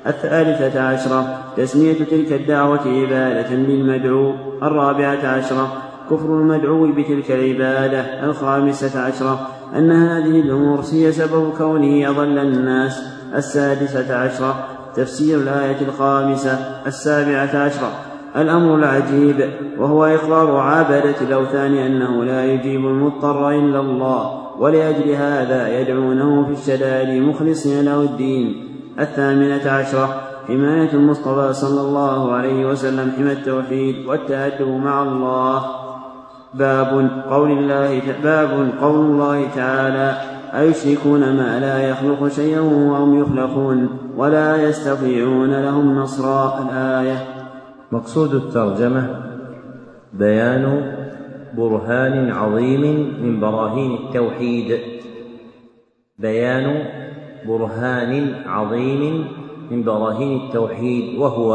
[0.07, 1.39] الثالثة عشرة.
[1.57, 4.35] تسمية تلك الدعوة عبادة للمدعو.
[4.63, 5.73] الرابعة عشرة.
[6.11, 8.25] كفر المدعو بتلك العبادة.
[8.25, 9.49] الخامسة عشرة.
[9.77, 13.03] أن هذه الأمور هي سبب كونه أضل الناس.
[13.35, 14.67] السادسة عشرة.
[14.95, 16.53] تفسير الآية الخامسة.
[16.87, 17.93] السابعة عشرة.
[18.37, 26.45] الأمر العجيب وهو إقرار عابدة الأوثان أنه لا يجيب المضطر إلا الله ولأجل هذا يدعونه
[26.47, 28.72] في الشدائد مخلصين له الدين.
[29.01, 35.65] الثامنة عشرة حماية المصطفى صلى الله عليه وسلم حمى التوحيد والتأدب مع الله.
[36.55, 40.17] باب قول الله باب قول الله تعالى
[40.55, 47.17] أيشركون ما لا يخلق شيئا وهم يخلقون ولا يستطيعون لهم نصرا الآية.
[47.93, 49.23] مقصود الترجمة
[50.13, 50.95] بيان
[51.57, 54.79] برهان عظيم من براهين التوحيد.
[56.19, 57.02] بيان
[57.47, 59.29] برهان عظيم
[59.71, 61.55] من براهين التوحيد وهو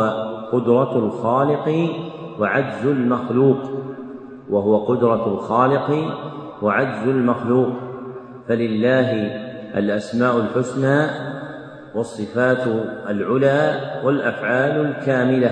[0.51, 1.89] قدرة الخالق
[2.39, 3.57] وعجز المخلوق.
[4.49, 6.15] وهو قدرة الخالق
[6.61, 7.67] وعجز المخلوق.
[8.47, 9.11] فلله
[9.77, 11.05] الأسماء الحسنى
[11.95, 12.67] والصفات
[13.09, 15.51] العلى والأفعال الكاملة.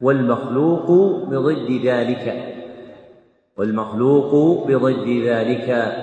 [0.00, 0.90] والمخلوق
[1.28, 2.54] بضد ذلك.
[3.58, 5.94] والمخلوق بضد ذلك.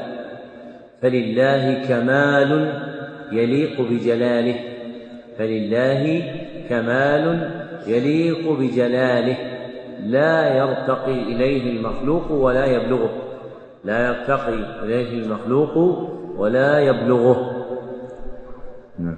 [1.02, 2.74] فلله كمال
[3.32, 4.56] يليق بجلاله.
[5.38, 6.24] فلله
[6.70, 7.52] كمال
[7.88, 9.38] يليق بجلاله.
[10.06, 13.12] لا يرتقي إليه المخلوق ولا يبلغه.
[13.84, 15.78] لا يرتقي إليه المخلوق
[16.38, 17.66] ولا يبلغه.
[19.00, 19.18] نعم.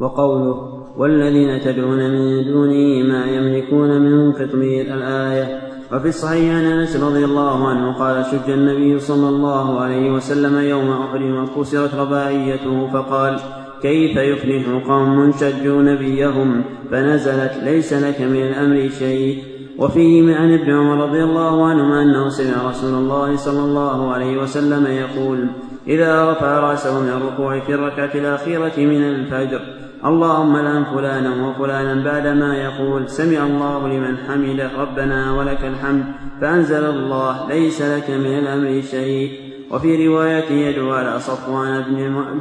[0.00, 7.24] وقوله والذين تدعون من دونه ما يملكون من قطمير الآية وفي الصحيح عن أنس رضي
[7.24, 13.40] الله عنه قال شج النبي صلى الله عليه وسلم يوم أحد وكسرت رباعيته فقال
[13.82, 19.42] كيف يفلح قوم شجوا نبيهم فنزلت ليس لك من الأمر شيء.
[19.78, 24.86] وفيه عن ابن عمر رضي الله عنهما أنه سمع رسول الله صلى الله عليه وسلم
[24.86, 25.48] يقول
[25.86, 29.60] إذا رفع رأسه من الركوع في الركعة الأخيرة من الفجر
[30.06, 36.04] اللهم لأن فلانا وفلانا بعدما يقول سمع الله لمن حمده ربنا ولك الحمد
[36.40, 39.30] فأنزل الله ليس لك من الأمر شيء
[39.70, 41.82] وفي رواية يدعو على صفوان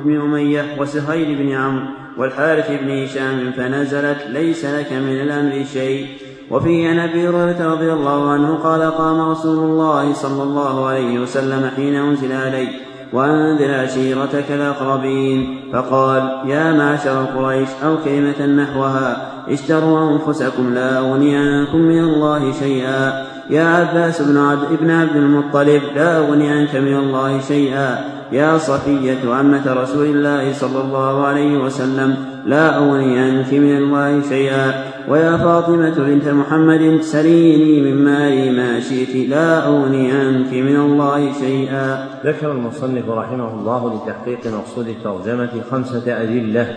[0.05, 1.85] بن أمية وسهيل بن عمرو
[2.17, 6.07] والحارث بن هشام فنزلت ليس لك من الأمر شيء
[6.51, 11.71] وفي عن أبي هريرة رضي الله عنه قال قام رسول الله صلى الله عليه وسلم
[11.75, 12.69] حين أنزل عليه
[13.15, 21.77] وأنذر عشيرتك الأقربين فقال يا معشر قريش أو كلمة نحوها؟ اشتروا أنفسكم لا أغني عنكم
[21.77, 23.25] من الله شيئا.
[23.49, 27.89] يا عباس بن عبد, ابن عبد المطلب لا أغني عنك من الله شيئا.
[28.31, 32.15] يا صفية عمة رسول الله صلى الله عليه وسلم
[32.45, 34.94] لا أغني عنك من الله شيئا.
[35.09, 42.07] ويا فاطمة بنت محمد سليني من مالي ما شئت لا أغني عنك من الله شيئا.
[42.25, 46.67] ذكر المصنف رحمه الله لتحقيق مقصود الترجمة خمسة أدلة.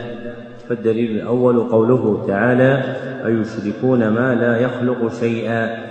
[0.69, 2.97] فالدليل الأول قوله تعالى
[3.27, 5.89] أيشركون ما لا يخلق شيئا.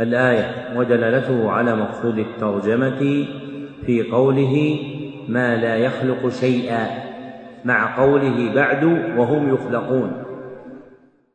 [0.00, 3.26] الآية ودلالته على مقصود الترجمة
[3.86, 4.78] في قوله
[5.28, 6.86] ما لا يخلق شيئا
[7.64, 8.84] مع قوله بعد
[9.16, 10.23] وهم يخلقون.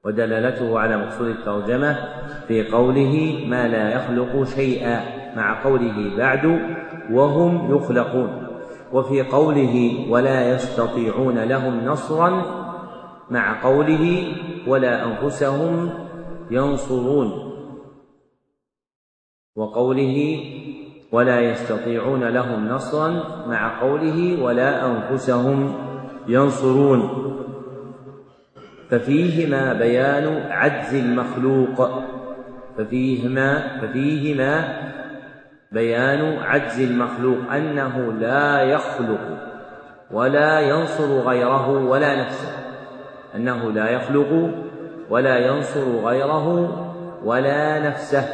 [0.05, 1.97] ودلالته على مقصود الترجمة
[2.47, 5.01] في قوله ما لا يخلق شيئا
[5.35, 6.45] مع قوله بعد
[7.11, 8.47] وهم يخلقون.
[8.93, 12.29] وفي قوله ولا يستطيعون لهم نصرا
[13.29, 14.33] مع قوله
[14.67, 15.89] ولا أنفسهم
[16.51, 17.31] ينصرون.
[19.55, 20.43] وقوله
[21.11, 23.09] ولا يستطيعون لهم نصرا
[23.47, 25.73] مع قوله ولا أنفسهم
[26.27, 27.29] ينصرون.
[28.89, 31.89] ففيهما بيان عجز المخلوق.
[32.77, 34.73] ففيهما ففيهما
[35.71, 39.19] بيان عجز المخلوق أنه لا يخلق
[40.11, 42.69] ولا ينصر غيره ولا نفسه.
[43.35, 44.49] أنه لا يخلق
[45.09, 46.75] ولا ينصر غيره
[47.23, 48.25] ولا نفسه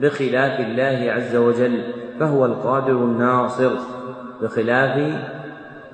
[0.00, 1.82] بخلاف الله عز وجل
[2.20, 3.70] فهو القادر الناصر
[4.42, 5.14] بخلاف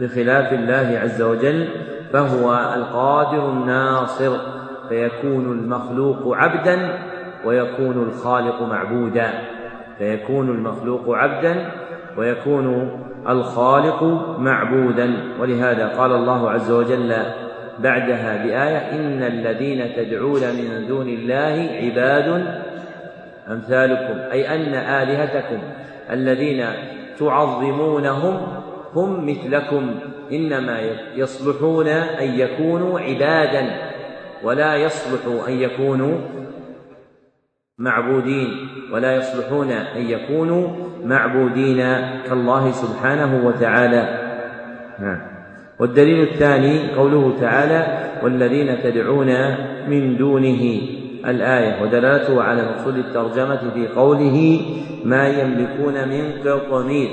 [0.00, 1.68] بخلاف الله عز وجل
[2.12, 4.36] فهو القادر الناصر
[4.88, 6.98] فيكون المخلوق عبدا
[7.44, 9.30] ويكون الخالق معبودا.
[9.98, 11.70] فيكون المخلوق عبدا
[12.16, 12.90] ويكون
[13.28, 14.02] الخالق
[14.38, 15.14] معبودا.
[15.40, 17.14] ولهذا قال الله عز وجل
[17.78, 22.46] بعدها بآية إن الذين تدعون من دون الله عباد
[23.50, 25.58] أمثالكم أي أن آلهتكم
[26.10, 26.64] الذين
[27.18, 28.40] تعظمونهم
[28.94, 29.94] هم مثلكم.
[30.32, 30.80] إنما
[31.16, 33.92] يصلحون أن يكونوا عبادا
[34.42, 36.18] ولا يصلح أن يكونوا
[37.78, 38.48] معبودين
[38.92, 40.68] ولا يصلحون أن يكونوا
[41.04, 41.78] معبودين
[42.28, 44.18] كالله سبحانه وتعالى.
[45.00, 45.20] نعم.
[45.80, 49.28] والدليل الثاني قوله تعالى والذين تدعون
[49.88, 50.80] من دونه
[51.26, 51.82] الآية.
[51.82, 54.60] ودلالته على مقصود الترجمة في قوله
[55.04, 57.10] ما يملكون من قطمير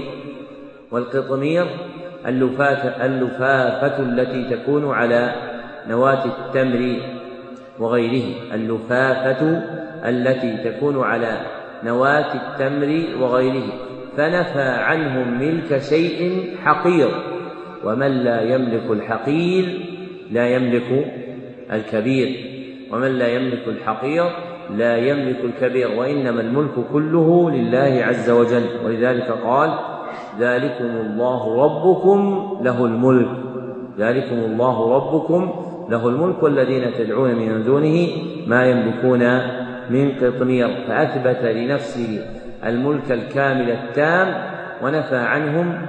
[0.92, 1.68] والقطمير
[2.28, 5.36] اللفافة, اللفافة التي تكون على
[5.90, 6.96] نواة التمر
[7.80, 8.54] وغيره.
[8.54, 9.62] اللفافة
[10.10, 11.38] التي تكون على
[11.84, 13.64] نواة التمر وغيره.
[14.18, 17.10] فنفى عنهم ملك شيء حقير.
[17.84, 19.86] ومن لا يملك الحقير
[20.32, 21.14] لا يملك
[21.74, 22.52] الكبير.
[22.92, 24.26] ومن لا يملك الحقير
[24.78, 25.92] لا يملك الكبير.
[25.92, 28.66] وإنما الملك كله لله عز وجل.
[28.86, 29.91] ولذلك قال
[30.40, 33.28] ذلكم الله ربكم له الملك.
[34.00, 35.50] ذلكم الله ربكم
[35.90, 38.08] له الملك والذين تدعون من دونه
[38.48, 39.40] ما يملكون
[39.90, 40.68] من قطمير.
[40.88, 42.26] فأثبت لنفسه
[42.66, 44.28] الملك الكامل التام
[44.84, 45.82] ونفى عنهم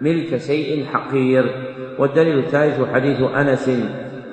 [0.00, 1.50] ملك شيء حقير.
[1.98, 3.70] والدليل الثالث حديث أنس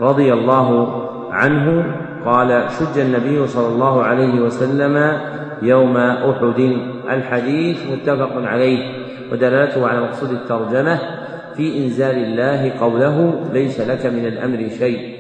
[0.02, 1.02] رضي الله
[1.32, 1.96] عنه
[2.26, 5.20] قال شج النبي صلى الله عليه وسلم
[5.62, 6.78] يوم أحد.
[7.10, 9.03] الحديث متفق عليه.
[9.32, 11.00] ودلالته على مقصود الترجمة
[11.56, 15.16] في إنزال الله قوله ليس لك من الأمر شيء.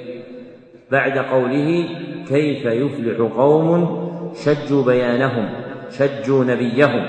[0.91, 1.85] بعد قوله
[2.27, 4.03] كيف يفلح قوم
[4.45, 5.49] شجوا بيانهم
[5.89, 7.05] شجوا نبيهم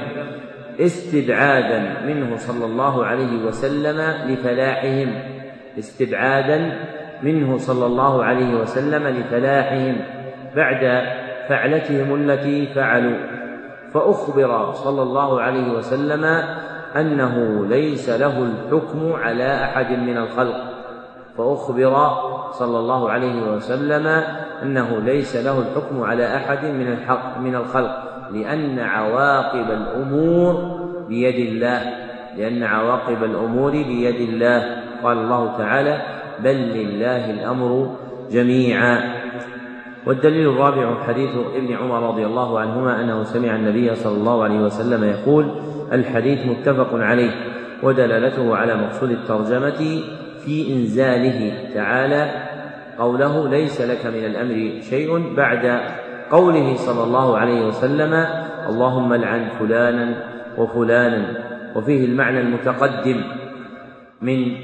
[0.81, 5.09] استبعادا منه صلى الله عليه وسلم لفلاحهم
[5.79, 6.73] استبعادا
[7.23, 9.97] منه صلى الله عليه وسلم لفلاحهم.
[10.57, 11.03] بعد
[11.49, 13.17] فعلتهم التي فعلوا
[13.95, 16.25] فأخبر صلى الله عليه وسلم
[16.97, 20.75] أنه ليس له الحكم على أحد من الخلق.
[21.39, 22.11] فأخبر
[22.53, 24.07] صلى الله عليه وسلم
[24.63, 31.81] أنه ليس له الحكم على أحد من الحق من الخلق لأن عواقب الأمور بيد الله
[32.37, 34.83] لأن عواقب الأمور بيد الله.
[35.03, 36.03] قال الله تعالى
[36.45, 37.97] بل لله الأمر
[38.31, 39.15] جميعا.
[40.07, 45.05] والدليل الرابع حديث ابن عمر رضي الله عنهما أنه سمع النبي صلى الله عليه وسلم
[45.05, 45.51] يقول
[45.93, 47.31] الحديث متفق عليه
[47.83, 50.01] ودلالته على مقصود الترجمة
[50.45, 52.31] في إنزاله تعالى
[52.99, 55.81] قوله ليس لك من الأمر شيء بعد
[56.31, 58.27] قوله صلى الله عليه وسلم
[58.69, 60.15] اللهم لعن فلانا
[60.59, 61.45] وفلانا
[61.77, 63.25] وفيه المعنى المتقدم
[64.23, 64.57] من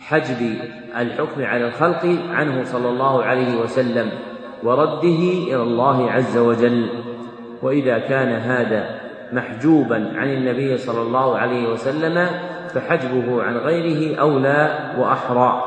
[0.00, 0.58] حجب
[1.00, 4.10] الحكم على الخلق عنه صلى الله عليه وسلم
[4.62, 6.88] ورده إلى الله عز وجل.
[7.62, 8.95] وإذا كان هذا
[9.32, 12.28] محجوبا عن النبي صلى الله عليه وسلم
[12.68, 15.62] فحجبه عن غيره أولى وأحرى.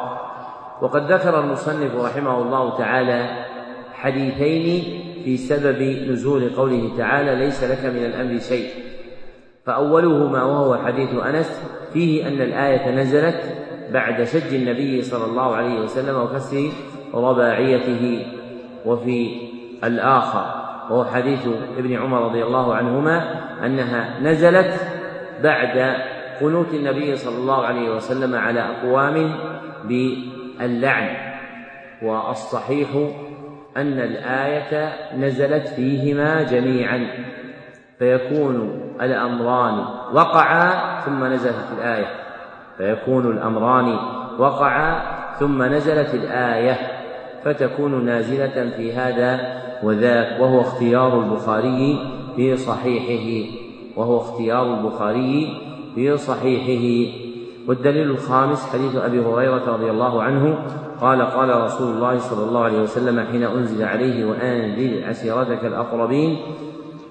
[0.82, 3.46] وقد ذكر المصنف رحمه الله تعالى
[3.94, 4.84] حديثين
[5.24, 5.82] في سبب
[6.12, 8.70] نزول قوله تعالى ليس لك من الأمر شيء
[9.66, 11.62] فأولهما وهو حديث أنس
[11.94, 13.42] فيه أن الآية نزلت
[13.94, 16.70] بعد شج النبي صلى الله عليه وسلم وكسر
[17.14, 18.26] رباعيته
[18.86, 19.32] وفي
[19.84, 20.59] الآخر.
[20.90, 21.48] وهو حديث
[21.78, 23.36] ابن عمر رضي الله عنهما
[23.66, 24.74] أنها نزلت
[25.44, 25.96] بعد
[26.42, 29.36] قنوت النبي صلى الله عليه وسلم على أقوام
[29.84, 31.10] باللعن.
[32.02, 32.88] والصحيح
[33.78, 37.08] أن الآية نزلت فيهما جميعا.
[38.00, 42.08] فيكون الأمران وقعا ثم نزلت الآية.
[42.78, 44.00] فيكون الأمران
[44.38, 45.02] وقعا
[45.40, 46.78] ثم نزلت الآية.
[47.44, 52.00] فتكون نازلة في هذا وذاك وهو اختيار البخاري
[52.36, 53.50] في صحيحه
[53.96, 55.62] وهو اختيار البخاري
[55.96, 57.12] في صحيحه.
[57.68, 60.66] والدليل الخامس حديث أبي هريرة رضي الله عنه
[61.02, 66.38] قال قال رسول الله صلى الله عليه وسلم حين أنزل عليه وآنذر عشيرتك الأقربين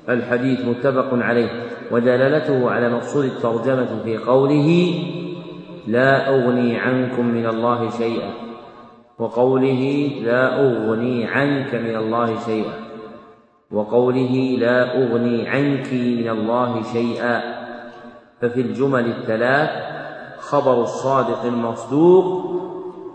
[0.09, 1.49] الحديث متفق عليه
[1.90, 4.95] ودلالته على مقصود الترجمة في قوله
[5.86, 8.48] لا أغني عنكم من الله شيئا
[9.19, 12.73] وقوله لا أغني عنك من الله شيئا.
[13.70, 17.40] وقوله لا أغني عنك من الله شيئا.
[18.40, 19.70] ففي الجمل الثلاث
[20.39, 22.45] خبر الصادق المصدوق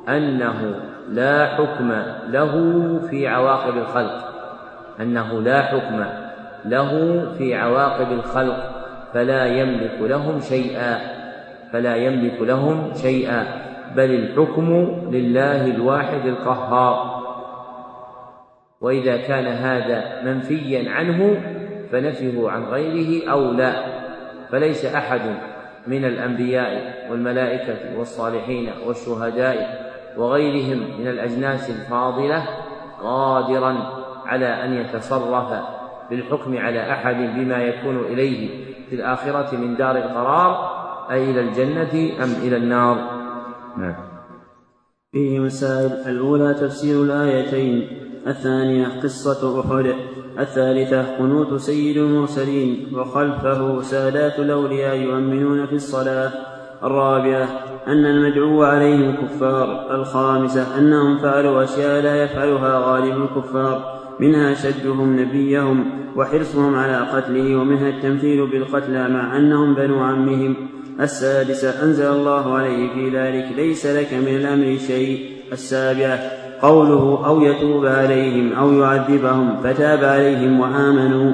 [0.10, 0.76] أنه
[1.10, 1.92] لا حكم
[2.30, 2.54] له
[3.10, 4.24] في عواقب الخلق.
[5.00, 6.06] أنه لا حكم
[6.66, 8.72] له في عواقب الخلق.
[9.14, 11.00] فلا يملك لهم شيئا.
[11.74, 13.63] فلا يملك لهم شيئا.
[13.96, 14.74] بل الحكم
[15.12, 17.24] لله الواحد القهار.
[18.82, 21.42] وإذا كان هذا منفيا عنه
[21.92, 23.86] فنفيه عن غيره اولى
[24.52, 25.22] فليس أحد
[25.88, 29.84] من الأنبياء والملائكة والصالحين والشهداء
[30.18, 32.44] وغيرهم من الأجناس الفاضلة
[33.04, 33.76] قادرا
[34.26, 35.62] على أن يتصرف
[36.10, 38.50] بالحكم على أحد بما يكون إليه
[38.90, 43.23] في الآخرة من دار القرار أي إلى الجنة أم إلى النار.
[43.78, 43.96] نعم.
[45.12, 45.92] فيه مسائل.
[45.92, 47.88] الأولى تفسير الآيتين.
[48.28, 49.96] الثانية قصة أحد.
[50.40, 56.32] الثالثة قنوت سيد المرسلين وخلفه سادات الأولياء يؤمنون في الصلاة.
[56.84, 57.48] الرابعة
[57.88, 64.04] أن المدعو عليهم كفار الخامسة أنهم فعلوا أشياء لا يفعلها غالب الكفار.
[64.20, 65.86] منها شدهم نبيهم
[66.16, 70.56] وحرصهم على قتله ومنها التمثيل بالقتلى مع أنهم بنو عمهم.
[71.02, 75.20] السادسة أنزل الله عليه في ذلك ليس لك من الأمر شيء.
[75.52, 76.20] السابعة
[76.62, 81.34] قوله أو يتوب عليهم أو يعذبهم فتاب عليهم وآمنوا.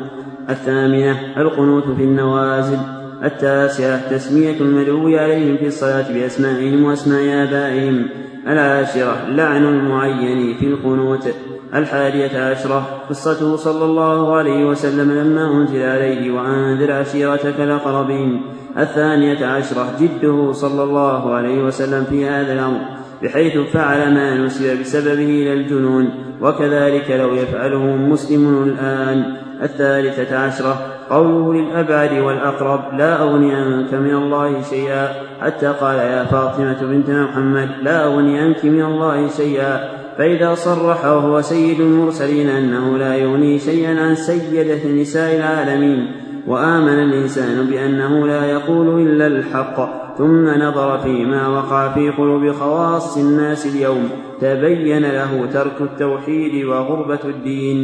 [0.49, 2.77] الثامنة القنوت في النوازل.
[3.23, 8.05] التاسعة تسمية المدعو عليهم في الصلاة بأسمائهم وأسماء آبائهم.
[8.47, 11.35] العاشرة لعن المعين في القنوت.
[11.75, 18.41] الحادية عشرة قصته صلى الله عليه وسلم لما أنزل عليه وأنذر عشيرتك الأقربين.
[18.77, 22.79] الثانية عشرة جده صلى الله عليه وسلم في هذا الأمر
[23.23, 26.09] بحيث فعل ما نسب بسببه إلى الجنون
[26.41, 29.23] وكذلك لو يفعله مسلم الآن.
[29.63, 35.07] الثالثة عشرة قوله للأبعد والأقرب لا أغني عنك من الله شيئا.
[35.41, 39.79] حتى قال يا فاطمة بنت محمد لا أغني عنك من الله شيئا.
[40.17, 46.11] فإذا صرح وهو سيد المرسلين أنه لا يغني شيئا عن سيدة نساء العالمين.
[46.49, 49.77] وآمن الإنسان بأنه لا يقول إلا الحق
[50.17, 54.09] ثم نظر فيما وقع في قلوب خواص الناس اليوم
[54.41, 57.79] تبين له ترك التوحيد وغربة الدين.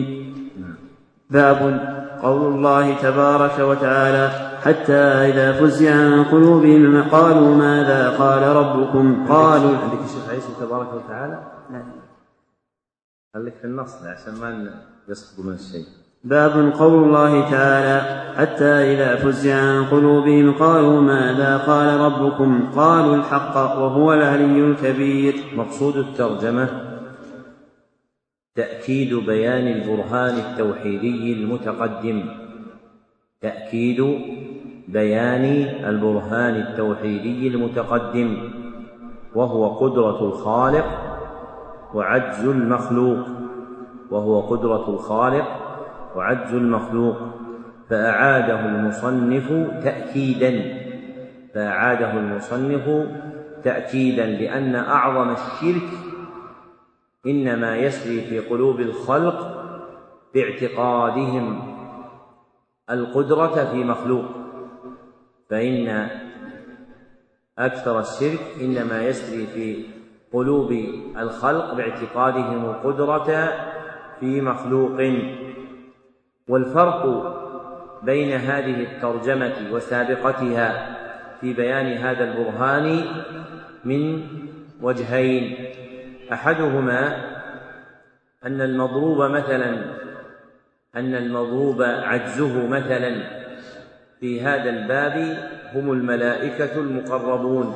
[1.30, 1.60] باب
[2.22, 4.26] قول الله تبارك وتعالى
[4.62, 11.40] حتى إذا فزع عن قلوبهم قالوا ماذا قال ربكم؟ قالوا عندك الشيخ عيسى تبارك وتعالى؟
[13.34, 14.74] خليك في النص عشان ما
[15.10, 16.05] يسقط من الشيء.
[16.26, 18.02] باب قول الله تعالى
[18.38, 25.36] حتى إذا فزع عن قلوبهم قالوا ماذا قال ربكم؟ قالوا الحق وهو العلي الكبير.
[25.56, 26.70] مقصود الترجمة
[28.56, 32.24] تأكيد بيان البرهان التوحيدي المتقدم.
[33.42, 34.02] تأكيد
[34.88, 35.46] بيان
[35.90, 38.38] البرهان التوحيدي المتقدم.
[39.36, 40.86] وهو قدرة الخالق
[41.94, 43.26] وعجز المخلوق.
[44.12, 45.65] وهو قدرة الخالق
[46.16, 47.18] وعجز المخلوق
[47.90, 49.50] فأعاده المصنف
[49.84, 50.78] تأكيدا
[51.54, 53.08] فأعاده المصنف
[53.64, 55.90] تأكيدا لأن أعظم الشرك
[57.26, 59.66] إنما يسري في قلوب الخلق
[60.34, 61.76] باعتقادهم
[62.90, 64.26] القدرة في مخلوق
[65.50, 66.08] فإن
[67.58, 69.86] أكثر الشرك إنما يسري في
[70.34, 70.72] قلوب
[71.18, 73.54] الخلق باعتقادهم القدرة
[74.20, 75.02] في مخلوق.
[76.48, 77.06] والفرق
[78.04, 80.96] بين هذه الترجمة وسابقتها
[81.42, 83.06] في بيان هذا البرهان
[83.86, 84.22] من
[84.82, 85.66] وجهين.
[86.34, 87.16] أحدهما
[88.46, 89.96] أن المضروب مثلا
[90.96, 93.46] أن المضروب عجزه مثلا.
[94.20, 95.38] في هذا الباب
[95.74, 97.76] هم الملائكة المقربون.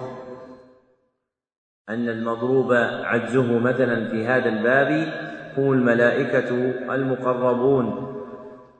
[1.90, 2.74] أن المضروب
[3.04, 5.14] عجزه مثلا في هذا الباب
[5.58, 6.50] هم الملائكة
[6.94, 8.19] المقربون.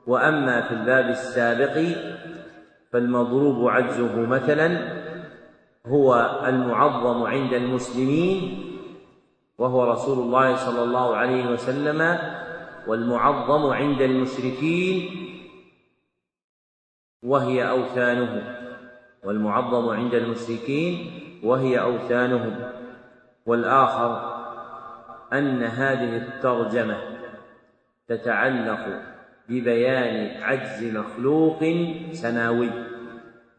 [0.06, 1.98] وأما في الباب السابق
[2.92, 5.00] فالمضروب عجزه مثلا
[5.86, 8.66] هو المعظم عند المسلمين
[9.58, 12.18] وهو رسول الله صلى الله عليه وسلم
[12.86, 15.10] والمعظم عند المشركين
[17.22, 18.42] وهي اوثانهم
[19.24, 21.10] والمعظم عند المشركين
[21.44, 22.72] وهي اوثانهم
[23.46, 24.40] والآخر
[25.32, 26.98] أن هذه الترجمة
[28.08, 29.02] تتعلق
[29.50, 31.64] ببيان عجز مخلوق
[32.12, 32.70] سماوي.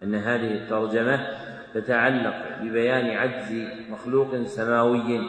[0.03, 1.27] أن هذه الترجمة
[1.73, 5.19] تتعلق ببيان عجز مخلوق سماوي.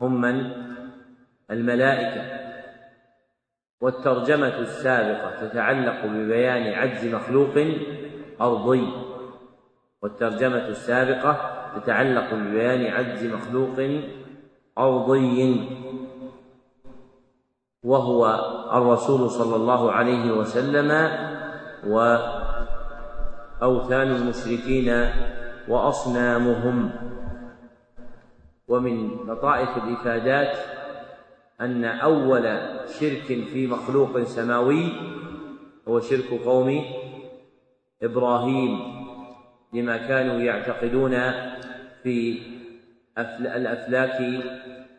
[0.00, 0.50] هم من؟
[1.50, 2.40] الملائكة.
[3.80, 7.54] والترجمة السابقة تتعلق ببيان عجز مخلوق
[8.40, 8.88] أرضي.
[10.02, 14.00] والترجمة السابقة تتعلق ببيان عجز مخلوق
[14.78, 15.68] أرضي.
[17.82, 18.26] وهو
[18.72, 20.90] الرسول صلى الله عليه وسلم
[23.60, 25.10] واوثان المشركين
[25.68, 26.90] وأصنامهم.
[28.68, 30.56] ومن لطائف الإفادات
[31.60, 32.60] أن أول
[33.00, 34.92] شرك في مخلوق سماوي
[35.88, 36.84] هو شرك قوم
[38.02, 38.78] إبراهيم
[39.74, 41.16] لما كانوا يعتقدون
[42.02, 42.42] في
[43.18, 44.42] الأفلاك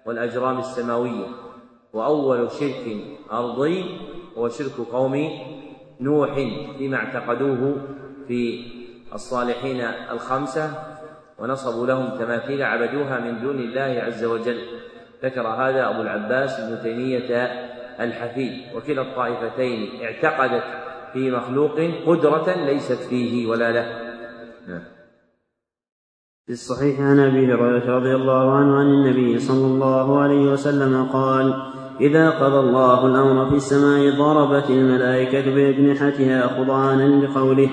[0.06, 1.51] والأجرام السماوية.
[1.94, 2.98] وأول شرك
[3.32, 3.86] أرضي
[4.38, 5.30] هو شرك قوم
[6.02, 6.34] نوح
[6.78, 7.78] فيما اعتقدوه
[8.28, 8.66] في
[9.14, 9.82] الصالحين
[10.12, 10.74] الخمسة
[11.40, 14.60] ونصبوا لهم تماثيل عبدوها من دون الله عز وجل.
[15.24, 17.46] ذكر هذا أبو العباس ابن تيمية
[18.00, 18.76] الحفيد.
[18.76, 20.64] وكلا الطائفتين اعتقدت
[21.14, 24.12] في مخلوق قدرة ليست فيه ولا له.
[24.68, 24.84] نعم.
[26.46, 31.72] في الصحيح عن أبي هريرة رضي الله عنه عن النبي صلى الله عليه وسلم قال
[32.02, 37.70] إذا قضى الله الأمر في السماء ضربت الملائكة بأجنحتها خضعانا لقوله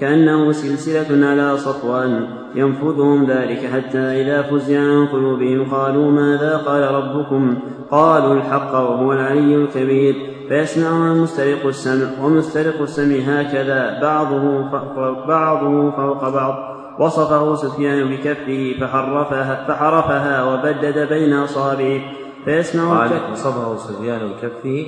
[0.00, 7.58] كأنه سلسلة على صفوان ينفذهم ذلك حتى إذا فزع عن قلوبهم قالوا ماذا قال ربكم؟
[7.90, 10.14] قالوا الحق وهو العلي الكبير.
[10.48, 16.54] فيسمعها مسترق السمع ومسترق السمع هكذا بعضه فوق بعضه فوق بعض.
[17.00, 22.00] وصفه سفيان بكفه فحرفها, فحرفها وبدد بين أصابعه.
[22.48, 24.86] فيسمع قال وصفه سفيان بكفه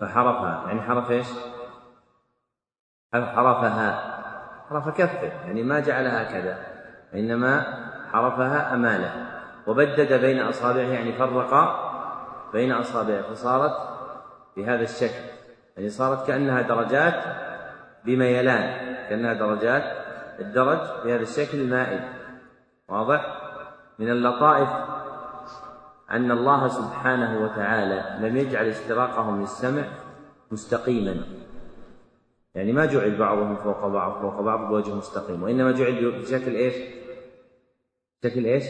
[0.00, 0.64] فحرفها.
[0.66, 1.26] يعني حرف إيش؟
[3.12, 4.14] حرفها
[4.70, 6.58] حرف كفه يعني ما جعلها كذا
[7.14, 7.66] وإنما
[8.12, 9.26] حرفها أمانة.
[9.66, 11.80] وبدد بين أصابعه يعني فرق
[12.52, 13.72] بين أصابعه فصارت
[14.56, 15.24] بهذا الشكل.
[15.76, 17.24] يعني صارت كأنها درجات
[18.04, 19.84] بميلان كأنها درجات
[20.40, 22.00] الدرج بهذا الشكل مائل
[22.88, 23.40] واضح؟
[23.98, 24.68] من اللطائف
[26.12, 29.84] أن الله سبحانه وتعالى لم يجعل استراقهم للسمع
[30.50, 31.24] مستقيما.
[32.54, 35.42] يعني ما جعل بعضهم فوق بعض فوق بعض بوجه مستقيم.
[35.42, 36.74] وإنما جعل بشكل إيش؟
[38.24, 38.64] شكل إيش؟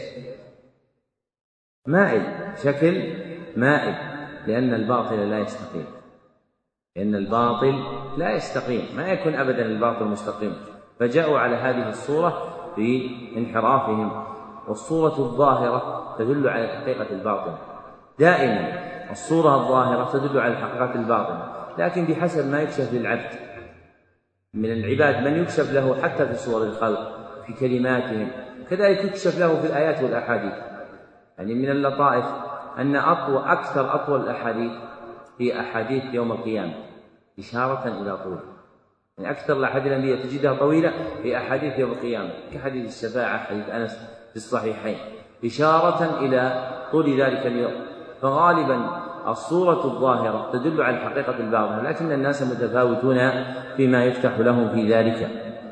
[1.85, 2.53] مائل.
[2.63, 3.13] شكل
[3.57, 3.95] مائل.
[4.47, 5.85] لأن الباطل لا يستقيم.
[6.95, 7.83] لأن الباطل
[8.17, 8.97] لا يستقيم.
[8.97, 10.53] ما يكون أبدا الباطل مستقيم.
[10.99, 14.30] فجاءوا على هذه الصورة في انحرافهم
[14.67, 17.53] والصورة الظاهرة تدل على حقيقة الباطن
[18.19, 21.39] دائما الصورة الظاهرة تدل على حقيقة الباطن
[21.77, 23.29] لكن بحسب ما يكشف للعبد.
[24.53, 28.31] من العباد من يكشف له حتى في صور الخلق في كلماتهم
[28.69, 30.53] كذلك يكشف له في الآيات والأحاديث.
[31.37, 32.25] يعني من اللطائف
[32.77, 34.71] أن أطول أكثر أطول الأحاديث
[35.39, 36.73] هي أحاديث يوم القيامة
[37.39, 38.39] إشارة إلى طول.
[39.17, 40.93] يعني أكثر الأحاديث الأنبياء تجدها طويلة
[41.23, 44.97] في أحاديث يوم القيامة كحديث الشفاعة حديث أنس في الصحيحين
[45.45, 47.71] إشارة إلى طول ذلك اليوم.
[48.21, 48.79] فغالبا
[49.27, 53.17] الصورة الظاهرة تدل على الحقيقة الباطنة لكن الناس متفاوتون
[53.77, 55.29] فيما يفتح لهم في ذلك.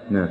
[0.09, 0.29] نعم.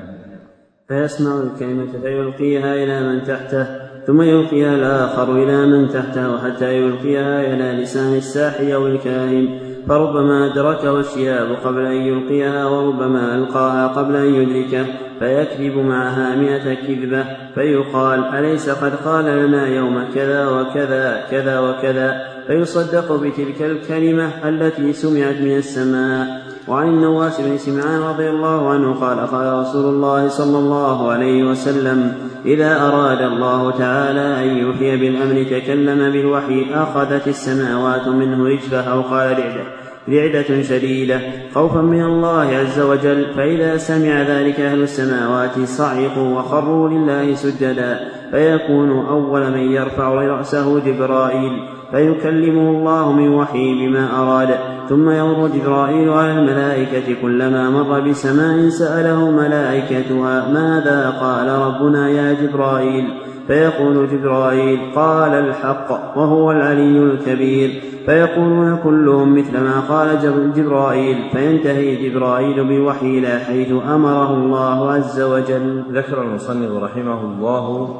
[0.88, 3.66] فيسمع الكلمة فيلقيها إلى من تحته
[4.06, 9.58] ثم يلقيها الآخر إلى من تحته حتى يلقيها إلى لسان الساحر أو الكاهن.
[9.88, 14.86] فربما أدركه الشهاب قبل أن يلقيها وربما ألقاها قبل أن يدركه.
[15.18, 17.24] فيكذب معها مئة كذبة
[17.54, 25.36] فيقال أليس قد قال لنا يوم كذا وكذا كذا وكذا؟ فيصدق بتلك الكلمة التي سمعت
[25.40, 26.48] من السماء.
[26.68, 32.12] وعن النواس بن سمعان رضي الله عنه قال قال رسول الله صلى الله عليه وسلم
[32.46, 39.38] إذا أراد الله تعالى أن يحيي بالأمر تكلم بالوحي أخذت السماوات منه رجفة أو قال
[39.38, 41.20] رعدة رعدة شديدة.
[41.54, 43.26] خوفا من الله عز وجل.
[43.36, 48.00] فإذا سمع ذلك أهل السماوات صعقوا وخروا لله سجدا.
[48.30, 51.52] فيكون أول من يرفع رأسه جبرائيل.
[51.90, 54.48] فيكلمه الله من وحي بما أراد.
[54.88, 57.14] ثم يمر جبرائيل على الملائكة.
[57.22, 66.52] كلما مر بسماء سأله ملائكتها ماذا قال ربنا يا جبرائيل؟ فيقول جبرائيل قال الحق وهو
[66.52, 67.82] العلي الكبير.
[68.06, 70.08] فيقولون كلهم مثل ما قال
[70.56, 71.18] جبرائيل.
[71.32, 75.82] فينتهي جبرائيل بوحي إلى حيث أمره الله عز وجل.
[75.92, 77.96] ذكر المصنف رحمه الله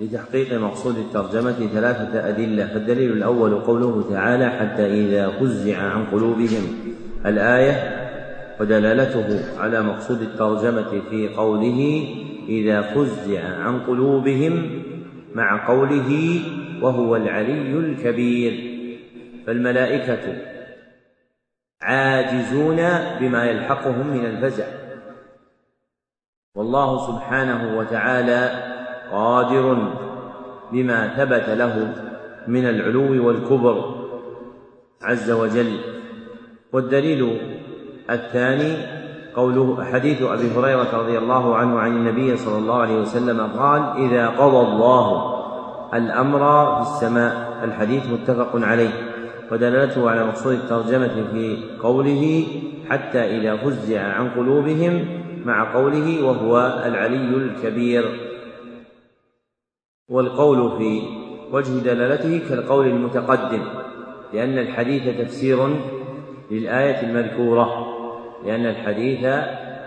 [0.00, 2.66] لتحقيق مقصود الترجمة ثلاثة أدلة.
[2.66, 6.62] فالدليل الأول قوله تعالى حتى إذا فزع عن قلوبهم
[7.26, 8.02] الآية
[8.60, 12.06] ودلالته على مقصود الترجمة في قوله
[12.48, 14.82] إذا فزع عن قلوبهم
[15.34, 16.40] مع قوله
[16.82, 18.72] وهو العلي الكبير.
[19.46, 20.36] فالملائكة
[21.82, 22.76] عاجزون
[23.20, 24.66] بما يلحقهم من الفزع.
[26.54, 28.72] والله سبحانه وتعالى
[29.12, 29.92] قادر
[30.72, 31.94] بما ثبت له
[32.48, 34.06] من العلو والكبر
[35.02, 35.80] عز وجل.
[36.72, 37.40] والدليل
[38.10, 39.01] الثاني
[39.34, 44.28] قوله حديث أبي هريرة رضي الله عنه عن النبي صلى الله عليه وسلم قال إذا
[44.28, 45.32] قضى الله
[45.94, 48.90] الأمر في السماء الحديث متفق عليه
[49.52, 52.46] ودلالته على مقصود الترجمة في قوله
[52.88, 58.20] حتى إذا فزع عن قلوبهم مع قوله وهو العلي الكبير.
[60.08, 61.02] والقول في
[61.52, 63.62] وجه دلالته كالقول المتقدم
[64.32, 65.68] لأن الحديث تفسير
[66.50, 67.81] للآية المذكورة.
[68.44, 69.26] لأن الحديث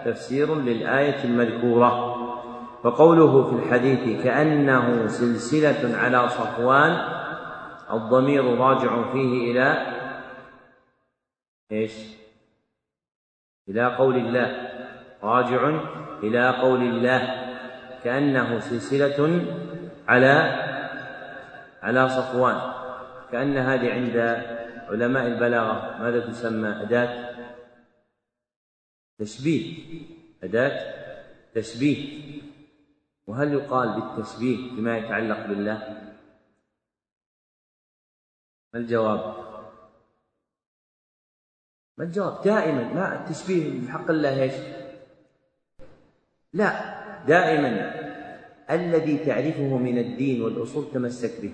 [0.06, 2.16] تفسير للآية المذكورة.
[2.84, 6.98] فقوله في الحديث كأنه سلسلة على صفوان
[7.94, 9.96] الضمير راجع فيه إلى
[11.72, 11.92] إيش؟
[13.70, 14.70] إلى قول الله.
[15.24, 15.80] راجع
[16.24, 17.22] إلى قول الله.
[18.04, 19.46] كأنه سلسلة
[20.08, 20.66] على
[21.84, 22.58] على صفوان.
[23.32, 24.44] كأن هذه عند
[24.90, 25.98] علماء البلاغة.
[26.00, 27.35] ماذا تسمى؟ أداة.
[29.18, 29.84] تشبيه
[30.44, 31.06] أداة
[31.56, 32.26] تشبيه
[33.28, 36.12] وهل يقال بالتشبيه بما يتعلق بالله؟
[38.74, 39.36] ما الجواب؟
[41.98, 44.54] ما الجواب؟ دائما ما التشبيه بحق الله إيش؟
[46.54, 46.96] لا
[47.28, 48.06] دائما.
[48.70, 51.54] الذي تعرفه من الدين والأصول تمسك به.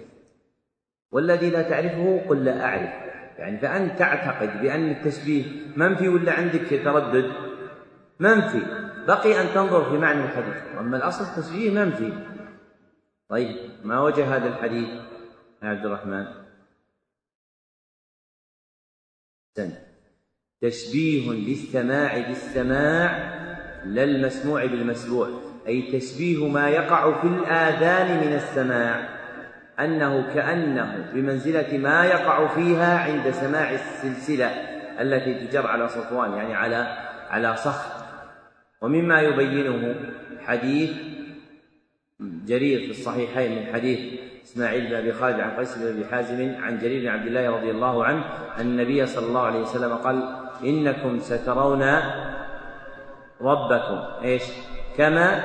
[1.11, 3.11] والذي لا تعرفه قل لا أعرف.
[3.39, 7.50] يعني فأنت تعتقد بأن التشبيه منفي ولا عندك تردد؟
[8.21, 8.61] منفي.
[9.07, 10.55] بقي أن تنظر في معنى الحديث.
[10.79, 12.13] أما الأصل التشبيه منفي.
[13.29, 14.89] طيب ما وجه هذا الحديث
[15.63, 16.25] يا عبد الرحمن؟
[19.57, 19.71] سن
[20.61, 23.31] تشبيه للسماع بالسماع
[23.85, 25.29] لا المسموع بالمسموع.
[25.67, 29.21] أي تشبيه ما يقع في الآذان من السماع.
[29.79, 34.47] أنه كأنه بمنزلة ما يقع فيها عند سماع السلسلة
[35.01, 36.97] التي تجر على صفوان يعني على
[37.29, 38.00] على صخر.
[38.81, 39.95] ومما يبينه
[40.45, 40.91] حديث
[42.19, 46.79] جرير في الصحيحين من حديث إسماعيل بن أبي خالد عن قيس بن أبي حازم عن
[46.79, 48.23] جرير بن عبد الله رضي الله عنه
[48.57, 51.83] أن النبي صلى الله عليه وسلم قال إنكم سترون
[53.41, 53.99] ربكم.
[54.23, 54.43] إيش؟
[54.97, 55.43] كما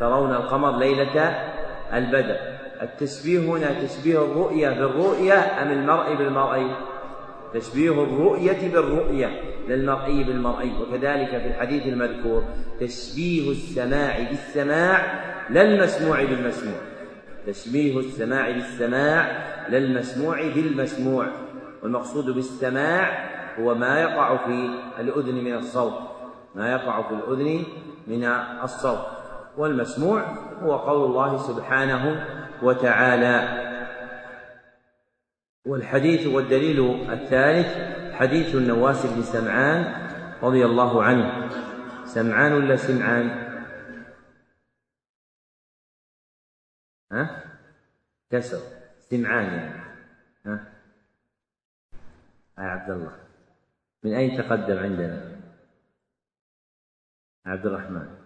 [0.00, 1.30] ترون القمر ليلة
[1.94, 2.36] البدر.
[2.82, 6.70] التشبيه هنا تشبيه الرؤيا بالرؤيا أم المرء بالمرئي
[7.54, 12.44] تشبيه الرؤية بالرؤية للمرئي بالمرئي وكذلك في الحديث المذكور
[12.80, 16.78] تشبيه السماع بالسماع لا المسموع بالمسموع.
[17.46, 19.26] تشبيه السماع بالسماع
[19.68, 21.26] لا المسموع بالمسموع
[21.82, 24.70] والمقصود بالسماع هو ما يقع في
[25.00, 25.92] الأذن من الصوت
[26.54, 27.64] ما يقع في الأذن
[28.06, 28.24] من
[28.64, 29.06] الصوت
[29.58, 30.22] والمسموع
[30.62, 32.26] هو قول الله سبحانه
[32.62, 33.71] وتعالى.
[35.66, 37.68] والحديث والدليل الثالث
[38.14, 39.80] حديث النواس بن سمعان
[40.42, 41.48] رضي الله عنه.
[42.04, 43.26] سمعان ولا سمعان؟
[47.12, 47.44] ها؟
[48.30, 48.60] كسر.
[48.98, 49.82] سمعان يعني.
[50.46, 50.72] ها؟
[52.58, 53.16] يا عبد الله.
[54.02, 55.40] من أين تقدم عندنا؟
[57.46, 58.22] عبد الرحمن.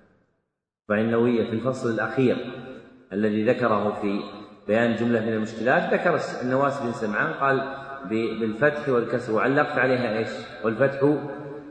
[0.90, 2.36] النووية في الفصل الأخير
[3.12, 4.20] الذي ذكره في
[4.66, 5.94] بيان جملة من المشكلات.
[5.94, 9.32] ذكر النواس بن سمعان قال بالفتح والكسر.
[9.32, 10.28] وعلقت عليها إيش؟
[10.64, 11.14] والفتح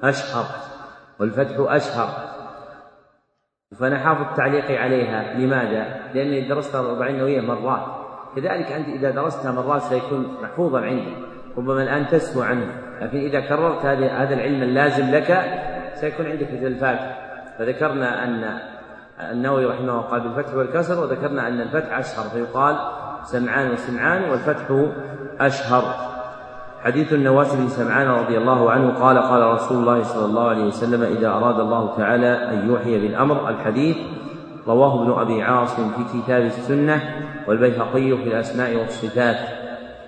[0.04, 0.46] أشهر.
[1.20, 2.10] والفتح أشهر.
[3.80, 5.34] فأنا حافظ تعليقي عليها.
[5.34, 7.86] لماذا؟ لأني درستها الأربعين نووية مرات.
[8.36, 11.18] كذلك أنت إذا درستها مرات سيكون محفوظا عندك
[11.58, 12.68] ربما الآن تسهو عنه
[13.02, 15.44] لكن إذا كررت هذا العلم اللازم لك
[15.94, 17.26] سيكون عندك مثل الفاتح.
[17.60, 18.60] فذكرنا أن
[19.20, 22.76] النووي رحمه الله قال بالفتح والكسر وذكرنا أن الفتح أشهر فيقال
[23.24, 24.86] سمعان وسمعان والفتح
[25.40, 25.84] أشهر.
[26.84, 31.04] حديث النواس بن سمعان رضي الله عنه قال قال رسول الله صلى الله عليه وسلم
[31.04, 33.98] إذا أراد الله تعالى أن يوحي بالأمر الحديث
[34.68, 37.02] رواه ابن أبي عاصم في كتاب السنة
[37.48, 39.38] والبيهقي في الأسماء والصفات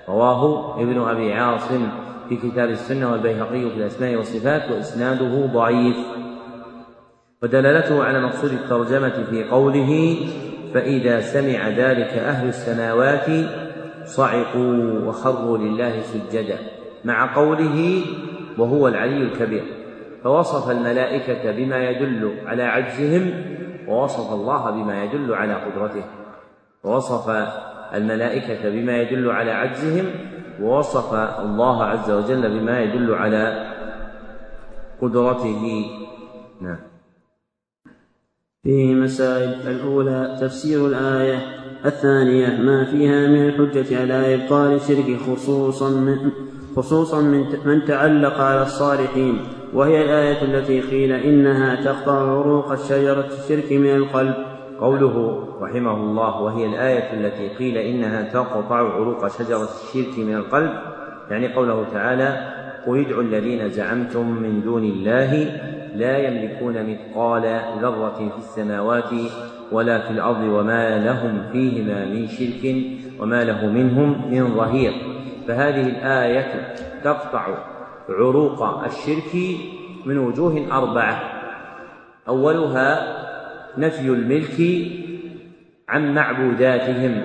[0.09, 1.87] رواه ابن أبي عاصم
[2.29, 5.95] في كتاب السنة والبيهقي في الأسماء والصفات وإسناده ضعيف.
[7.47, 10.17] ودلالته على مقصود الترجمة في قوله
[10.73, 13.25] فإذا سمع ذلك أهل السماوات
[14.05, 16.57] صعقوا وخروا لله سجدا
[17.05, 18.01] مع قوله
[18.57, 19.63] وهو العلي الكبير.
[20.23, 23.31] فوصف الملائكة بما يدل على عجزهم
[23.87, 26.03] ووصف الله بما يدل على قدرته.
[26.83, 27.29] ووصف
[27.95, 30.05] الملائكة بما يدل على عجزهم
[30.61, 33.73] ووصف الله عز وجل بما يدل على
[35.01, 35.85] قدرته.
[36.61, 36.96] نعم.
[38.67, 41.39] فيه مسائل الأولى تفسير الآية
[41.85, 46.17] الثانية ما فيها من الحجة على إبطال الشرك خصوصا من
[46.75, 49.39] خصوصا من من تعلق على الصالحين
[49.73, 54.33] وهي الآية التي قيل إنها تقطع عروق الشجرة الشرك من القلب.
[54.79, 60.71] قوله رحمه الله وهي الآية التي قيل إنها تقطع عروق شجرة الشرك من القلب
[61.31, 62.53] يعني قوله تعالى
[62.87, 65.59] قل ادعوا الذين زعمتم من دون الله
[65.95, 69.09] لا يملكون مثقال ذرة في السماوات
[69.71, 72.75] ولا في الأرض وما لهم فيهما من شرك
[73.19, 74.93] وما له منهم من ظهير.
[75.47, 77.47] فهذه الآية تقطع
[78.09, 79.57] عروق الشرك
[80.05, 81.21] من وجوه أربعة.
[82.27, 83.17] أولها
[83.77, 84.87] نفي الملك
[85.89, 87.21] عن معبوداتهم.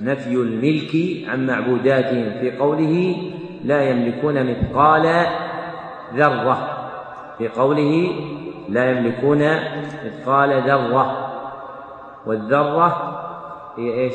[0.00, 0.96] نفي الملك
[1.28, 3.16] عن معبوداتهم في قوله
[3.64, 5.26] لا يملكون مثقال
[6.14, 6.73] ذرة.
[7.38, 8.10] في قوله
[8.68, 9.38] لا يملكون
[10.06, 11.24] مثقال ذرة
[12.26, 13.14] والذرة
[13.76, 14.14] هي إيش؟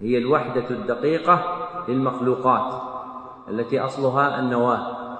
[0.00, 2.82] هي الوحدة الدقيقة للمخلوقات
[3.48, 5.18] التي أصلها النواة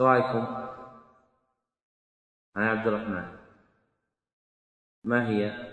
[0.00, 0.46] رأيكم؟
[2.56, 3.24] عن عبد الرحمن
[5.04, 5.66] ما هي؟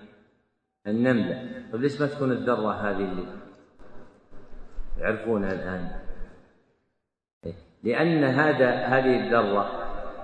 [0.88, 3.26] النملة طيب ليش ما تكون الذرة هذه اللي
[4.98, 6.04] يعرفونها الآن
[7.84, 9.70] لأن هذا هذه الذرة.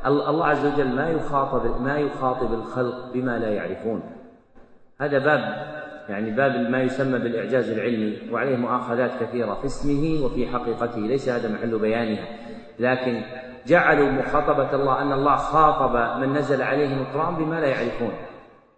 [0.06, 4.02] الله عز وجل ما يخاطب ما يخاطب الخلق بما لا يعرفون.
[5.02, 5.70] هذا باب
[6.10, 11.00] يعني باب ما يسمى بالإعجاز العلمي وعليه مؤاخذات كثيرة في اسمه وفي حقيقته.
[11.00, 12.26] ليس هذا محل بيانها.
[12.80, 13.22] لكن
[13.68, 18.12] جعلوا مخاطبة الله أن الله خاطب من نزل عليهم القرآن بما لا يعرفون.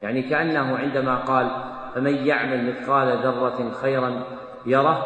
[0.01, 1.51] يعني كأنه عندما قال
[1.95, 4.23] فمن يعمل مثقال ذرة خيرا
[4.65, 5.05] يره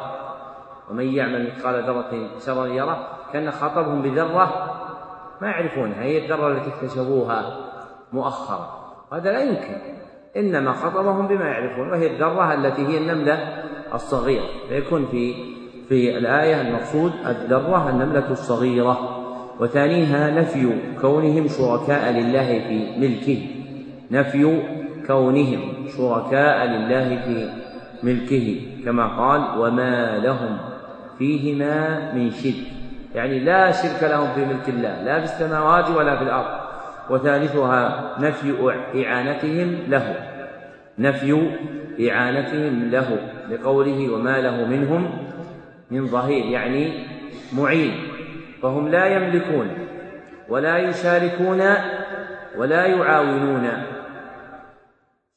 [0.90, 4.72] ومن يعمل مثقال ذرة شرا يره كان خاطبهم بذرة
[5.41, 7.57] ما يعرفونها هي الذرة التي اكتشفوها
[8.14, 8.70] مؤخرا.
[9.14, 9.78] هذا لا يمكن.
[10.38, 13.64] إنما خطبهم بما يعرفون وهي الذرة التي هي النملة
[13.94, 14.45] الصغيرة.
[14.70, 15.34] فيكون في
[15.90, 19.26] في الآية المقصود الذرة النملة الصغيرة
[19.60, 23.48] وثانيها نفي كونهم شركاء لله في ملكه.
[24.12, 24.62] نفي
[25.07, 27.49] كونهم شركاء لله في
[28.03, 30.57] ملكه كما قال وما لهم
[31.18, 32.75] فيهما من شرك.
[33.16, 36.66] يعني لا شرك لهم في ملك الله لا في السماوات ولا في الأرض.
[37.10, 38.74] وثالثها نفي
[39.06, 40.16] إعانتهم له.
[41.00, 41.52] نفي
[42.10, 43.20] إعانتهم له
[43.50, 45.28] لقوله وما له منهم
[45.92, 47.08] من ظهير يعني
[47.54, 48.12] معين.
[48.62, 49.72] فهم لا يملكون
[50.50, 51.62] ولا يشاركون
[52.58, 53.70] ولا يعاونون.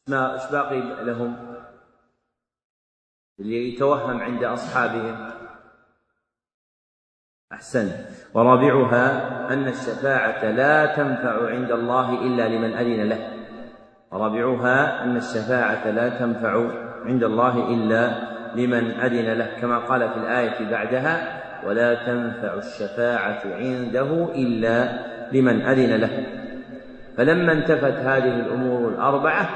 [0.09, 1.37] ما إيش باقي لهم؟
[3.41, 5.38] اللي يتوهم عند أصحابهم.
[7.53, 7.91] أحسن.
[8.35, 9.13] ورابعها
[9.53, 13.19] أن الشفاعة لا تنفع عند الله إلا لمن أذن له.
[14.13, 16.71] ورابعها أن الشفاعة لا تنفع
[17.07, 18.11] عند الله إلا
[18.55, 24.89] لمن أذن له كما قال في الآية بعدها ولا تنفع الشفاعة عنده إلا
[25.33, 26.27] لمن أذن له.
[27.17, 29.49] فلما انتفت هذه الأمور الأربعة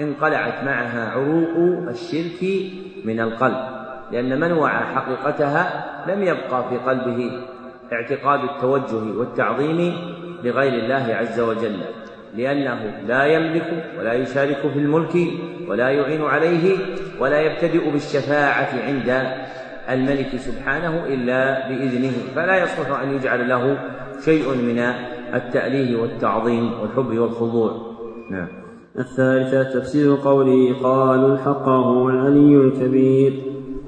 [0.00, 2.72] انقلعت معها عروق الشرك
[3.04, 3.79] من القلب.
[4.12, 7.30] لأن من وعى حقيقتها لم يبقى في قلبه
[7.92, 9.94] اعتقاد التوجه والتعظيم
[10.44, 11.76] لغير الله عز وجل
[12.36, 15.16] لأنه لا يملك ولا يشارك في الملك
[15.68, 16.76] ولا يعين عليه
[17.20, 19.26] ولا يبتدئ بالشفاعة عند
[19.90, 23.78] الملك سبحانه إلا بإذنه فلا يصلح أن يجعل له
[24.24, 24.78] شيء من
[25.34, 27.96] التأليه والتعظيم والحب والخضوع.
[28.30, 28.48] نعم.
[28.98, 33.32] الثالثة تفسير قوله قالوا الحق هو العلي الكبير.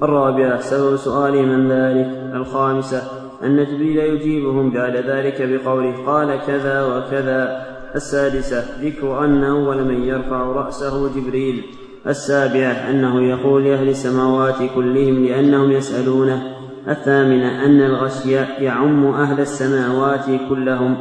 [0.03, 2.31] الرابعة سبب سؤال من ذلك.
[2.35, 3.01] الخامسة
[3.43, 7.65] أن جبريل يجيبهم بعد ذلك بقوله قال كذا وكذا.
[7.95, 11.63] السادسة ذكر أن أول من يرفع رأسه جبريل.
[12.07, 16.43] السابعة أنه يقول لأهل السماوات كلهم لأنهم يسألونه.
[16.87, 20.95] الثامنة أن الغشي يعم أهل السماوات كلهم.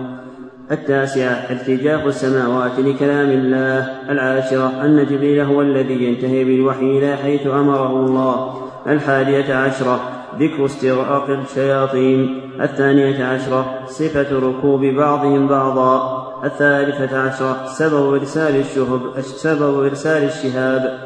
[0.70, 3.78] التاسعة ارتجاف السماوات لكلام الله.
[4.10, 8.71] العاشرة أن جبريل هو الذي ينتهي بالوحي إلى حيث أمره الله.
[8.86, 10.00] الحادية عشرة
[10.38, 12.40] ذكر استغراق الشياطين.
[12.60, 16.22] الثانية عشرة صفة ركوب بعضهم بعضا.
[16.44, 20.98] الثالثة عشرة سبب إرسال الشهب سبب إرسال الشهاب.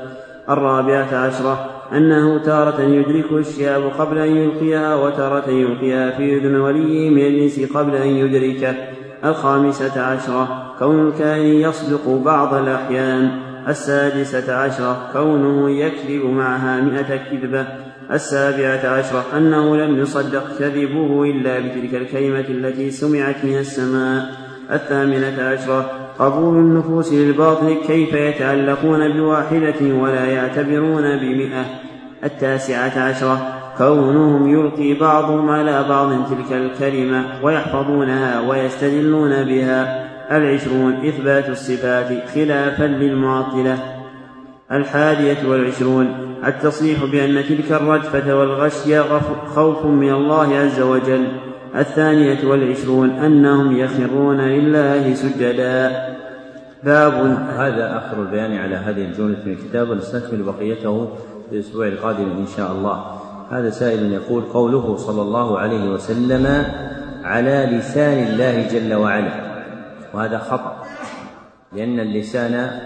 [0.49, 7.23] الرابعة عشرة أنه تارة يدركه الشهاب قبل أن يلقيها وتارة يلقيها في أذن وليه من
[7.23, 8.75] الإنس قبل أن يدركه.
[9.25, 13.46] الخامسة عشرة كون الكائن يصدق بعض الأحيان.
[13.69, 17.67] السادسة عشرة كونه يكذب معها مئة كذبة.
[18.13, 24.23] السابعة عشرة أنه لم يصدق كذبه إلا بتلك الكلمة التي سمعت من السماء.
[24.73, 31.65] الثامنة عشرة قبول النفوس للباطل كيف يتعلقون بواحدة ولا يعتبرون بمئة.
[32.25, 40.06] التاسعة عشرة كونهم يلقي بعضهم على بعض تلك الكلمة ويحفظونها ويستدلون بها.
[40.33, 43.79] العشرون إثبات الصفات خلافا للمعطلة.
[44.73, 49.03] الحادية والعشرون التصريح بأن تلك الرجفة والغشي
[49.55, 51.27] خوف من الله عز وجل.
[51.77, 56.07] الثانية والعشرون أنهم يخرون لله سجدا.
[56.85, 57.15] باب
[57.59, 61.09] هذا آخر البيان على هذه الجملة من الكتاب ونستكمل بقيته
[61.51, 63.05] في الأسبوع القادم إن شاء الله.
[63.51, 66.65] هذا سائل يقول قوله صلى الله عليه وسلم
[67.25, 69.46] على لسان الله جل وعلا.
[70.15, 70.83] وهذا خطأ
[71.73, 72.81] لأن اللسان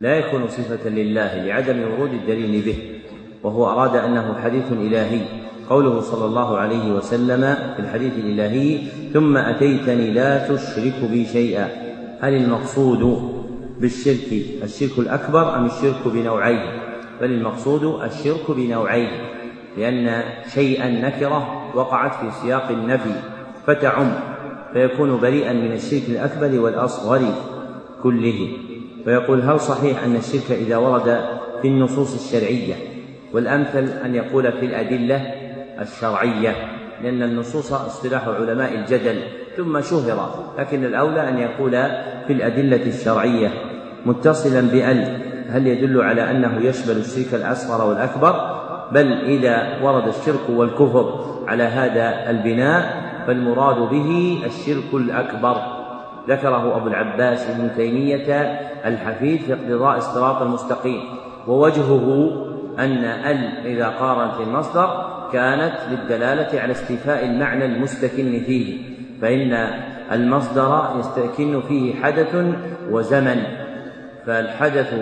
[0.00, 3.00] لا يكون صفة لله لعدم ورود الدليل به
[3.42, 5.20] وهو أراد أنه حديث إلهي.
[5.70, 8.80] قوله صلى الله عليه وسلم في الحديث الإلهي
[9.12, 11.68] ثم أتيتني لا تشرك بي شيئا.
[12.20, 13.32] هل المقصود
[13.80, 14.32] بالشرك
[14.62, 16.82] الشرك الأكبر أم الشرك بنوعيه
[17.20, 19.08] بل المقصود الشرك بنوعيه
[19.76, 20.22] لأن
[20.54, 23.14] شيئا نكرة وقعت في سياق النفي
[23.66, 24.12] فتعم.
[24.72, 27.20] فيكون بريئا من الشرك الأكبر والأصغر
[28.02, 28.48] كله.
[29.06, 31.20] ويقول هل صحيح أن الشرك إذا ورد
[31.62, 32.74] في النصوص الشرعية
[33.32, 35.16] والأمثل أن يقول في الأدلة
[35.80, 36.54] الشرعية؟
[37.02, 39.20] لأن النصوص اصطلاح علماء الجدل
[39.56, 41.70] ثم شهر لكن الأولى أن يقول
[42.26, 43.50] في الأدلة الشرعية.
[44.06, 45.18] متصلا بأل
[45.48, 48.58] هل يدل على أنه يشمل الشرك الأصغر والأكبر؟
[48.92, 55.56] بل إذا ورد الشرك والكفر على هذا البناء فالمراد به الشرك الأكبر.
[56.28, 58.32] ذكره أبو العباس ابن تيمية
[58.84, 61.00] الحفيد في اقتضاء الصراط المستقيم.
[61.46, 62.30] ووجهه
[62.78, 68.78] أن ال إذا قارنت المصدر كانت للدلالة على استيفاء المعنى المستكن فيه.
[69.22, 69.52] فإن
[70.12, 72.36] المصدر يستكن فيه حدث
[72.90, 73.42] وزمن.
[74.26, 74.94] فالحدث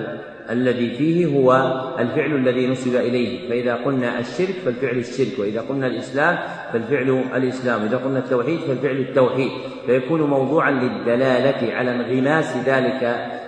[0.51, 1.53] الذي فيه هو
[1.99, 6.39] الفعل الذي نسب إليه فإذا قلنا الشرك فالفعل الشرك وإذا قلنا الإسلام
[6.73, 9.51] فالفعل الإسلام إذا قلنا التوحيد فالفعل التوحيد
[9.87, 13.03] فيكون موضوعا للدلالة على انغماس ذلك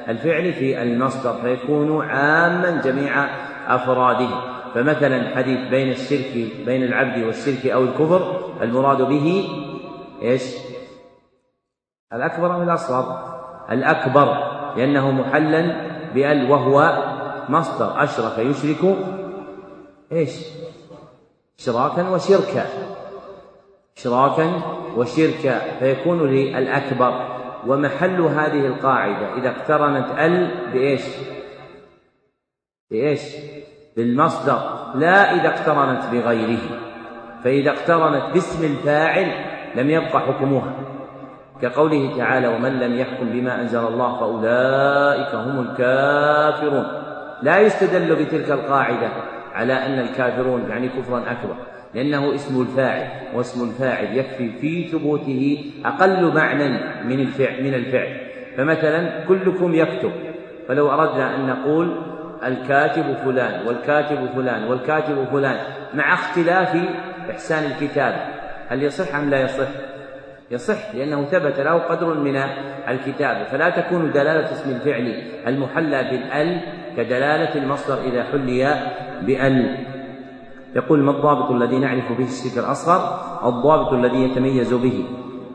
[0.08, 3.24] الفعل في المصدر فيكون عاما جميع
[3.74, 4.28] أفراده
[4.74, 9.48] فمثلا حديث بين الشرك بين العبد والشرك أو الكفر المراد به
[10.22, 10.42] إيش؟
[12.12, 13.38] الأكبر أم الأصغر؟
[13.70, 17.02] الأكبر لأنه محلا بأل وهو
[17.48, 18.96] مصدر أشرك يشرك
[20.12, 20.46] إيش؟
[21.58, 22.66] إشراكا وشركا
[23.98, 24.52] إشراكا
[24.96, 31.02] وشركا فيكون للأكبر ومحل هذه القاعدة إذا اقترنت أل بإيش؟
[32.90, 33.20] بإيش؟
[33.96, 34.60] بالمصدر
[34.94, 36.58] لا إذا اقترنت بغيره
[37.44, 39.32] فإذا اقترنت باسم الفاعل
[39.74, 40.72] لم يبقى حكمها
[41.62, 46.86] كقوله تعالى ومن لم يحكم بما أنزل الله فأولئك هم الكافرون
[47.42, 49.08] لا يستدل بتلك القاعدة
[49.54, 51.54] على أن الكافرون يعني كفرا أكبر
[51.94, 56.68] لأنه اسم الفاعل واسم الفاعل يكفي في ثبوته أقل معنى
[57.04, 58.16] من الفعل من الفعل
[58.56, 60.10] فمثلا كلكم يكتب
[60.68, 61.96] فلو أردنا أن نقول
[62.46, 65.56] الكاتب فلان والكاتب فلان والكاتب فلان
[65.94, 66.76] مع اختلاف
[67.30, 68.20] إحسان الكتابة
[68.68, 69.68] هل يصح أم لا يصح؟
[70.50, 72.36] يصح لأنه ثبت له قدر من
[72.88, 76.60] الكتابة فلا تكون دلالة اسم الفعل المحلى بالأل
[76.96, 78.90] كدلالة المصدر إذا حلي
[79.22, 79.76] بأل.
[80.76, 85.04] يقول ما الضابط الذي نعرف به الشرك الأصغر؟ الضابط الذي يتميز به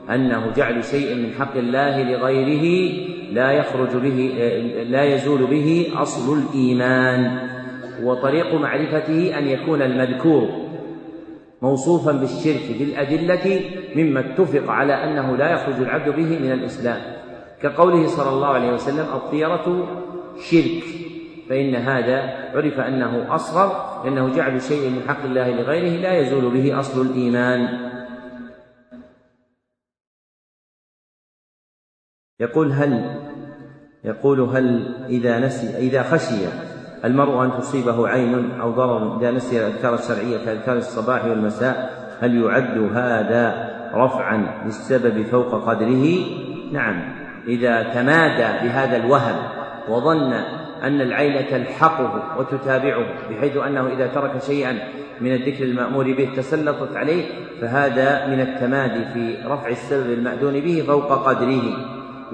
[0.09, 2.93] أنه جعل شيء من حق الله لغيره
[3.31, 4.33] لا يخرج به
[4.89, 7.49] لا يزول به أصل الإيمان.
[8.03, 10.62] وطريق معرفته أن يكون المذكور
[11.63, 13.61] موصوفا بالشرك بالأدلة
[13.95, 17.01] مما اتفق على أنه لا يخرج العبد به من الإسلام.
[17.61, 19.87] كقوله صلى الله عليه وسلم الطيرة
[20.51, 20.83] شرك
[21.49, 22.19] فإن هذا
[22.55, 27.89] عرف أنه أصغر لأنه جعل شيء من حق الله لغيره لا يزول به أصل الإيمان.
[32.39, 33.19] يقول هل
[34.03, 36.72] يقول هل إذا نسي إذا خشي
[37.05, 42.77] المرء أن تصيبه عين أو ضرر إذا نسي الأذكار الشرعية كأذكار الصباح والمساء هل يعد
[42.93, 46.25] هذا رفعا للسبب فوق قدره؟
[46.71, 47.01] نعم
[47.47, 49.35] إذا تمادى بهذا الوهم
[49.89, 50.33] وظن
[50.83, 54.79] أن العين تلحقه وتتابعه بحيث أنه إذا ترك شيئا
[55.21, 57.25] من الذكر المأمور به تسلطت عليه
[57.61, 61.63] فهذا من التمادي في رفع السبب المأذون به فوق قدره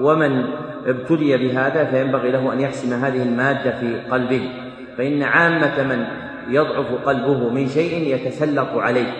[0.00, 0.44] ومن
[0.86, 4.50] ابتلي بهذا فينبغي له أن يحسم هذه المادة في قلبه.
[4.98, 6.04] فإن عامة من
[6.48, 9.12] يضعف قلبه من شيء يتسلط عليه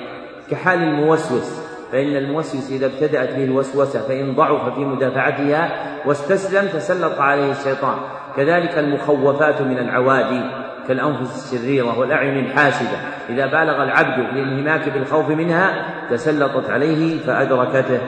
[0.51, 1.61] كحال الموسوس.
[1.93, 5.71] فإن الموسوس إذا ابتدأت به الوسوسة فإن ضعف في مدافعتها
[6.07, 7.97] واستسلم تسلط عليه الشيطان.
[8.37, 10.41] كذلك المخوفات من العوادي
[10.89, 12.99] كالأنفس الشريرة والأعين الحاسدة.
[13.29, 18.01] إذا بالغ العبد في الانهماك بالخوف منها تسلطت عليه فأدركته.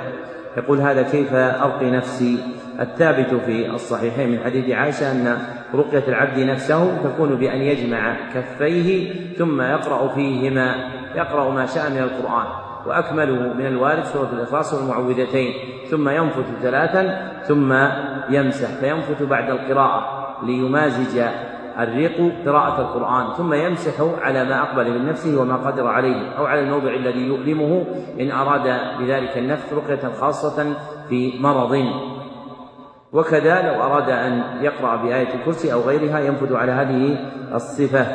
[0.56, 2.38] يقول هذا كيف أرقي نفسي
[2.80, 5.38] الثابت في الصحيحين من حديث عائشة أن
[5.74, 10.74] رقية العبد نفسه تكون بأن يجمع كفيه ثم يقرأ فيهما
[11.14, 12.46] يقرأ ما شاء من القرآن.
[12.86, 15.52] وأكمله من الوارد سورة الإخلاص والمعوذتين
[15.90, 17.72] ثم ينفث ثلاثا ثم
[18.30, 21.22] يمسح فينفث بعد القراءة ليمازج
[21.78, 23.92] الريق قراءة القرآن ثم يمسح
[24.22, 27.84] على ما أقبل من نفسه وما قدر عليه أو على الموضع الذي يؤلمه
[28.20, 30.74] إن أراد بذلك النفس رقية خاصة
[31.08, 31.84] في مرض.
[33.12, 37.18] وكذا لو أراد أن يقرأ بآية الكرسي أو غيرها ينفذ على هذه
[37.54, 38.06] الصفة.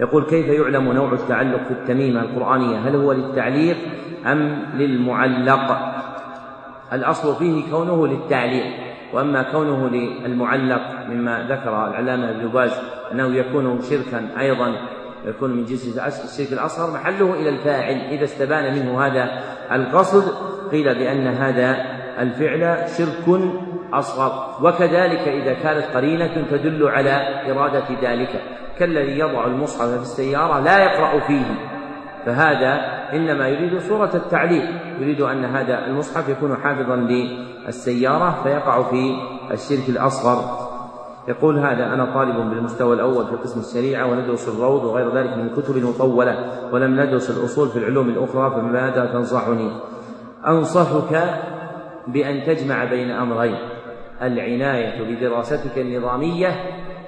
[0.00, 3.76] يقول كيف يعلم نوع التعلق في التميمة القرآنية؟ هل هو للتعليق
[4.26, 5.78] أم للمعلق؟
[6.92, 8.64] الأصل فيه كونه للتعليق
[9.12, 12.72] وأما كونه للمعلق مما ذكر العلامة ابن باز
[13.12, 14.74] أنه يكون شركا أيضا
[15.24, 19.30] يكون من جنس الشرك الأصغر محله إلى الفاعل إذا استبان منه هذا
[19.72, 20.48] القصد.
[20.70, 21.76] قيل بأن هذا
[22.18, 23.40] الفعل شرك
[23.92, 24.54] أصغر.
[24.62, 28.42] وكذلك إذا كانت قرينة تدل على إرادة ذلك.
[28.78, 31.54] كالذي يضع المصحف في السيارة لا يقرأ فيه.
[32.26, 34.64] فهذا إنما يريد صورة التعليق.
[35.00, 39.16] يريد أن هذا المصحف يكون حافظا للسيارة فيقع في
[39.50, 40.68] الشرك الأصغر.
[41.28, 45.76] يقول هذا أنا طالب بالمستوى الأول في قسم الشريعة وندرس الروض وغير ذلك من الكتب
[45.76, 49.70] المطولة ولم ندرس الأصول في العلوم الأخرى فماذا تنصحني؟
[50.46, 51.40] أنصحك
[52.06, 53.56] بأن تجمع بين أمرين.
[54.22, 56.56] العناية بدراستك النظامية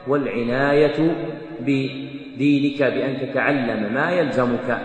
[0.08, 1.14] والعناية
[1.60, 4.78] بدينك بأن تتعلم ما يلزمك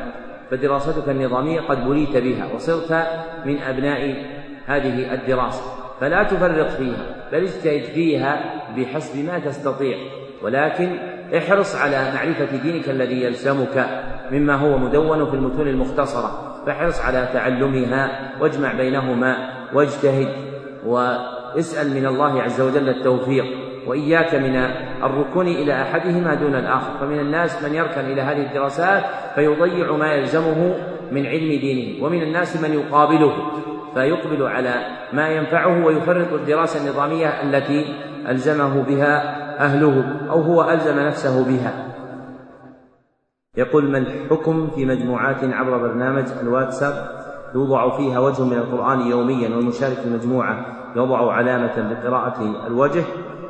[0.52, 3.08] فدراستك النظامية قد بليت بها وصرت
[3.46, 4.16] من أبناء
[4.66, 5.62] هذه الدراسة.
[6.02, 9.98] فلا تفرط فيها بل اجتهد فيها بحسب ما تستطيع.
[10.44, 10.90] ولكن
[11.38, 16.62] احرص على معرفة دينك الذي يلزمك مما هو مدون في المتون المختصرة.
[16.66, 20.28] فاحرص على تعلمها واجمع بينهما واجتهد
[21.56, 23.46] واسأل من الله عز وجل التوفيق
[23.88, 24.56] وإياك من
[25.04, 29.04] الركون إلى أحدهما دون الآخر فمن الناس من يركن إلى هذه الدراسات
[29.36, 30.76] فيضيع ما يلزمه
[31.12, 33.34] من علم دينه ومن الناس من يقابله
[33.94, 34.74] فيقبل على
[35.14, 37.86] ما ينفعه ويفرط الدراسة النظامية التي
[38.30, 41.74] ألزمه بها أهله أو هو ألزم نفسه بها.
[43.58, 46.94] يقول ما الحكم في مجموعات عبر برنامج الواتساب؟
[47.56, 53.04] يوضع فيها وجه من القرآن يوميا والمشارك في المجموعة يوضع علامة بقراءة الوجه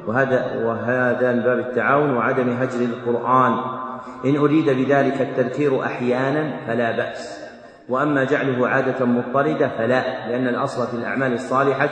[0.08, 3.54] وهذا وهذا من باب التعاون وعدم هجر القرآن.
[4.26, 7.46] إن أريد بذلك التذكير أحيانا فلا بأس.
[7.90, 11.90] وأما جعله عادة مضطردة فلا لأن الأصل في الأعمال الصالحة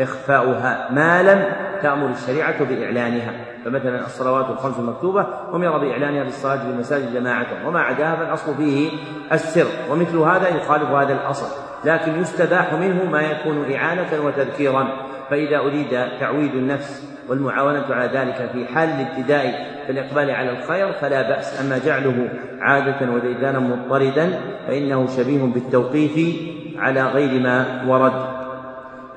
[0.00, 0.88] إخفاؤها.
[0.92, 1.52] ما لم
[1.82, 3.32] تأمر الشريعة بإعلانها.
[3.64, 7.46] فمثلا الصلوات الخمس المكتوبة أمر بإعلانها في الصلاة في المساجد جماعة.
[7.66, 8.90] وما عداها فالأصل فيه
[9.32, 9.66] السر.
[9.90, 11.65] ومثل هذا يخالف هذا الأصل.
[11.84, 15.06] لكن يستباح منه ما يكون إعانة وتذكيرا.
[15.30, 15.90] فإذا أريد
[16.20, 21.78] تعويد النفس والمعاونة على ذلك في حال الابتداء في الإقبال على الخير فلا بأس أما
[21.78, 22.28] جعله
[22.60, 26.36] عادة وديدانا مضطردا فإنه شبيه بالتوقيف
[26.78, 28.26] على غير ما ورد.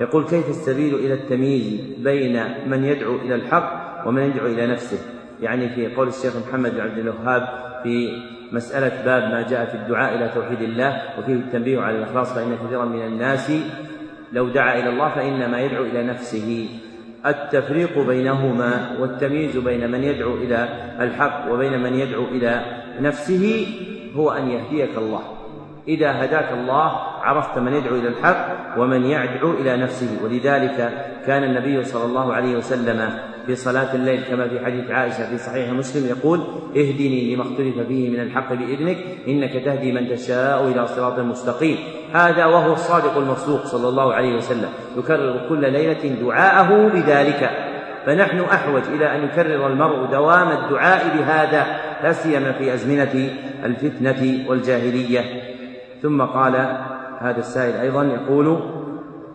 [0.02, 4.98] يقول كيف السبيل إلى التمييز بين من يدعو إلى الحق ومن يدعو إلى نفسه؟
[5.42, 7.48] يعني في قول الشيخ محمد بن عبد الوهاب
[7.84, 8.10] في
[8.52, 12.86] مسألة باب ما جاء في الدعاء إلى توحيد الله وفيه التنبيه على الإخلاص فإن كثيرا
[12.86, 13.52] من الناس
[14.34, 16.70] لو دعا إلى الله فإنما يدعو إلى نفسه.
[17.26, 20.70] التفريق بينهما والتمييز بين من يدعو إلى
[21.00, 22.62] الحق وبين من يدعو إلى
[23.02, 23.68] نفسه
[24.16, 25.22] هو أن يهديك الله.
[25.88, 28.48] إذا هداك الله عرفت من يدعو إلى الحق
[28.78, 30.24] ومن يدعو إلى نفسه.
[30.24, 30.92] ولذلك
[31.28, 33.10] كان النبي صلى الله عليه وسلم
[33.50, 36.40] في صلاة الليل كما في حديث عائشة في صحيح مسلم يقول
[36.78, 38.98] اهدني لما اختلف فيه من الحق بإذنك
[39.28, 41.78] إنك تهدي من تشاء إلى صراط مستقيم.
[42.14, 44.70] هذا وهو الصادق المصدوق صلى الله عليه وسلم.
[44.98, 47.50] يكرر كل ليلة دعاءه بذلك.
[48.06, 51.66] فنحن أحوج إلى أن يكرر المرء دوام الدعاء بهذا
[52.04, 53.30] لا سيما في أزمنة
[53.66, 55.22] الفتنة والجاهلية.
[56.02, 56.56] ثم قال
[57.20, 58.60] هذا السائل أيضا يقول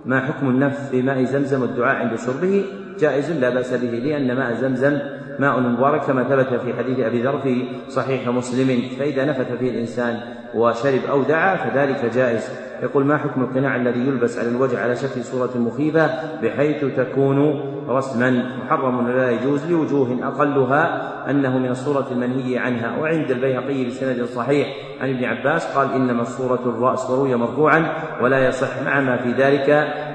[0.04, 2.64] ما حكم النفث في ماء زمزم والدعاء عند شربه؟
[2.98, 4.98] جائز لا بأس به لأن ماء زمزم
[5.38, 8.82] ماء مبارك كما ثبت في حديث أبي ذر في صحيح مسلم.
[8.98, 10.20] فإذا نفث فيه الإنسان
[10.54, 12.63] وشرب أو دعا فذلك جائز.
[12.82, 16.06] يقول ما حكم القناع الذي يلبس على الوجه على شكل صورة مخيفة
[16.42, 22.98] بحيث تكون رسما محرم لا يجوز لوجوه أقلها أنه من الصورة المنهي عنها.
[22.98, 24.68] وعند البيهقي بسند صحيح
[25.00, 29.70] عن ابن عباس قال إنما الصورة الرأس وروي مرفوعا ولا يصح مع ما في ذلك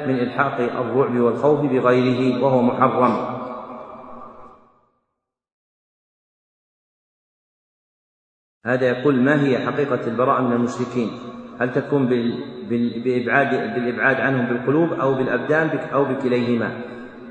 [0.08, 3.40] من إلحاق الرعب والخوف بغيره وهو محرم.
[8.66, 11.12] هذا يقول ما هي حقيقة البراءة من المشركين؟
[11.60, 12.06] هل تكون
[13.04, 16.72] بإبعاد بالإبعاد عنهم بالقلوب أو بالأبدان أو بكليهما؟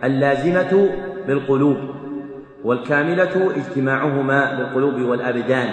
[0.05, 0.91] اللازمة
[1.27, 1.77] بالقلوب
[2.65, 5.69] والكاملة اجتماعهما بالقلوب والأبدان.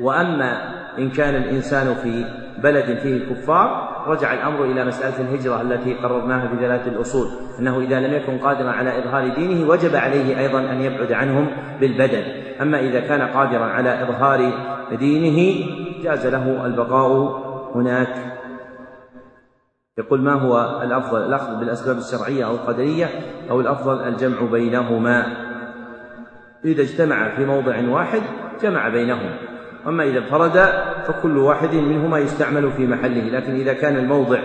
[0.00, 2.24] وأما إن كان الإنسان في
[2.62, 7.28] بلد فيه كفار رجع الأمر إلى مسألة الهجرة التي قررناها في ثلاثة الأصول
[7.58, 11.46] أنه إذا لم يكن قادرا على إظهار دينه وجب عليه أيضا أن يبعد عنهم
[11.80, 12.22] بالبدن.
[12.60, 14.52] أما إذا كان قادرا على إظهار
[14.98, 15.66] دينه
[16.02, 18.38] جاز له البقاء هناك.
[19.98, 23.10] يقول ما هو الأفضل؟ الأخذ بالأسباب الشرعية أو القدرية
[23.50, 25.26] أو الأفضل الجمع بينهما.
[26.64, 28.22] إذا اجتمع في موضع واحد
[28.62, 29.34] جمع بينهما.
[29.86, 30.58] أما إذا انفرد
[31.04, 33.28] فكل واحد منهما يستعمل في محله.
[33.28, 34.38] لكن إذا كان الموضع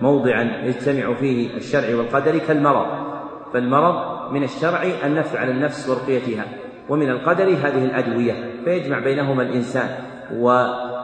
[0.00, 2.86] موضعا يجتمع فيه الشرع والقدر كالمرض.
[3.52, 6.44] فالمرض من الشرع النفع على النفس ورقيتها.
[6.88, 8.34] ومن القدر هذه الأدوية.
[8.64, 9.88] فيجمع بينهما الإنسان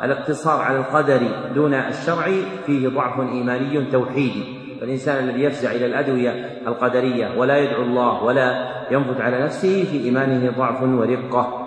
[0.03, 1.21] والاقتصار على القدر
[1.55, 2.25] دون الشرع
[2.67, 4.57] فيه ضعف إيماني توحيدي.
[4.81, 6.31] فالإنسان الذي يفزع إلى الأدوية
[6.67, 11.63] القدرية ولا يدعو الله ولا ينفذ على نفسه في إيمانه ضعف ورقة.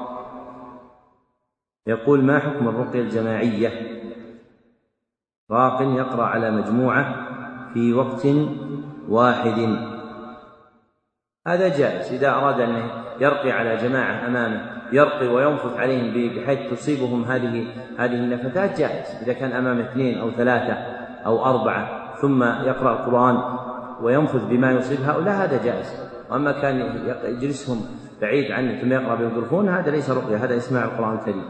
[1.87, 3.71] يقول ما حكم الرقية الجماعية؟
[5.51, 7.27] راق يقرأ على مجموعة
[7.73, 8.27] في وقت
[9.09, 9.59] واحد.
[11.47, 12.13] هذا جائز.
[12.13, 12.89] إذا أراد أن
[13.19, 17.67] يرقي على جماعة أمامه يرقي وينفث عليهم بحيث تصيبهم هذه
[17.97, 19.23] هذه النفثات جائز.
[19.23, 20.73] إذا كان أمام اثنين أو ثلاثة
[21.25, 23.59] أو أربعة ثم يقرأ القرآن
[24.01, 26.09] وينفذ بما يصيب هؤلاء هذا جائز.
[26.29, 26.79] وأما كان
[27.25, 27.81] يجلسهم
[28.21, 31.45] بعيد عنه ثم يقرأ بالميكروفون هذا ليس رقية هذا إسماع القرآن الكريم.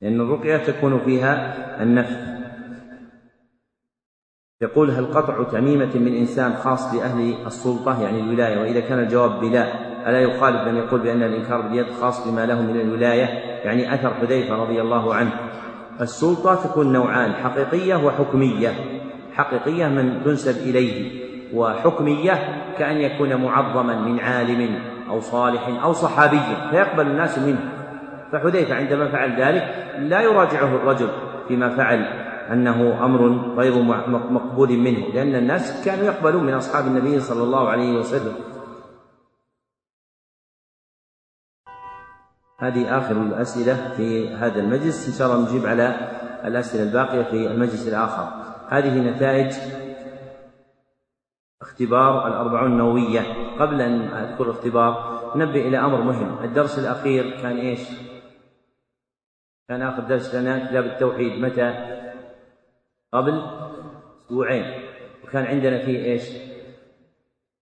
[0.00, 2.37] لأن الرقية تكون فيها النفث.
[4.62, 8.60] يقول هل قطع تميمة من إنسان خاص بأهل السلطة؟ يعني الولاية.
[8.60, 9.64] وإذا كان الجواب بلا
[10.06, 13.24] ألا يخالف من يقول بأن الإنكار باليد خاص بما له من الولاية؟
[13.64, 15.30] يعني أثر حذيفة رضي الله عنه.
[16.00, 18.70] السلطة تكون نوعان حقيقية وحكمية.
[19.34, 21.20] حقيقية من تنسب إليه
[21.54, 22.32] وحكمية
[22.78, 24.78] كأن يكون معظما من عالم
[25.10, 26.40] أو صالح أو صحابي
[26.70, 27.72] فيقبل الناس منه.
[28.32, 31.08] فحذيفة عندما فعل ذلك لا يراجعه الرجل
[31.48, 32.27] فيما فعل.
[32.52, 33.82] أنه أمر غير
[34.30, 38.34] مقبول منه لأن الناس كانوا يقبلون من أصحاب النبي صلى الله عليه وسلم.
[42.58, 45.08] هذه آخر الأسئلة في هذا المجلس.
[45.08, 46.10] إن شاء الله نجيب على
[46.44, 48.28] الأسئلة الباقية في المجلس الآخر.
[48.68, 49.52] هذه نتائج
[51.62, 53.20] اختبار الأربعون النووية.
[53.58, 56.44] قبل أن أذكر الاختبار نبه إلى أمر مهم.
[56.44, 57.80] الدرس الأخير كان إيش؟
[59.68, 61.42] كان آخر درس لنا كتاب التوحيد.
[61.42, 61.97] متى؟
[63.14, 63.42] قبل
[64.24, 64.64] أسبوعين.
[65.24, 66.22] وكان عندنا فيه إيش؟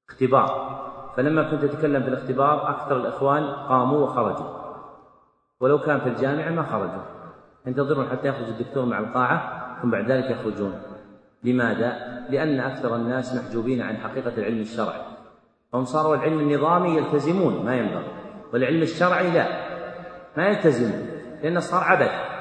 [0.08, 0.76] اختبار.
[1.16, 4.56] فلما كنت أتكلم في الاختبار أكثر الإخوان قاموا وخرجوا.
[5.60, 7.02] ولو كان في الجامعة ما خرجوا.
[7.66, 10.82] ينتظرون حتى يخرج الدكتور مع القاعة ثم بعد ذلك يخرجون.
[11.44, 15.00] لماذا؟ لأن أكثر الناس محجوبين عن حقيقة العلم الشرعي.
[15.72, 18.08] فهم صاروا العلم النظامي يلتزمون ما ينبغي.
[18.52, 19.46] والعلم الشرعي لا.
[20.36, 21.08] ما يلتزمون
[21.42, 22.35] لأنه صار عبث.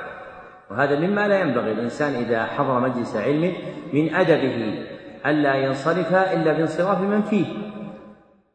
[0.72, 1.72] وهذا مما لا ينبغي.
[1.72, 3.54] الإنسان إذا حضر مجلس علم
[3.94, 4.86] من أدبه
[5.26, 7.46] ألا ينصرف إلا بانصراف من فيه.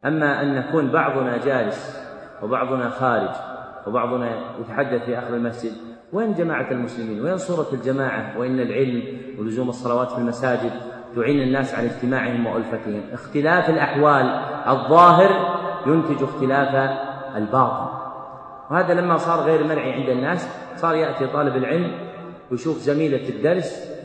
[0.05, 2.01] أما أن نكون بعضنا جالس
[2.43, 3.31] وبعضنا خارج
[3.87, 4.31] وبعضنا
[4.61, 5.73] يتحدث في آخر المسجد
[6.13, 9.03] وين جماعة المسلمين؟ وين صورة الجماعة؟ وإن العلم
[9.39, 10.71] ولزوم الصلوات في المساجد
[11.17, 14.27] تعين الناس على اجتماعهم وألفتهم؟ اختلاف الأحوال
[14.69, 16.99] الظاهر ينتج اختلاف
[17.37, 18.00] الباطن.
[18.71, 22.11] وهذا لما صار غير مرعي عند الناس صار يأتي طالب العلم
[22.51, 24.01] ويشوف زميلة الدرس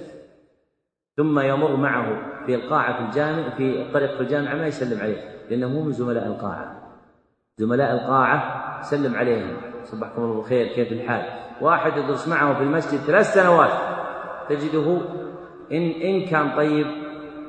[1.18, 5.70] ثم يمر معه في القاعة في الجامع في الطريق في الجامعة ما يسلم عليه لأنه
[5.70, 6.82] مو من زملاء القاعة.
[7.58, 9.58] زملاء القاعة سلم عليهم.
[9.84, 11.24] صبحكم الله بالخير كيف الحال؟
[11.62, 13.72] واحد يدرس معه في المسجد ثلاث سنوات.
[14.50, 15.02] تجده
[15.72, 16.88] إن إن كان طيب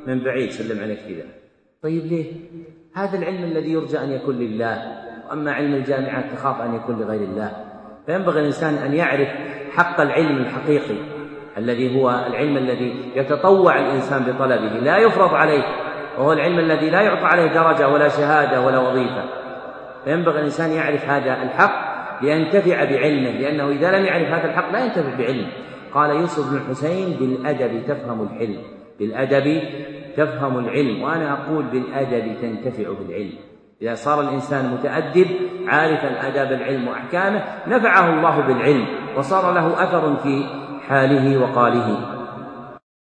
[0.07, 1.25] من بعيد سلم عليك كذا.
[1.83, 2.33] طيب ليه؟
[2.95, 5.06] هذا العلم الذي يرجى أن يكون لله.
[5.29, 7.53] وأما علم الجامعات تخاف أن يكون لغير الله.
[8.07, 9.29] فينبغي الإنسان أن يعرف
[9.77, 10.97] حق العلم الحقيقي
[11.59, 15.63] الذي هو العلم الذي يتطوع الإنسان بطلبه لا يفرض عليه
[16.19, 19.25] وهو العلم الذي لا يعطى عليه درجة ولا شهادة ولا وظيفة.
[20.05, 25.17] فينبغي الإنسان يعرف هذا الحق لينتفع بعلمه لأنه إذا لم يعرف هذا الحق لا ينتفع
[25.19, 25.49] بعلمه.
[25.95, 28.59] قال يوسف بن الحسين بالأدب تفهم الحلم
[28.99, 29.63] بالأدب
[30.17, 31.03] تفهم العلم.
[31.03, 33.33] وأنا أقول بالأدب تنتفع بالعلم.
[33.83, 35.27] إذا صار الإنسان متأدب
[35.67, 38.87] عارفا آداب العلم وأحكامه نفعه الله بالعلم
[39.17, 40.45] وصار له أثر في
[40.89, 42.16] حاله وقاله.